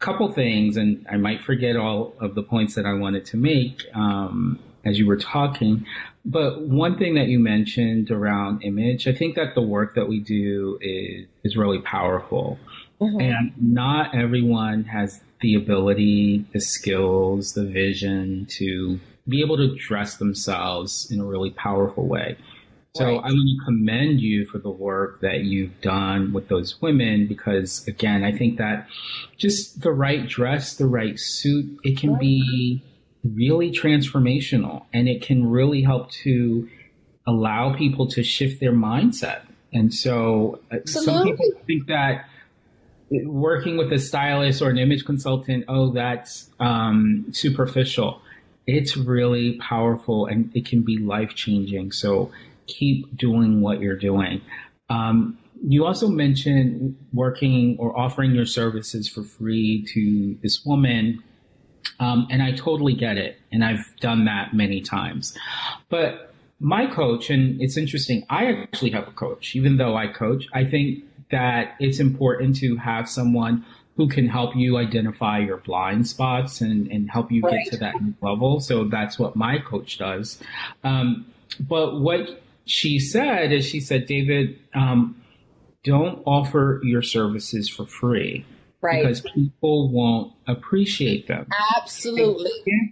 couple 0.00 0.32
things, 0.32 0.76
and 0.76 1.06
I 1.08 1.16
might 1.16 1.42
forget 1.42 1.76
all 1.76 2.14
of 2.18 2.34
the 2.34 2.42
points 2.42 2.74
that 2.74 2.86
I 2.86 2.94
wanted 2.94 3.24
to 3.26 3.36
make. 3.36 3.84
Um, 3.94 4.58
as 4.84 4.98
you 4.98 5.06
were 5.06 5.16
talking. 5.16 5.86
But 6.24 6.62
one 6.62 6.98
thing 6.98 7.14
that 7.14 7.28
you 7.28 7.38
mentioned 7.38 8.10
around 8.10 8.62
image, 8.62 9.08
I 9.08 9.12
think 9.12 9.34
that 9.36 9.54
the 9.54 9.62
work 9.62 9.94
that 9.94 10.08
we 10.08 10.20
do 10.20 10.78
is, 10.80 11.26
is 11.44 11.56
really 11.56 11.80
powerful. 11.80 12.58
Mm-hmm. 13.00 13.20
And 13.20 13.52
not 13.56 14.14
everyone 14.14 14.84
has 14.84 15.20
the 15.40 15.56
ability, 15.56 16.44
the 16.52 16.60
skills, 16.60 17.54
the 17.54 17.66
vision 17.66 18.46
to 18.50 19.00
be 19.28 19.40
able 19.40 19.56
to 19.56 19.76
dress 19.76 20.16
themselves 20.16 21.10
in 21.10 21.20
a 21.20 21.24
really 21.24 21.50
powerful 21.50 22.06
way. 22.06 22.36
So 22.94 23.06
right. 23.06 23.24
I 23.24 23.32
want 23.32 23.58
to 23.58 23.64
commend 23.64 24.20
you 24.20 24.44
for 24.46 24.58
the 24.58 24.70
work 24.70 25.20
that 25.22 25.44
you've 25.44 25.80
done 25.80 26.32
with 26.32 26.48
those 26.48 26.80
women 26.82 27.26
because 27.26 27.86
again, 27.88 28.22
I 28.22 28.36
think 28.36 28.58
that 28.58 28.86
just 29.38 29.80
the 29.80 29.92
right 29.92 30.28
dress, 30.28 30.74
the 30.74 30.86
right 30.86 31.18
suit, 31.18 31.78
it 31.84 31.98
can 31.98 32.18
be 32.18 32.82
really 33.24 33.70
transformational 33.70 34.84
and 34.92 35.08
it 35.08 35.22
can 35.22 35.48
really 35.48 35.82
help 35.82 36.10
to 36.10 36.68
allow 37.26 37.74
people 37.76 38.06
to 38.08 38.22
shift 38.22 38.60
their 38.60 38.72
mindset. 38.72 39.42
And 39.72 39.94
so 39.94 40.60
uh, 40.70 40.76
Absolutely. 40.76 41.14
some 41.14 41.24
people 41.24 41.60
think 41.66 41.86
that 41.86 42.26
working 43.24 43.76
with 43.76 43.92
a 43.92 43.98
stylist 43.98 44.62
or 44.62 44.70
an 44.70 44.78
image 44.78 45.04
consultant, 45.04 45.64
oh, 45.68 45.92
that's 45.92 46.50
um, 46.60 47.26
superficial. 47.32 48.20
It's 48.66 48.96
really 48.96 49.58
powerful 49.58 50.26
and 50.26 50.54
it 50.54 50.66
can 50.66 50.82
be 50.82 50.98
life 50.98 51.34
changing. 51.34 51.92
So 51.92 52.30
keep 52.66 53.16
doing 53.16 53.60
what 53.60 53.80
you're 53.80 53.98
doing. 53.98 54.40
Um, 54.88 55.38
you 55.64 55.86
also 55.86 56.08
mentioned 56.08 56.96
working 57.12 57.76
or 57.78 57.96
offering 57.98 58.34
your 58.34 58.46
services 58.46 59.08
for 59.08 59.22
free 59.22 59.86
to 59.94 60.36
this 60.42 60.64
woman 60.64 61.22
um, 62.00 62.26
and 62.30 62.42
I 62.42 62.52
totally 62.52 62.94
get 62.94 63.16
it. 63.18 63.38
And 63.50 63.64
I've 63.64 63.84
done 64.00 64.24
that 64.26 64.54
many 64.54 64.80
times. 64.80 65.36
But 65.88 66.32
my 66.60 66.86
coach, 66.86 67.30
and 67.30 67.60
it's 67.60 67.76
interesting, 67.76 68.24
I 68.30 68.46
actually 68.52 68.90
have 68.90 69.08
a 69.08 69.12
coach, 69.12 69.56
even 69.56 69.76
though 69.76 69.96
I 69.96 70.06
coach. 70.06 70.46
I 70.52 70.64
think 70.64 71.04
that 71.30 71.74
it's 71.80 71.98
important 71.98 72.56
to 72.56 72.76
have 72.76 73.08
someone 73.08 73.64
who 73.96 74.08
can 74.08 74.28
help 74.28 74.56
you 74.56 74.78
identify 74.78 75.38
your 75.38 75.58
blind 75.58 76.06
spots 76.06 76.60
and, 76.60 76.90
and 76.90 77.10
help 77.10 77.30
you 77.30 77.42
right. 77.42 77.64
get 77.64 77.72
to 77.72 77.78
that 77.78 77.94
level. 78.20 78.60
So 78.60 78.84
that's 78.84 79.18
what 79.18 79.36
my 79.36 79.58
coach 79.58 79.98
does. 79.98 80.38
Um, 80.82 81.26
but 81.60 82.00
what 82.00 82.42
she 82.64 82.98
said 82.98 83.52
is 83.52 83.66
she 83.66 83.80
said, 83.80 84.06
David, 84.06 84.58
um, 84.74 85.20
don't 85.84 86.22
offer 86.26 86.80
your 86.84 87.02
services 87.02 87.68
for 87.68 87.84
free 87.84 88.46
right. 88.82 89.02
because 89.02 89.22
people 89.34 89.88
won't 89.90 90.32
appreciate 90.46 91.28
them. 91.28 91.46
Absolutely. 91.76 92.50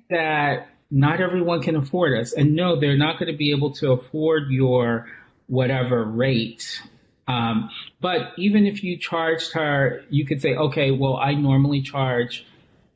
that 0.08 0.68
not 0.90 1.20
everyone 1.20 1.62
can 1.62 1.76
afford 1.76 2.18
us. 2.18 2.32
And 2.32 2.54
no, 2.54 2.78
they're 2.78 2.96
not 2.96 3.18
going 3.18 3.30
to 3.30 3.36
be 3.36 3.50
able 3.50 3.72
to 3.74 3.92
afford 3.92 4.50
your 4.50 5.06
whatever 5.46 6.04
rate. 6.04 6.80
Um, 7.28 7.70
but 8.00 8.32
even 8.38 8.66
if 8.66 8.82
you 8.82 8.96
charged 8.96 9.52
her, 9.52 10.02
you 10.10 10.26
could 10.26 10.40
say, 10.40 10.54
okay, 10.54 10.90
well, 10.90 11.16
I 11.16 11.34
normally 11.34 11.82
charge 11.82 12.46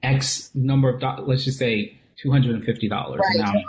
X 0.02 0.50
number 0.54 0.88
of 0.88 1.00
dollars, 1.00 1.28
let's 1.28 1.44
just 1.44 1.58
say 1.58 1.96
$250 2.24 2.90
right. 2.90 3.20
an 3.34 3.42
hour. 3.42 3.62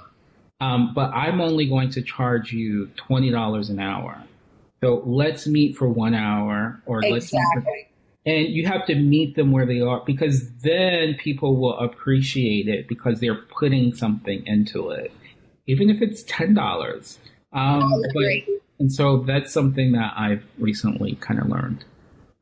Um, 0.61 0.93
but 0.95 1.11
I'm 1.13 1.41
only 1.41 1.67
going 1.67 1.89
to 1.91 2.01
charge 2.01 2.51
you 2.51 2.89
$20 3.09 3.69
an 3.69 3.79
hour. 3.79 4.23
So 4.81 5.03
let's 5.05 5.47
meet 5.47 5.77
for 5.77 5.87
one 5.87 6.13
hour 6.13 6.81
or 6.85 6.99
exactly. 6.99 7.13
let's 7.13 7.33
meet 7.33 7.45
for 7.53 7.61
and 8.25 8.47
you 8.47 8.65
have 8.65 8.85
to 8.87 8.95
meet 8.95 9.35
them 9.35 9.51
where 9.51 9.65
they 9.65 9.81
are 9.81 10.01
because 10.05 10.49
then 10.63 11.15
people 11.15 11.57
will 11.57 11.77
appreciate 11.77 12.67
it 12.67 12.87
because 12.87 13.19
they're 13.19 13.43
putting 13.59 13.93
something 13.93 14.45
into 14.47 14.89
it, 14.89 15.11
even 15.67 15.89
if 15.89 16.01
it's 16.01 16.23
ten 16.23 16.53
dollars. 16.53 17.19
Um, 17.53 17.91
and 18.79 18.91
so 18.91 19.17
that's 19.19 19.53
something 19.53 19.93
that 19.93 20.13
I've 20.17 20.45
recently 20.57 21.15
kind 21.15 21.39
of 21.39 21.47
learned. 21.47 21.85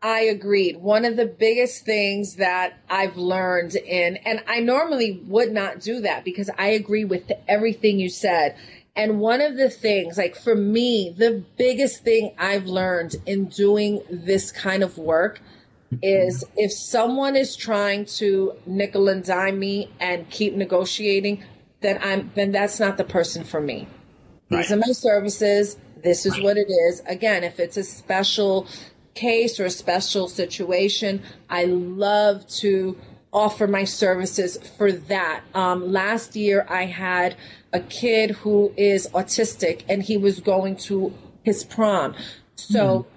I 0.02 0.22
agreed. 0.22 0.78
One 0.78 1.06
of 1.06 1.16
the 1.16 1.26
biggest 1.26 1.86
things 1.86 2.36
that 2.36 2.78
I've 2.90 3.16
learned 3.16 3.76
in, 3.76 4.18
and 4.18 4.44
I 4.48 4.60
normally 4.60 5.22
would 5.28 5.52
not 5.52 5.80
do 5.80 6.02
that 6.02 6.26
because 6.26 6.50
I 6.58 6.70
agree 6.70 7.06
with 7.06 7.32
everything 7.48 8.00
you 8.00 8.10
said. 8.10 8.58
And 8.96 9.20
one 9.20 9.40
of 9.40 9.56
the 9.56 9.70
things, 9.70 10.18
like 10.18 10.36
for 10.36 10.56
me, 10.56 11.14
the 11.18 11.44
biggest 11.58 12.04
thing 12.04 12.36
I've 12.38 12.66
learned 12.66 13.16
in 13.26 13.46
doing 13.46 14.02
this 14.10 14.52
kind 14.52 14.84
of 14.84 14.98
work 14.98 15.40
is 16.02 16.44
if 16.58 16.72
someone 16.72 17.36
is 17.36 17.56
trying 17.56 18.06
to 18.06 18.54
nickel 18.66 19.10
and 19.10 19.24
dime 19.24 19.60
me 19.60 19.92
and 20.00 20.30
keep 20.30 20.54
negotiating, 20.54 21.44
then 21.82 22.00
I'm 22.02 22.32
then 22.36 22.52
that's 22.52 22.80
not 22.80 22.98
the 22.98 23.04
person 23.04 23.44
for 23.44 23.62
me. 23.62 23.88
These 24.50 24.58
right. 24.58 24.72
are 24.72 24.78
my 24.78 24.92
services. 24.94 25.78
this 26.04 26.26
is 26.26 26.40
what 26.42 26.58
it 26.58 26.70
is. 26.70 27.02
Again, 27.06 27.44
if 27.44 27.60
it's 27.60 27.78
a 27.78 27.84
special 27.84 28.68
case 29.14 29.60
or 29.60 29.66
a 29.66 29.70
special 29.70 30.28
situation, 30.28 31.22
I 31.50 31.66
love 31.66 32.48
to 32.60 32.98
offer 33.32 33.68
my 33.68 33.84
services 33.84 34.58
for 34.78 34.92
that. 34.92 35.44
Um, 35.54 35.92
last 35.92 36.36
year, 36.36 36.66
I 36.70 36.86
had 36.86 37.36
a 37.74 37.80
kid 37.80 38.32
who 38.32 38.72
is 38.78 39.08
autistic 39.14 39.84
and 39.90 40.04
he 40.04 40.18
was 40.18 40.40
going 40.40 40.76
to 40.78 41.14
his 41.44 41.64
prom. 41.64 42.16
So, 42.56 43.08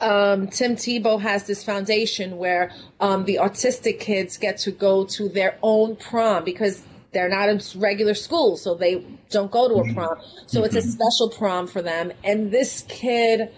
um, 0.00 0.48
Tim 0.48 0.76
Tebow 0.76 1.20
has 1.20 1.46
this 1.46 1.62
foundation 1.64 2.38
where 2.38 2.72
um, 3.00 3.24
the 3.24 3.36
autistic 3.36 4.00
kids 4.00 4.36
get 4.36 4.58
to 4.58 4.70
go 4.70 5.04
to 5.04 5.28
their 5.28 5.58
own 5.62 5.96
prom 5.96 6.44
because 6.44 6.82
they're 7.12 7.28
not 7.28 7.48
in 7.48 7.60
regular 7.76 8.14
school, 8.14 8.56
so 8.56 8.74
they 8.74 9.04
don't 9.30 9.50
go 9.50 9.68
to 9.68 9.90
a 9.90 9.94
prom. 9.94 10.16
So 10.46 10.64
it's 10.64 10.76
a 10.76 10.82
special 10.82 11.28
prom 11.28 11.66
for 11.66 11.82
them. 11.82 12.12
And 12.22 12.52
this 12.52 12.84
kid, 12.88 13.50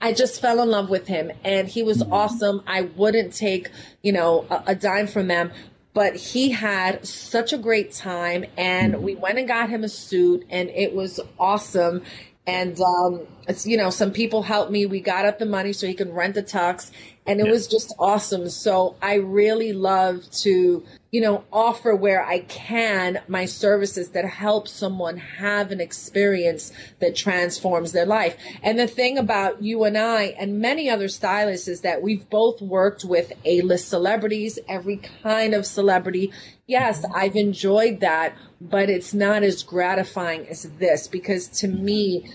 I 0.00 0.12
just 0.12 0.40
fell 0.40 0.62
in 0.62 0.70
love 0.70 0.90
with 0.90 1.06
him 1.06 1.30
and 1.44 1.68
he 1.68 1.82
was 1.82 2.02
awesome. 2.10 2.62
I 2.66 2.82
wouldn't 2.82 3.34
take, 3.34 3.70
you 4.02 4.12
know, 4.12 4.46
a, 4.50 4.62
a 4.68 4.74
dime 4.74 5.06
from 5.06 5.28
them, 5.28 5.50
but 5.92 6.14
he 6.16 6.50
had 6.50 7.06
such 7.06 7.52
a 7.52 7.58
great 7.58 7.92
time 7.92 8.44
and 8.56 9.02
we 9.02 9.14
went 9.14 9.38
and 9.38 9.48
got 9.48 9.70
him 9.70 9.82
a 9.82 9.88
suit 9.88 10.44
and 10.50 10.68
it 10.70 10.94
was 10.94 11.20
awesome. 11.38 12.02
And, 12.50 12.80
um, 12.80 13.26
it's, 13.48 13.66
you 13.66 13.76
know, 13.76 13.90
some 13.90 14.12
people 14.12 14.42
helped 14.42 14.70
me. 14.70 14.86
We 14.86 15.00
got 15.00 15.24
up 15.24 15.38
the 15.38 15.46
money 15.46 15.72
so 15.72 15.86
he 15.86 15.94
can 15.94 16.12
rent 16.12 16.34
the 16.34 16.42
tux 16.42 16.90
and 17.30 17.38
it 17.38 17.48
was 17.48 17.68
just 17.68 17.94
awesome. 17.98 18.48
So 18.48 18.96
I 19.00 19.14
really 19.14 19.72
love 19.72 20.28
to, 20.40 20.84
you 21.12 21.20
know, 21.20 21.44
offer 21.52 21.94
where 21.94 22.24
I 22.24 22.40
can 22.40 23.20
my 23.28 23.44
services 23.44 24.10
that 24.10 24.24
help 24.24 24.66
someone 24.66 25.16
have 25.18 25.70
an 25.70 25.80
experience 25.80 26.72
that 26.98 27.14
transforms 27.14 27.92
their 27.92 28.04
life. 28.04 28.36
And 28.62 28.78
the 28.78 28.88
thing 28.88 29.16
about 29.18 29.62
you 29.62 29.84
and 29.84 29.96
I 29.96 30.34
and 30.40 30.58
many 30.60 30.90
other 30.90 31.08
stylists 31.08 31.68
is 31.68 31.82
that 31.82 32.02
we've 32.02 32.28
both 32.30 32.60
worked 32.60 33.04
with 33.04 33.32
A-list 33.44 33.88
celebrities, 33.88 34.58
every 34.68 34.96
kind 35.22 35.54
of 35.54 35.66
celebrity. 35.66 36.32
Yes, 36.66 37.04
I've 37.14 37.36
enjoyed 37.36 38.00
that, 38.00 38.34
but 38.60 38.88
it's 38.88 39.14
not 39.14 39.42
as 39.42 39.62
gratifying 39.62 40.48
as 40.48 40.62
this 40.78 41.06
because 41.06 41.48
to 41.60 41.68
me, 41.68 42.28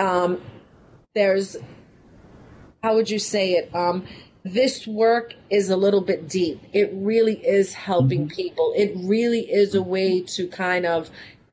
um, 0.00 0.40
there's 1.14 1.56
how 2.82 2.94
would 2.94 3.10
you 3.10 3.18
say 3.18 3.52
it? 3.52 3.74
Um, 3.74 4.06
this 4.42 4.86
work 4.86 5.34
is 5.50 5.68
a 5.68 5.76
little 5.76 6.00
bit 6.00 6.28
deep. 6.28 6.62
It 6.72 6.90
really 6.94 7.46
is 7.46 7.74
helping 7.74 8.28
people. 8.28 8.72
It 8.74 8.92
really 8.96 9.40
is 9.40 9.74
a 9.74 9.82
way 9.82 10.22
to 10.22 10.48
kind 10.48 10.86
of 10.86 11.10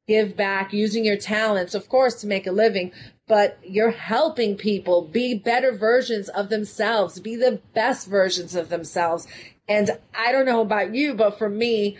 give 0.07 0.37
back 0.37 0.71
using 0.71 1.03
your 1.03 1.17
talents, 1.17 1.75
of 1.75 1.89
course, 1.89 2.21
to 2.21 2.27
make 2.27 2.47
a 2.47 2.51
living, 2.51 2.93
but 3.27 3.59
you're 3.61 3.91
helping 3.91 4.55
people 4.55 5.01
be 5.01 5.35
better 5.35 5.73
versions 5.73 6.29
of 6.29 6.47
themselves, 6.47 7.19
be 7.19 7.35
the 7.35 7.59
best 7.73 8.07
versions 8.07 8.55
of 8.55 8.69
themselves. 8.69 9.27
And 9.67 9.91
I 10.15 10.31
don't 10.31 10.45
know 10.45 10.61
about 10.61 10.95
you, 10.95 11.13
but 11.13 11.37
for 11.37 11.49
me, 11.49 11.97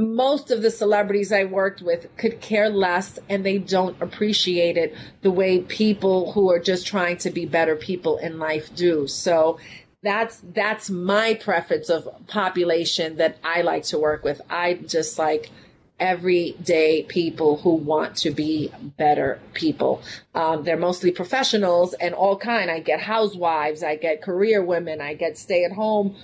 most 0.00 0.50
of 0.50 0.62
the 0.62 0.70
celebrities 0.70 1.30
I 1.30 1.44
worked 1.44 1.82
with 1.82 2.08
could 2.16 2.40
care 2.40 2.70
less 2.70 3.18
and 3.28 3.44
they 3.44 3.58
don't 3.58 4.00
appreciate 4.00 4.78
it 4.78 4.96
the 5.20 5.30
way 5.30 5.60
people 5.60 6.32
who 6.32 6.50
are 6.50 6.58
just 6.58 6.86
trying 6.86 7.18
to 7.18 7.30
be 7.30 7.44
better 7.44 7.76
people 7.76 8.16
in 8.16 8.38
life 8.38 8.74
do. 8.74 9.06
So 9.06 9.58
that's 10.02 10.40
that's 10.54 10.88
my 10.88 11.34
preference 11.34 11.90
of 11.90 12.08
population 12.26 13.16
that 13.16 13.36
I 13.44 13.60
like 13.60 13.84
to 13.84 13.98
work 13.98 14.24
with. 14.24 14.40
I 14.48 14.74
just 14.74 15.18
like 15.18 15.50
everyday 15.98 17.02
people 17.02 17.58
who 17.58 17.74
want 17.74 18.16
to 18.16 18.30
be 18.30 18.72
better 18.96 19.38
people. 19.52 20.00
Um, 20.34 20.64
they're 20.64 20.78
mostly 20.78 21.10
professionals 21.10 21.92
and 21.92 22.14
all 22.14 22.38
kind. 22.38 22.70
I 22.70 22.80
get 22.80 23.00
housewives, 23.00 23.82
I 23.82 23.96
get 23.96 24.22
career 24.22 24.64
women, 24.64 25.02
I 25.02 25.12
get 25.12 25.36
stay 25.36 25.64
at 25.64 25.72
home 25.72 26.16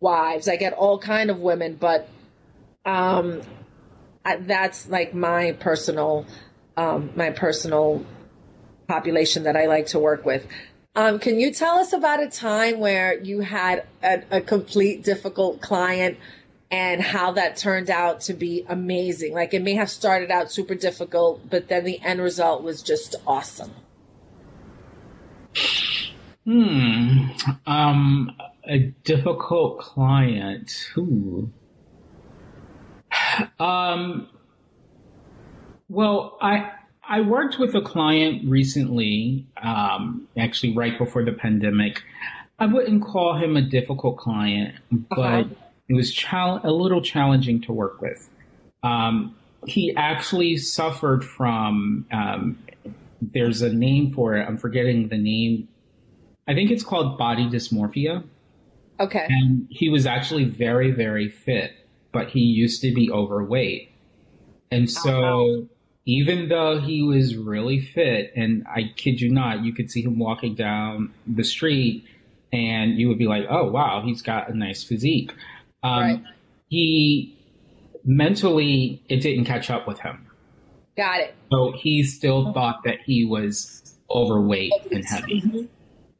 wives, 0.00 0.48
I 0.48 0.56
get 0.56 0.72
all 0.72 0.98
kind 0.98 1.30
of 1.30 1.38
women, 1.38 1.76
but 1.76 2.08
um, 2.84 3.42
I, 4.24 4.36
that's 4.36 4.88
like 4.88 5.14
my 5.14 5.52
personal, 5.52 6.26
um, 6.76 7.10
my 7.16 7.30
personal 7.30 8.04
population 8.88 9.44
that 9.44 9.56
I 9.56 9.66
like 9.66 9.86
to 9.88 9.98
work 9.98 10.24
with. 10.24 10.46
Um, 10.96 11.20
can 11.20 11.38
you 11.38 11.52
tell 11.52 11.78
us 11.78 11.92
about 11.92 12.22
a 12.22 12.28
time 12.28 12.80
where 12.80 13.18
you 13.20 13.40
had 13.40 13.86
a, 14.02 14.22
a 14.30 14.40
complete 14.40 15.04
difficult 15.04 15.60
client 15.60 16.18
and 16.70 17.00
how 17.00 17.32
that 17.32 17.56
turned 17.56 17.90
out 17.90 18.22
to 18.22 18.34
be 18.34 18.64
amazing? 18.68 19.32
Like 19.32 19.54
it 19.54 19.62
may 19.62 19.74
have 19.74 19.88
started 19.90 20.30
out 20.30 20.50
super 20.50 20.74
difficult, 20.74 21.48
but 21.48 21.68
then 21.68 21.84
the 21.84 22.00
end 22.00 22.20
result 22.20 22.62
was 22.62 22.82
just 22.82 23.14
awesome. 23.26 23.72
Hmm. 26.44 27.28
Um, 27.66 28.32
a 28.64 28.78
difficult 29.04 29.78
client. 29.78 30.88
Who? 30.94 31.52
Um, 33.58 34.28
well, 35.88 36.38
I 36.40 36.70
I 37.08 37.20
worked 37.22 37.58
with 37.58 37.74
a 37.74 37.80
client 37.80 38.48
recently, 38.48 39.46
um, 39.62 40.28
actually 40.38 40.74
right 40.76 40.96
before 40.96 41.24
the 41.24 41.32
pandemic. 41.32 42.02
I 42.58 42.66
wouldn't 42.66 43.02
call 43.02 43.36
him 43.36 43.56
a 43.56 43.62
difficult 43.62 44.18
client, 44.18 44.74
but 44.90 45.18
uh-huh. 45.18 45.54
it 45.88 45.94
was 45.94 46.12
chal- 46.12 46.60
a 46.62 46.70
little 46.70 47.02
challenging 47.02 47.60
to 47.62 47.72
work 47.72 48.00
with. 48.00 48.28
Um, 48.82 49.34
he 49.66 49.94
actually 49.96 50.56
suffered 50.56 51.24
from. 51.24 52.06
Um, 52.12 52.58
there's 53.20 53.60
a 53.60 53.72
name 53.72 54.14
for 54.14 54.36
it. 54.36 54.46
I'm 54.46 54.56
forgetting 54.56 55.08
the 55.08 55.18
name. 55.18 55.68
I 56.48 56.54
think 56.54 56.70
it's 56.70 56.84
called 56.84 57.18
body 57.18 57.46
dysmorphia. 57.46 58.24
Okay. 58.98 59.26
And 59.28 59.66
he 59.70 59.88
was 59.88 60.06
actually 60.06 60.44
very, 60.44 60.90
very 60.90 61.28
fit 61.28 61.72
but 62.12 62.30
he 62.30 62.40
used 62.40 62.82
to 62.82 62.94
be 62.94 63.10
overweight. 63.10 63.92
And 64.70 64.90
so 64.90 65.10
uh-huh. 65.10 65.66
even 66.06 66.48
though 66.48 66.80
he 66.80 67.02
was 67.02 67.36
really 67.36 67.80
fit, 67.80 68.32
and 68.36 68.66
I 68.68 68.92
kid 68.96 69.20
you 69.20 69.30
not, 69.30 69.64
you 69.64 69.72
could 69.72 69.90
see 69.90 70.02
him 70.02 70.18
walking 70.18 70.54
down 70.54 71.12
the 71.26 71.44
street 71.44 72.04
and 72.52 72.98
you 72.98 73.08
would 73.08 73.18
be 73.18 73.26
like, 73.26 73.44
oh, 73.48 73.70
wow, 73.70 74.02
he's 74.04 74.22
got 74.22 74.48
a 74.50 74.56
nice 74.56 74.82
physique. 74.82 75.32
Um, 75.82 76.00
right. 76.00 76.22
He 76.68 77.36
mentally, 78.04 79.02
it 79.08 79.20
didn't 79.20 79.44
catch 79.44 79.70
up 79.70 79.86
with 79.86 80.00
him. 80.00 80.26
Got 80.96 81.20
it. 81.20 81.34
So 81.50 81.72
he 81.72 82.02
still 82.02 82.52
thought 82.52 82.82
that 82.84 82.98
he 83.04 83.24
was 83.24 83.94
overweight 84.10 84.72
and 84.90 85.04
heavy. 85.04 85.40
Mm-hmm. 85.40 85.64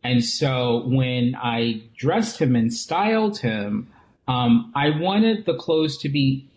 And 0.03 0.25
so 0.25 0.85
when 0.87 1.35
I 1.35 1.83
dressed 1.97 2.39
him 2.41 2.57
and 2.57 2.73
styled 2.73 3.39
him, 3.39 3.89
um, 4.31 4.73
I 4.77 4.91
wanted 4.91 5.45
the 5.45 5.55
clothes 5.55 5.99
to 5.99 6.09
be, 6.09 6.49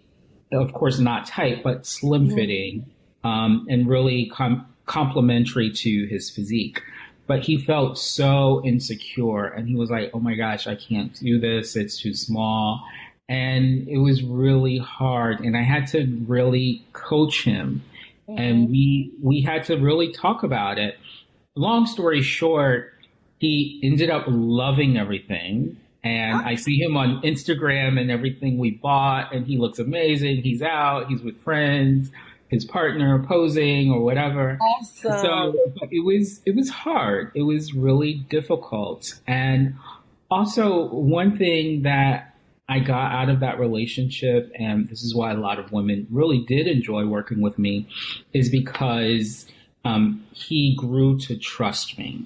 of 0.52 0.72
course, 0.74 1.00
not 1.00 1.26
tight, 1.26 1.64
but 1.64 1.88
slim 1.88 2.30
fitting 2.30 2.86
um, 3.24 3.66
and 3.68 3.88
really 3.90 4.28
com- 4.28 4.68
complementary 4.86 5.72
to 5.72 6.06
his 6.06 6.30
physique. 6.30 6.84
But 7.26 7.40
he 7.40 7.58
felt 7.58 7.98
so 7.98 8.62
insecure 8.64 9.46
and 9.46 9.68
he 9.68 9.76
was 9.76 9.90
like, 9.90 10.12
oh 10.14 10.20
my 10.20 10.36
gosh, 10.36 10.68
I 10.68 10.76
can't 10.76 11.18
do 11.20 11.40
this. 11.40 11.76
It's 11.76 12.00
too 12.00 12.14
small. 12.14 12.84
And 13.28 13.88
it 13.88 13.98
was 13.98 14.22
really 14.22 14.78
hard. 14.78 15.40
And 15.40 15.58
I 15.58 15.64
had 15.64 15.88
to 15.88 16.06
really 16.28 16.86
coach 16.94 17.44
him. 17.44 17.82
Mm-hmm. 18.30 18.40
And 18.40 18.70
we, 18.70 19.12
we 19.20 19.42
had 19.42 19.64
to 19.66 19.78
really 19.78 20.12
talk 20.12 20.44
about 20.44 20.78
it. 20.78 21.00
Long 21.56 21.88
story 21.88 22.22
short, 22.22 22.94
he 23.40 23.80
ended 23.84 24.12
up 24.12 24.26
loving 24.28 24.98
everything 24.98 25.78
and 26.04 26.42
I 26.46 26.56
see 26.56 26.78
him 26.78 26.98
on 26.98 27.22
Instagram 27.22 28.00
and 28.00 28.12
everything 28.12 28.58
we 28.58 28.72
bought, 28.72 29.34
and 29.34 29.46
he 29.46 29.58
looks 29.58 29.80
amazing. 29.80 30.42
He's 30.42 30.62
out, 30.62 31.08
he's 31.08 31.22
with 31.22 31.42
friends, 31.42 32.12
his 32.50 32.66
partner 32.66 33.24
posing 33.28 33.92
or 33.92 34.02
whatever. 34.02 34.58
Awesome. 34.62 35.20
So 35.20 35.54
it 35.90 36.04
was 36.06 36.42
it 36.46 36.56
was 36.56 36.70
hard. 36.70 37.32
It 37.36 37.44
was 37.44 37.74
really 37.74 38.16
difficult. 38.30 39.14
And 39.28 39.76
also 40.30 40.88
one 40.90 41.38
thing 41.38 41.84
that 41.84 42.36
I 42.68 42.80
got 42.80 43.12
out 43.12 43.30
of 43.30 43.40
that 43.42 43.60
relationship, 43.60 44.52
and 44.58 44.90
this 44.90 45.04
is 45.04 45.16
why 45.16 45.32
a 45.32 45.38
lot 45.38 45.60
of 45.60 45.72
women 45.72 46.08
really 46.10 46.40
did 46.48 46.68
enjoy 46.68 47.06
working 47.06 47.42
with 47.42 47.58
me, 47.58 47.88
is 48.34 48.50
because 48.50 49.46
um, 49.86 50.26
he 50.32 50.76
grew 50.78 51.20
to 51.20 51.38
trust 51.38 51.98
me. 51.98 52.26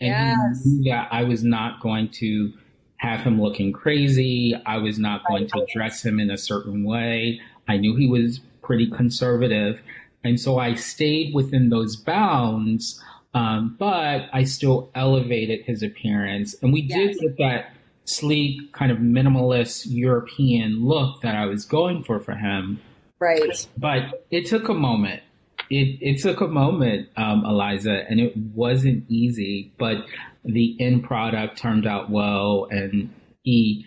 And 0.00 0.36
yes. 0.38 0.64
he 0.64 0.70
knew 0.70 0.90
that 0.92 1.08
I 1.12 1.24
was 1.24 1.44
not 1.44 1.80
going 1.80 2.08
to 2.20 2.52
have 3.00 3.20
him 3.20 3.40
looking 3.40 3.72
crazy. 3.72 4.54
I 4.66 4.76
was 4.76 4.98
not 4.98 5.26
going 5.26 5.46
to 5.48 5.66
dress 5.72 6.04
him 6.04 6.20
in 6.20 6.30
a 6.30 6.36
certain 6.36 6.84
way. 6.84 7.40
I 7.66 7.78
knew 7.78 7.96
he 7.96 8.06
was 8.06 8.40
pretty 8.62 8.90
conservative. 8.90 9.80
And 10.22 10.38
so 10.38 10.58
I 10.58 10.74
stayed 10.74 11.34
within 11.34 11.70
those 11.70 11.96
bounds, 11.96 13.02
um, 13.32 13.74
but 13.78 14.28
I 14.34 14.44
still 14.44 14.90
elevated 14.94 15.64
his 15.64 15.82
appearance. 15.82 16.54
And 16.60 16.74
we 16.74 16.82
yes. 16.82 17.16
did 17.16 17.18
get 17.20 17.38
that 17.38 17.72
sleek, 18.04 18.70
kind 18.74 18.92
of 18.92 18.98
minimalist 18.98 19.86
European 19.88 20.84
look 20.86 21.22
that 21.22 21.34
I 21.34 21.46
was 21.46 21.64
going 21.64 22.04
for 22.04 22.20
for 22.20 22.34
him. 22.34 22.82
Right. 23.18 23.66
But 23.78 24.26
it 24.30 24.46
took 24.46 24.68
a 24.68 24.74
moment. 24.74 25.22
It, 25.70 25.98
it 26.00 26.20
took 26.20 26.40
a 26.40 26.48
moment, 26.48 27.08
um, 27.16 27.44
Eliza, 27.44 28.04
and 28.08 28.20
it 28.20 28.36
wasn't 28.36 29.04
easy, 29.08 29.72
but 29.78 30.04
the 30.44 30.76
end 30.80 31.04
product 31.04 31.58
turned 31.58 31.86
out 31.86 32.10
well. 32.10 32.66
And 32.70 33.12
he, 33.44 33.86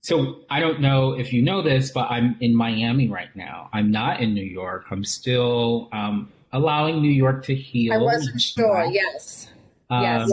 so 0.00 0.40
I 0.48 0.60
don't 0.60 0.80
know 0.80 1.18
if 1.18 1.32
you 1.32 1.42
know 1.42 1.60
this, 1.60 1.90
but 1.90 2.08
I'm 2.08 2.36
in 2.40 2.54
Miami 2.54 3.08
right 3.08 3.34
now. 3.34 3.68
I'm 3.72 3.90
not 3.90 4.20
in 4.20 4.32
New 4.32 4.44
York. 4.44 4.86
I'm 4.92 5.04
still 5.04 5.88
um, 5.92 6.32
allowing 6.52 7.02
New 7.02 7.10
York 7.10 7.44
to 7.46 7.54
heal. 7.54 7.94
I 7.94 7.98
wasn't 7.98 8.40
sure. 8.40 8.86
Yes. 8.90 9.48
Um, 9.90 10.02
yes. 10.02 10.32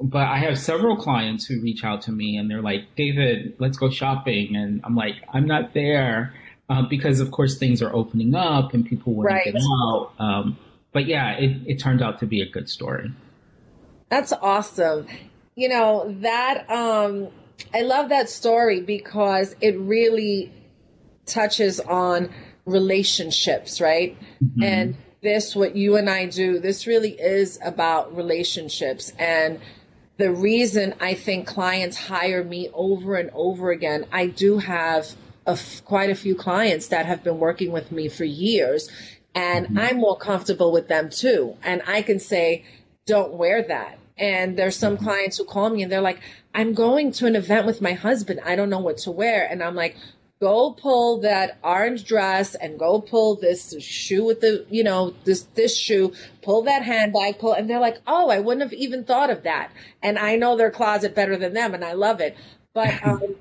But 0.00 0.26
I 0.26 0.38
have 0.38 0.58
several 0.58 0.96
clients 0.96 1.46
who 1.46 1.60
reach 1.62 1.84
out 1.84 2.02
to 2.02 2.12
me 2.12 2.36
and 2.36 2.50
they're 2.50 2.62
like, 2.62 2.96
David, 2.96 3.54
let's 3.58 3.78
go 3.78 3.88
shopping. 3.88 4.56
And 4.56 4.80
I'm 4.84 4.96
like, 4.96 5.14
I'm 5.32 5.46
not 5.46 5.72
there 5.72 6.34
uh, 6.68 6.82
because, 6.88 7.20
of 7.20 7.30
course, 7.30 7.58
things 7.58 7.82
are 7.82 7.94
opening 7.94 8.34
up 8.34 8.74
and 8.74 8.84
people 8.84 9.14
want 9.14 9.30
right. 9.30 9.44
to 9.44 9.52
get 9.52 9.62
out. 9.84 10.12
Um, 10.18 10.58
but 10.92 11.06
yeah, 11.06 11.32
it, 11.36 11.56
it 11.66 11.78
turned 11.78 12.02
out 12.02 12.18
to 12.20 12.26
be 12.26 12.40
a 12.40 12.48
good 12.48 12.68
story. 12.68 13.12
That's 14.08 14.32
awesome. 14.32 15.06
You 15.54 15.68
know, 15.68 16.14
that, 16.20 16.70
um, 16.70 17.28
I 17.74 17.82
love 17.82 18.10
that 18.10 18.28
story 18.28 18.80
because 18.80 19.56
it 19.60 19.78
really 19.78 20.52
touches 21.24 21.80
on 21.80 22.30
relationships, 22.66 23.80
right? 23.80 24.16
Mm-hmm. 24.42 24.62
And 24.62 24.96
this, 25.22 25.56
what 25.56 25.74
you 25.74 25.96
and 25.96 26.08
I 26.10 26.26
do, 26.26 26.58
this 26.58 26.86
really 26.86 27.12
is 27.12 27.58
about 27.64 28.14
relationships. 28.14 29.12
And 29.18 29.60
the 30.18 30.30
reason 30.30 30.94
I 31.00 31.14
think 31.14 31.46
clients 31.46 31.96
hire 31.96 32.44
me 32.44 32.70
over 32.72 33.16
and 33.16 33.30
over 33.32 33.70
again, 33.70 34.06
I 34.12 34.26
do 34.26 34.58
have 34.58 35.14
a 35.46 35.58
quite 35.84 36.10
a 36.10 36.14
few 36.14 36.34
clients 36.34 36.88
that 36.88 37.06
have 37.06 37.22
been 37.22 37.38
working 37.38 37.72
with 37.72 37.92
me 37.92 38.08
for 38.08 38.24
years, 38.24 38.90
and 39.34 39.66
mm-hmm. 39.66 39.78
I'm 39.78 39.96
more 39.98 40.16
comfortable 40.16 40.72
with 40.72 40.88
them 40.88 41.10
too. 41.10 41.56
And 41.62 41.82
I 41.86 42.02
can 42.02 42.18
say, 42.18 42.64
don't 43.06 43.34
wear 43.34 43.62
that. 43.62 43.98
And 44.18 44.58
there's 44.58 44.76
some 44.76 44.96
mm-hmm. 44.96 45.04
clients 45.04 45.36
who 45.36 45.44
call 45.44 45.70
me 45.70 45.82
and 45.82 45.92
they're 45.92 46.00
like, 46.00 46.20
I'm 46.54 46.72
going 46.72 47.12
to 47.12 47.26
an 47.26 47.36
event 47.36 47.66
with 47.66 47.82
my 47.82 47.92
husband. 47.92 48.40
I 48.44 48.56
don't 48.56 48.70
know 48.70 48.80
what 48.80 48.96
to 48.98 49.10
wear. 49.10 49.46
And 49.46 49.62
I'm 49.62 49.74
like, 49.74 49.96
go 50.40 50.72
pull 50.72 51.20
that 51.20 51.58
orange 51.62 52.04
dress 52.04 52.54
and 52.54 52.78
go 52.78 53.00
pull 53.00 53.36
this 53.36 53.74
shoe 53.80 54.24
with 54.24 54.40
the 54.40 54.66
you 54.68 54.84
know 54.84 55.14
this 55.24 55.42
this 55.54 55.74
shoe 55.74 56.12
pull 56.42 56.62
that 56.62 56.82
handbag 56.82 57.38
pull 57.38 57.54
and 57.54 57.70
they're 57.70 57.80
like 57.80 57.96
oh 58.06 58.28
i 58.28 58.38
wouldn't 58.38 58.60
have 58.60 58.72
even 58.74 59.02
thought 59.02 59.30
of 59.30 59.44
that 59.44 59.70
and 60.02 60.18
i 60.18 60.36
know 60.36 60.54
their 60.54 60.70
closet 60.70 61.14
better 61.14 61.38
than 61.38 61.54
them 61.54 61.72
and 61.72 61.82
i 61.82 61.94
love 61.94 62.20
it 62.20 62.36
but 62.74 63.02
um, 63.06 63.34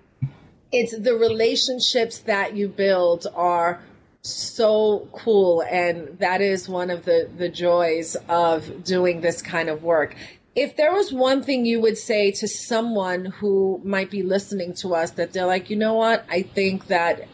it's 0.75 0.97
the 0.97 1.15
relationships 1.15 2.19
that 2.19 2.53
you 2.55 2.67
build 2.67 3.27
are 3.33 3.81
so 4.23 5.07
cool 5.13 5.61
and 5.69 6.19
that 6.19 6.41
is 6.41 6.67
one 6.67 6.89
of 6.89 7.05
the 7.05 7.29
the 7.37 7.47
joys 7.47 8.17
of 8.27 8.83
doing 8.83 9.21
this 9.21 9.41
kind 9.41 9.69
of 9.69 9.83
work. 9.83 10.15
If 10.53 10.75
there 10.75 10.91
was 10.91 11.13
one 11.13 11.43
thing 11.43 11.65
you 11.65 11.79
would 11.79 11.97
say 11.97 12.31
to 12.31 12.47
someone 12.47 13.25
who 13.25 13.79
might 13.85 14.09
be 14.09 14.21
listening 14.21 14.73
to 14.75 14.95
us 14.95 15.11
that 15.11 15.31
they're 15.31 15.45
like, 15.45 15.69
you 15.69 15.75
know 15.77 15.93
what, 15.93 16.25
I 16.29 16.41
think 16.41 16.87
that 16.87 17.27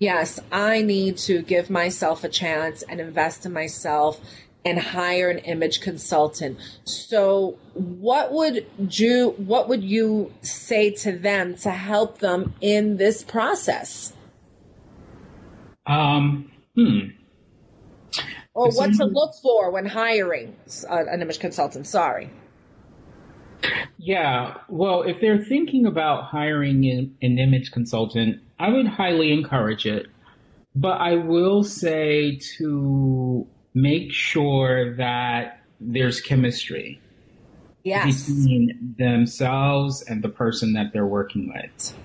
yes, 0.00 0.40
I 0.50 0.82
need 0.82 1.18
to 1.18 1.42
give 1.42 1.70
myself 1.70 2.24
a 2.24 2.28
chance 2.28 2.82
and 2.82 3.00
invest 3.00 3.46
in 3.46 3.52
myself 3.52 4.20
and 4.68 4.78
hire 4.78 5.30
an 5.30 5.38
image 5.38 5.80
consultant. 5.80 6.58
So 6.84 7.58
what 7.72 8.32
would 8.32 8.66
you 8.90 9.30
what 9.38 9.68
would 9.68 9.82
you 9.82 10.32
say 10.42 10.90
to 10.90 11.12
them 11.12 11.56
to 11.56 11.70
help 11.70 12.18
them 12.18 12.54
in 12.60 12.98
this 12.98 13.22
process? 13.22 14.12
Um 15.86 16.52
hmm. 16.74 16.98
Or 18.52 18.70
what 18.72 18.92
to 18.94 19.04
look 19.04 19.34
for 19.42 19.70
when 19.70 19.86
hiring 19.86 20.56
an 20.90 21.22
image 21.22 21.38
consultant. 21.38 21.86
Sorry. 21.86 22.30
Yeah, 23.96 24.54
well, 24.68 25.02
if 25.02 25.20
they're 25.20 25.44
thinking 25.44 25.86
about 25.86 26.24
hiring 26.24 26.84
an, 26.86 27.16
an 27.22 27.38
image 27.38 27.70
consultant, 27.70 28.40
I 28.58 28.68
would 28.70 28.86
highly 28.86 29.32
encourage 29.32 29.86
it. 29.86 30.06
But 30.74 31.00
I 31.00 31.14
will 31.14 31.64
say 31.64 32.40
to 32.58 33.46
make 33.74 34.12
sure 34.12 34.94
that 34.96 35.60
there's 35.80 36.20
chemistry 36.20 37.00
yes. 37.84 38.26
between 38.26 38.94
themselves 38.98 40.02
and 40.02 40.22
the 40.22 40.28
person 40.28 40.72
that 40.74 40.92
they're 40.92 41.06
working 41.06 41.52
with. 41.54 41.96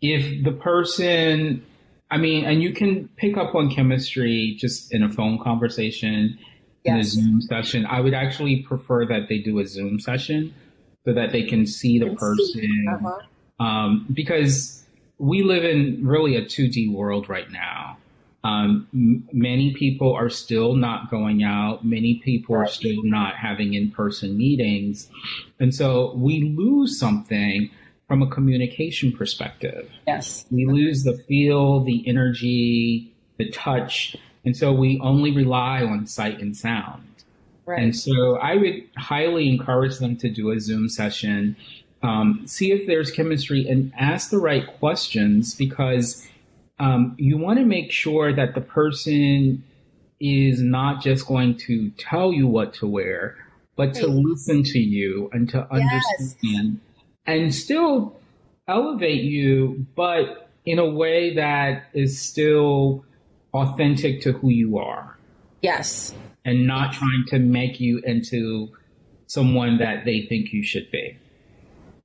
If 0.00 0.44
the 0.44 0.52
person, 0.52 1.64
I 2.10 2.16
mean, 2.16 2.44
and 2.44 2.62
you 2.62 2.72
can 2.72 3.08
pick 3.16 3.36
up 3.36 3.54
on 3.54 3.70
chemistry 3.70 4.56
just 4.58 4.92
in 4.94 5.02
a 5.02 5.08
phone 5.08 5.38
conversation, 5.38 6.38
yes. 6.84 6.94
in 6.94 7.00
a 7.00 7.04
Zoom 7.04 7.42
session. 7.42 7.86
I 7.86 8.00
would 8.00 8.14
actually 8.14 8.62
prefer 8.62 9.04
that 9.06 9.28
they 9.28 9.38
do 9.38 9.58
a 9.58 9.66
Zoom 9.66 10.00
session 10.00 10.54
so 11.04 11.12
that 11.12 11.32
they 11.32 11.42
can 11.42 11.66
see 11.66 11.98
the 11.98 12.14
person. 12.14 12.86
Uh-huh. 12.94 13.64
Um, 13.64 14.06
because 14.12 14.84
we 15.18 15.42
live 15.42 15.64
in 15.64 16.06
really 16.06 16.36
a 16.36 16.42
2D 16.42 16.92
world 16.92 17.28
right 17.28 17.50
now. 17.50 17.98
Um, 18.42 18.88
m- 18.94 19.28
many 19.32 19.74
people 19.74 20.14
are 20.14 20.30
still 20.30 20.74
not 20.74 21.10
going 21.10 21.42
out. 21.42 21.84
Many 21.84 22.20
people 22.24 22.56
right. 22.56 22.68
are 22.68 22.72
still 22.72 23.02
not 23.04 23.36
having 23.36 23.74
in 23.74 23.90
person 23.90 24.36
meetings. 24.36 25.08
And 25.58 25.74
so 25.74 26.14
we 26.14 26.54
lose 26.56 26.98
something 26.98 27.70
from 28.08 28.22
a 28.22 28.26
communication 28.26 29.12
perspective. 29.12 29.88
Yes. 30.06 30.44
We 30.50 30.66
lose 30.66 31.04
the 31.04 31.16
feel, 31.28 31.84
the 31.84 32.02
energy, 32.08 33.12
the 33.36 33.50
touch. 33.50 34.16
And 34.44 34.56
so 34.56 34.72
we 34.72 34.98
only 35.00 35.32
rely 35.32 35.82
on 35.82 36.06
sight 36.06 36.40
and 36.40 36.56
sound. 36.56 37.04
Right. 37.66 37.80
And 37.80 37.96
so 37.96 38.36
I 38.36 38.56
would 38.56 38.82
highly 38.96 39.48
encourage 39.48 39.98
them 39.98 40.16
to 40.16 40.28
do 40.28 40.50
a 40.50 40.58
Zoom 40.58 40.88
session, 40.88 41.54
um, 42.02 42.42
see 42.46 42.72
if 42.72 42.86
there's 42.86 43.10
chemistry, 43.10 43.68
and 43.68 43.92
ask 43.96 44.30
the 44.30 44.38
right 44.38 44.66
questions 44.78 45.54
because 45.54 46.26
um, 46.80 47.14
you 47.18 47.38
want 47.38 47.58
to 47.58 47.64
make 47.64 47.92
sure 47.92 48.32
that 48.34 48.54
the 48.54 48.60
person 48.60 49.62
is 50.20 50.60
not 50.60 51.02
just 51.02 51.26
going 51.26 51.56
to 51.56 51.90
tell 51.90 52.32
you 52.32 52.46
what 52.46 52.74
to 52.74 52.86
wear, 52.86 53.36
but 53.76 53.94
to 53.94 54.06
listen 54.06 54.62
to 54.62 54.78
you 54.78 55.30
and 55.32 55.48
to 55.50 55.72
understand 55.72 56.80
yes. 56.92 57.06
and 57.26 57.54
still 57.54 58.20
elevate 58.68 59.22
you, 59.22 59.86
but 59.94 60.50
in 60.64 60.78
a 60.78 60.88
way 60.88 61.34
that 61.34 61.84
is 61.94 62.20
still 62.20 63.04
authentic 63.54 64.20
to 64.22 64.32
who 64.32 64.50
you 64.50 64.78
are. 64.78 65.16
Yes 65.62 66.14
and 66.44 66.66
not 66.66 66.92
trying 66.92 67.24
to 67.28 67.38
make 67.38 67.80
you 67.80 68.00
into 68.04 68.68
someone 69.26 69.78
that 69.78 70.04
they 70.04 70.22
think 70.22 70.52
you 70.52 70.62
should 70.62 70.90
be. 70.90 71.16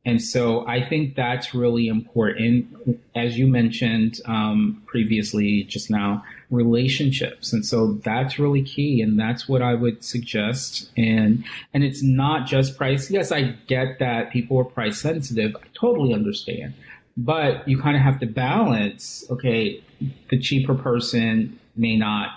And 0.06 0.22
so 0.22 0.68
I 0.68 0.88
think 0.88 1.16
that's 1.16 1.56
really 1.56 1.88
important. 1.88 2.68
As 3.16 3.40
you 3.40 3.48
mentioned 3.48 4.22
um, 4.26 4.84
previously, 4.86 5.64
just 5.64 5.90
now, 5.90 6.24
relationships, 6.52 7.52
and 7.52 7.66
so 7.66 7.94
that's 8.04 8.38
really 8.38 8.62
key, 8.62 9.02
and 9.02 9.20
that's 9.20 9.50
what 9.50 9.64
I 9.64 9.74
would 9.74 10.04
suggest. 10.04 10.92
And 10.96 11.44
and 11.74 11.84
it's 11.84 12.04
not 12.04 12.46
just 12.46 12.78
price. 12.78 13.10
Yes, 13.10 13.32
I 13.32 13.56
get 13.68 13.98
that 13.98 14.32
people 14.32 14.60
are 14.60 14.64
price 14.64 15.02
sensitive. 15.02 15.56
I 15.56 15.66
totally 15.74 16.14
understand, 16.14 16.76
but 17.18 17.68
you 17.68 17.82
kind 17.82 17.98
of 17.98 18.04
have 18.04 18.20
to 18.20 18.28
balance. 18.28 19.26
Okay, 19.32 19.84
the 20.30 20.38
cheaper 20.40 20.76
person 20.76 21.60
may 21.76 21.98
not 21.98 22.30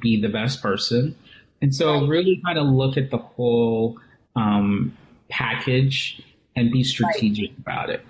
be 0.00 0.20
the 0.20 0.28
best 0.28 0.62
person, 0.62 1.16
and 1.60 1.74
so 1.74 2.06
really 2.06 2.40
kind 2.46 2.56
of 2.56 2.68
look 2.68 2.96
at 2.96 3.10
the 3.10 3.18
whole 3.18 3.98
um, 4.36 4.96
package 5.28 6.22
and 6.56 6.70
be 6.70 6.82
strategic 6.82 7.50
right. 7.50 7.58
about 7.58 7.90
it. 7.90 8.04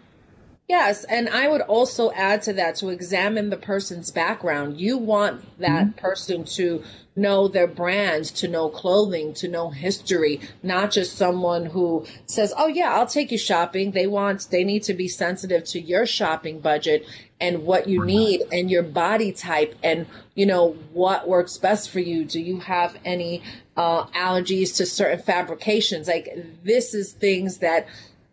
Yes, 0.69 1.05
and 1.05 1.29
I 1.29 1.47
would 1.47 1.61
also 1.61 2.11
add 2.11 2.43
to 2.43 2.53
that 2.55 2.75
to 2.77 2.89
examine 2.89 3.51
the 3.51 3.57
person's 3.57 4.11
background. 4.11 4.81
You 4.81 4.99
want 4.99 5.43
that 5.61 5.87
mm-hmm. 5.87 5.99
person 5.99 6.45
to 6.57 6.83
know 7.15 7.47
their 7.47 7.69
brands, 7.69 8.33
to 8.33 8.49
know 8.49 8.69
clothing, 8.69 9.33
to 9.35 9.47
know 9.47 9.71
history, 9.71 10.41
not 10.65 10.91
just 10.91 11.17
someone 11.17 11.67
who 11.67 12.05
says, 12.27 12.53
"Oh 12.59 12.67
yeah, 12.67 12.95
I'll 12.95 13.07
take 13.07 13.31
you 13.31 13.39
shopping." 13.39 13.93
They 13.93 14.09
want 14.09 14.49
they 14.51 14.65
need 14.65 14.83
to 14.85 14.95
be 14.95 15.07
sensitive 15.07 15.65
to 15.67 15.81
your 15.81 16.05
shopping 16.05 16.59
budget 16.59 17.07
and 17.41 17.63
what 17.63 17.87
you 17.89 18.05
need 18.05 18.43
and 18.51 18.69
your 18.69 18.83
body 18.83 19.31
type 19.31 19.75
and 19.83 20.07
you 20.35 20.47
know 20.47 20.71
what 20.93 21.29
works 21.29 21.59
best 21.59 21.91
for 21.91 22.01
you. 22.01 22.25
Do 22.25 22.41
you 22.41 22.59
have 22.59 22.97
any 23.05 23.41
uh, 23.77 24.07
allergies 24.07 24.77
to 24.79 24.87
certain 24.87 25.21
fabrications? 25.21 26.09
Like 26.09 26.29
this 26.65 26.93
is 26.93 27.13
things 27.13 27.59
that 27.59 27.87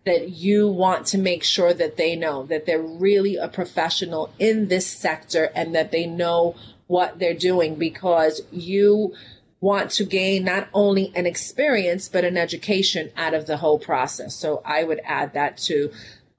that 0.06 0.30
you 0.30 0.68
want 0.68 1.08
to 1.08 1.18
make 1.18 1.44
sure 1.44 1.74
that 1.74 1.98
they 1.98 2.16
know 2.16 2.46
that 2.46 2.66
they're 2.66 2.82
really 2.82 3.38
a 3.38 3.48
professional 3.48 4.34
in 4.38 4.68
this 4.68 4.86
sector 4.86 5.50
and 5.56 5.74
that 5.74 5.92
they 5.92 6.06
know 6.06 6.56
what 6.88 7.20
they're 7.20 7.34
doing 7.34 7.76
because 7.76 8.42
you 8.52 9.14
want 9.62 9.90
to 9.92 10.04
gain 10.04 10.44
not 10.44 10.68
only 10.74 11.14
an 11.16 11.26
experience 11.26 12.10
but 12.10 12.26
an 12.26 12.36
education 12.36 13.10
out 13.16 13.34
of 13.34 13.48
the 13.48 13.58
whole 13.58 13.80
process. 13.80 14.36
So 14.36 14.62
I 14.66 14.84
would 14.84 15.00
add 15.06 15.34
that 15.34 15.58
too. 15.58 15.92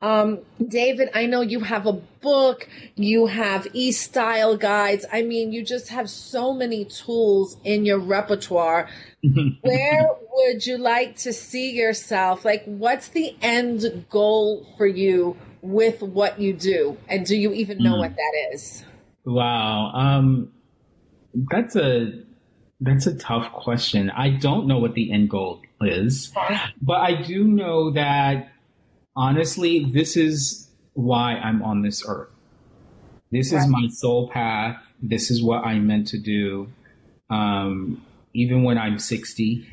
Um, 0.04 0.40
David, 0.68 1.08
I 1.14 1.24
know 1.24 1.40
you 1.40 1.60
have 1.60 1.86
a 1.86 1.94
book, 1.94 2.68
you 2.94 3.24
have 3.24 3.66
e 3.72 3.90
style 3.90 4.54
guides. 4.54 5.06
I 5.10 5.22
mean, 5.22 5.50
you 5.50 5.64
just 5.64 5.88
have 5.88 6.10
so 6.10 6.52
many 6.52 6.84
tools 6.84 7.56
in 7.64 7.86
your 7.86 7.98
repertoire. 7.98 8.90
Where 9.62 10.08
would 10.30 10.66
you 10.66 10.76
like 10.76 11.16
to 11.20 11.32
see 11.32 11.70
yourself? 11.70 12.44
Like, 12.44 12.64
what's 12.66 13.08
the 13.08 13.34
end 13.40 14.04
goal 14.10 14.66
for 14.76 14.86
you 14.86 15.38
with 15.62 16.02
what 16.02 16.38
you 16.38 16.52
do? 16.52 16.98
And 17.08 17.24
do 17.24 17.34
you 17.34 17.54
even 17.54 17.78
know 17.78 17.94
mm. 17.94 18.00
what 18.00 18.14
that 18.14 18.48
is? 18.52 18.84
Wow. 19.24 19.90
Um, 19.94 20.52
that's 21.50 21.76
a 21.76 22.12
that's 22.78 23.06
a 23.06 23.16
tough 23.16 23.50
question. 23.54 24.10
I 24.10 24.28
don't 24.28 24.66
know 24.66 24.80
what 24.80 24.92
the 24.92 25.10
end 25.10 25.30
goal 25.30 25.62
is, 25.80 26.30
but 26.82 27.00
I 27.00 27.22
do 27.22 27.44
know 27.44 27.92
that 27.92 28.50
honestly, 29.16 29.84
this 29.84 30.16
is 30.16 30.68
why 30.94 31.34
I'm 31.34 31.62
on 31.62 31.82
this 31.82 32.04
earth. 32.06 32.30
This 33.30 33.52
right. 33.52 33.62
is 33.62 33.68
my 33.68 33.88
soul 33.88 34.28
path. 34.28 34.80
This 35.02 35.30
is 35.30 35.42
what 35.42 35.64
I'm 35.64 35.86
meant 35.86 36.08
to 36.08 36.18
do. 36.18 36.68
Um, 37.30 38.04
even 38.32 38.62
when 38.62 38.78
I'm 38.78 38.98
60. 38.98 39.66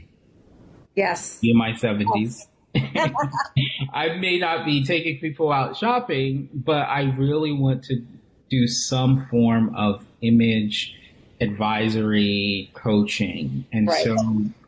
Yes. 0.95 1.39
In 1.43 1.57
my 1.57 1.71
70s. 1.71 2.05
Yes. 2.15 2.47
I 3.93 4.15
may 4.15 4.39
not 4.39 4.65
be 4.65 4.83
taking 4.85 5.19
people 5.19 5.51
out 5.51 5.77
shopping, 5.77 6.49
but 6.53 6.87
I 6.87 7.13
really 7.17 7.51
want 7.51 7.83
to 7.85 8.01
do 8.49 8.67
some 8.67 9.27
form 9.27 9.75
of 9.75 10.05
image 10.21 10.95
advisory 11.39 12.69
coaching. 12.73 13.65
And 13.71 13.87
right. 13.87 14.03
so 14.03 14.15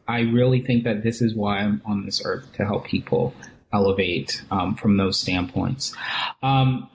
I 0.07 0.21
really 0.21 0.61
think 0.61 0.84
that 0.84 1.03
this 1.03 1.21
is 1.21 1.36
why 1.36 1.59
I'm 1.59 1.82
on 1.86 2.05
this 2.05 2.21
earth 2.26 2.51
to 2.53 2.65
help 2.65 2.86
people 2.86 3.34
elevate 3.74 4.43
um, 4.51 4.76
from 4.76 4.97
those 4.97 5.19
standpoints. 5.19 5.95
Um, 6.41 6.89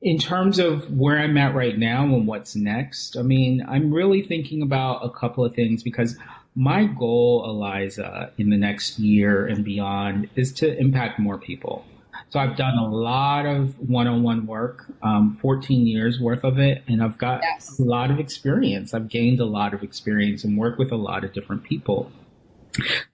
in 0.00 0.18
terms 0.18 0.58
of 0.58 0.90
where 0.90 1.18
I'm 1.18 1.36
at 1.38 1.54
right 1.54 1.78
now 1.78 2.02
and 2.04 2.26
what's 2.26 2.56
next, 2.56 3.16
I 3.16 3.22
mean, 3.22 3.64
I'm 3.68 3.92
really 3.92 4.22
thinking 4.22 4.62
about 4.62 5.04
a 5.04 5.10
couple 5.10 5.44
of 5.44 5.54
things 5.54 5.82
because 5.82 6.16
my 6.54 6.84
goal, 6.84 7.44
Eliza, 7.48 8.32
in 8.36 8.50
the 8.50 8.56
next 8.56 8.98
year 8.98 9.46
and 9.46 9.64
beyond 9.64 10.28
is 10.34 10.52
to 10.54 10.76
impact 10.76 11.18
more 11.18 11.38
people. 11.38 11.84
So 12.30 12.40
I've 12.40 12.56
done 12.56 12.76
a 12.78 12.88
lot 12.88 13.46
of 13.46 13.78
one-on-one 13.78 14.46
work, 14.46 14.86
um, 15.02 15.38
14 15.40 15.86
years 15.86 16.18
worth 16.18 16.44
of 16.44 16.58
it, 16.58 16.82
and 16.88 17.02
I've 17.02 17.18
got 17.18 17.40
yes. 17.42 17.78
a 17.78 17.82
lot 17.82 18.10
of 18.10 18.18
experience. 18.18 18.94
I've 18.94 19.08
gained 19.08 19.38
a 19.38 19.44
lot 19.44 19.74
of 19.74 19.82
experience 19.82 20.42
and 20.42 20.56
worked 20.56 20.78
with 20.78 20.92
a 20.92 20.96
lot 20.96 21.24
of 21.24 21.32
different 21.32 21.62
people. 21.62 22.10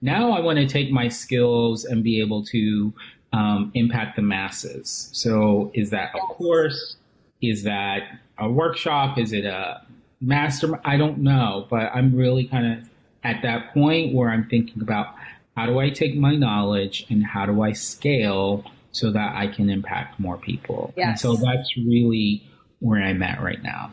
Now 0.01 0.31
I 0.31 0.39
want 0.39 0.59
to 0.59 0.67
take 0.67 0.91
my 0.91 1.07
skills 1.07 1.85
and 1.85 2.03
be 2.03 2.19
able 2.21 2.43
to 2.45 2.93
um, 3.33 3.71
impact 3.73 4.15
the 4.15 4.21
masses. 4.21 5.09
So 5.13 5.71
is 5.73 5.89
that 5.91 6.11
a 6.15 6.19
course? 6.19 6.95
Is 7.41 7.63
that 7.63 8.03
a 8.37 8.49
workshop? 8.49 9.17
Is 9.17 9.33
it 9.33 9.45
a 9.45 9.81
master? 10.21 10.79
I 10.85 10.97
don't 10.97 11.19
know, 11.19 11.67
but 11.69 11.91
I'm 11.93 12.15
really 12.15 12.45
kind 12.45 12.73
of 12.73 12.89
at 13.23 13.41
that 13.43 13.73
point 13.73 14.13
where 14.13 14.29
I'm 14.29 14.47
thinking 14.49 14.81
about 14.81 15.15
how 15.55 15.65
do 15.65 15.79
I 15.79 15.89
take 15.89 16.15
my 16.15 16.35
knowledge 16.35 17.05
and 17.09 17.25
how 17.25 17.45
do 17.45 17.61
I 17.61 17.73
scale 17.73 18.63
so 18.91 19.11
that 19.11 19.35
I 19.35 19.47
can 19.47 19.69
impact 19.69 20.19
more 20.19 20.37
people. 20.37 20.93
Yes. 20.97 21.07
And 21.07 21.19
so 21.19 21.35
that's 21.35 21.77
really 21.77 22.43
where 22.79 23.01
I'm 23.01 23.21
at 23.21 23.41
right 23.41 23.61
now. 23.61 23.91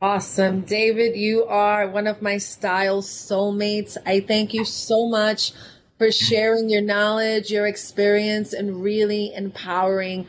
Awesome. 0.00 0.60
David, 0.60 1.16
you 1.16 1.46
are 1.46 1.88
one 1.88 2.06
of 2.06 2.20
my 2.20 2.36
style 2.36 3.00
soulmates. 3.00 3.96
I 4.04 4.20
thank 4.20 4.52
you 4.52 4.66
so 4.66 5.08
much 5.08 5.52
for 5.96 6.12
sharing 6.12 6.68
your 6.68 6.82
knowledge, 6.82 7.50
your 7.50 7.66
experience, 7.66 8.52
and 8.52 8.82
really 8.82 9.34
empowering 9.34 10.26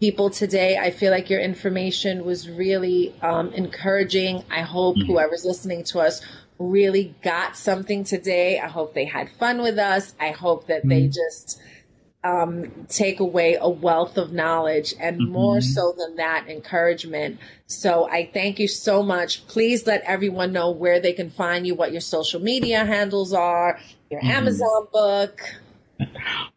people 0.00 0.30
today. 0.30 0.78
I 0.78 0.90
feel 0.90 1.10
like 1.10 1.28
your 1.28 1.40
information 1.40 2.24
was 2.24 2.48
really 2.48 3.14
um, 3.20 3.52
encouraging. 3.52 4.42
I 4.50 4.62
hope 4.62 4.96
mm-hmm. 4.96 5.12
whoever's 5.12 5.44
listening 5.44 5.84
to 5.84 6.00
us 6.00 6.22
really 6.58 7.14
got 7.22 7.58
something 7.58 8.04
today. 8.04 8.58
I 8.58 8.68
hope 8.68 8.94
they 8.94 9.04
had 9.04 9.30
fun 9.32 9.60
with 9.60 9.78
us. 9.78 10.14
I 10.18 10.30
hope 10.30 10.66
that 10.68 10.80
mm-hmm. 10.80 10.88
they 10.88 11.06
just 11.08 11.60
um, 12.22 12.70
take 12.88 13.20
away 13.20 13.56
a 13.60 13.68
wealth 13.68 14.18
of 14.18 14.32
knowledge 14.32 14.94
and 15.00 15.20
mm-hmm. 15.20 15.32
more 15.32 15.60
so 15.60 15.94
than 15.96 16.16
that, 16.16 16.46
encouragement. 16.48 17.38
So 17.66 18.08
I 18.10 18.30
thank 18.32 18.58
you 18.58 18.68
so 18.68 19.02
much. 19.02 19.46
Please 19.46 19.86
let 19.86 20.02
everyone 20.02 20.52
know 20.52 20.70
where 20.70 21.00
they 21.00 21.12
can 21.12 21.30
find 21.30 21.66
you, 21.66 21.74
what 21.74 21.92
your 21.92 22.00
social 22.02 22.40
media 22.40 22.84
handles 22.84 23.32
are, 23.32 23.78
your 24.10 24.20
mm-hmm. 24.20 24.30
Amazon 24.30 24.86
book. 24.92 25.40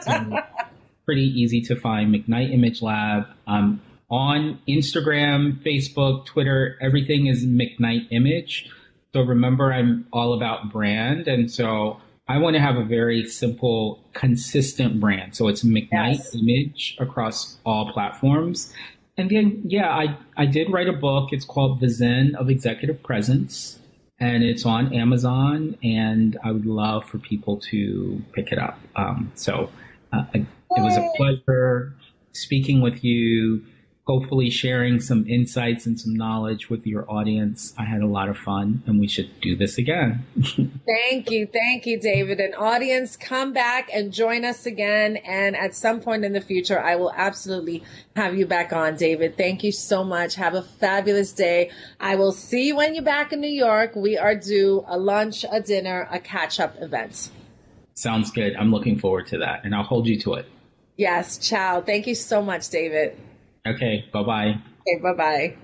so 0.00 0.40
pretty 1.04 1.26
easy 1.26 1.60
to 1.60 1.76
find 1.76 2.12
McKnight 2.12 2.52
Image 2.52 2.82
Lab. 2.82 3.26
Um, 3.46 3.80
on 4.10 4.58
Instagram, 4.68 5.62
Facebook, 5.62 6.26
Twitter, 6.26 6.76
everything 6.80 7.28
is 7.28 7.46
McKnight 7.46 8.08
Image. 8.10 8.68
So 9.12 9.20
remember, 9.20 9.72
I'm 9.72 10.08
all 10.12 10.34
about 10.34 10.72
brand. 10.72 11.28
And 11.28 11.48
so 11.48 12.00
I 12.26 12.38
want 12.38 12.54
to 12.54 12.60
have 12.60 12.76
a 12.76 12.84
very 12.84 13.26
simple, 13.26 14.02
consistent 14.14 14.98
brand. 14.98 15.36
So 15.36 15.48
it's 15.48 15.62
McKnight 15.62 16.18
yes. 16.18 16.34
Image 16.34 16.96
across 16.98 17.58
all 17.66 17.92
platforms. 17.92 18.72
And 19.18 19.30
then, 19.30 19.62
yeah, 19.64 19.90
I, 19.90 20.16
I 20.36 20.46
did 20.46 20.72
write 20.72 20.88
a 20.88 20.92
book. 20.92 21.32
It's 21.32 21.44
called 21.44 21.80
The 21.80 21.88
Zen 21.88 22.34
of 22.36 22.48
Executive 22.48 23.02
Presence, 23.02 23.78
and 24.18 24.42
it's 24.42 24.64
on 24.64 24.92
Amazon. 24.92 25.76
And 25.84 26.38
I 26.42 26.50
would 26.50 26.66
love 26.66 27.04
for 27.04 27.18
people 27.18 27.58
to 27.70 28.22
pick 28.32 28.50
it 28.52 28.58
up. 28.58 28.78
Um, 28.96 29.30
so 29.34 29.70
uh, 30.12 30.24
it 30.32 30.46
was 30.70 30.96
a 30.96 31.08
pleasure 31.16 31.94
speaking 32.32 32.80
with 32.80 33.04
you 33.04 33.64
hopefully 34.06 34.50
sharing 34.50 35.00
some 35.00 35.26
insights 35.26 35.86
and 35.86 35.98
some 35.98 36.14
knowledge 36.14 36.68
with 36.68 36.86
your 36.86 37.10
audience. 37.10 37.72
I 37.78 37.84
had 37.84 38.02
a 38.02 38.06
lot 38.06 38.28
of 38.28 38.36
fun 38.36 38.82
and 38.86 39.00
we 39.00 39.08
should 39.08 39.40
do 39.40 39.56
this 39.56 39.78
again. 39.78 40.26
thank 40.86 41.30
you. 41.30 41.46
Thank 41.46 41.86
you, 41.86 41.98
David. 41.98 42.38
And 42.38 42.54
audience, 42.54 43.16
come 43.16 43.54
back 43.54 43.88
and 43.92 44.12
join 44.12 44.44
us 44.44 44.66
again. 44.66 45.16
And 45.16 45.56
at 45.56 45.74
some 45.74 46.00
point 46.00 46.24
in 46.24 46.34
the 46.34 46.42
future, 46.42 46.78
I 46.78 46.96
will 46.96 47.12
absolutely 47.16 47.82
have 48.14 48.36
you 48.36 48.46
back 48.46 48.74
on, 48.74 48.96
David. 48.96 49.38
Thank 49.38 49.64
you 49.64 49.72
so 49.72 50.04
much. 50.04 50.34
Have 50.34 50.52
a 50.54 50.62
fabulous 50.62 51.32
day. 51.32 51.70
I 51.98 52.16
will 52.16 52.32
see 52.32 52.68
you 52.68 52.76
when 52.76 52.94
you're 52.94 53.04
back 53.04 53.32
in 53.32 53.40
New 53.40 53.48
York. 53.48 53.96
We 53.96 54.18
are 54.18 54.34
due 54.34 54.84
a 54.86 54.98
lunch, 54.98 55.46
a 55.50 55.62
dinner, 55.62 56.06
a 56.10 56.20
catch 56.20 56.60
up 56.60 56.76
event. 56.82 57.30
Sounds 57.94 58.30
good. 58.30 58.54
I'm 58.56 58.70
looking 58.70 58.98
forward 58.98 59.28
to 59.28 59.38
that 59.38 59.64
and 59.64 59.74
I'll 59.74 59.82
hold 59.82 60.06
you 60.06 60.20
to 60.20 60.34
it. 60.34 60.46
Yes. 60.98 61.38
Ciao. 61.38 61.80
Thank 61.80 62.06
you 62.06 62.14
so 62.14 62.42
much, 62.42 62.68
David. 62.68 63.16
Okay, 63.66 64.04
bye 64.12 64.22
bye. 64.22 64.58
Okay, 64.80 65.00
bye 65.02 65.14
bye. 65.14 65.56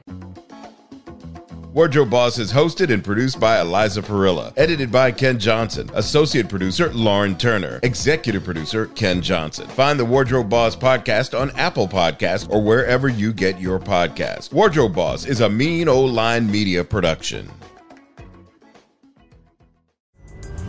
Wardrobe 1.75 2.11
Boss 2.11 2.39
is 2.39 2.51
hosted 2.51 2.91
and 2.93 3.05
produced 3.05 3.39
by 3.39 3.61
Eliza 3.61 4.01
Perilla. 4.01 4.55
Edited 4.57 4.91
by 4.91 5.13
Ken 5.13 5.39
Johnson. 5.39 5.89
Associate 5.95 6.49
producer 6.49 6.91
Lauren 6.95 7.37
Turner. 7.37 7.79
Executive 7.83 8.43
producer 8.43 8.87
Ken 8.87 9.21
Johnson. 9.21 9.69
Find 9.69 10.01
the 10.01 10.05
Wardrobe 10.05 10.49
Boss 10.49 10.75
podcast 10.75 11.39
on 11.39 11.51
Apple 11.51 11.87
Podcasts 11.87 12.51
or 12.51 12.63
wherever 12.63 13.07
you 13.09 13.35
get 13.35 13.61
your 13.61 13.79
podcasts. 13.79 14.51
Wardrobe 14.51 14.95
Boss 14.95 15.27
is 15.27 15.43
a 15.43 15.49
mean 15.49 15.87
old 15.87 16.11
line 16.13 16.51
media 16.51 16.83
production. 16.83 17.49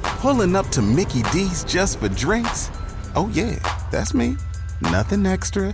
Pulling 0.04 0.56
up 0.56 0.68
to 0.68 0.82
Mickey 0.82 1.24
D's 1.32 1.64
just 1.64 2.00
for 2.00 2.10
drinks? 2.10 2.70
Oh, 3.16 3.32
yeah, 3.34 3.56
that's 3.90 4.14
me. 4.14 4.36
Nothing 4.82 5.26
extra 5.26 5.74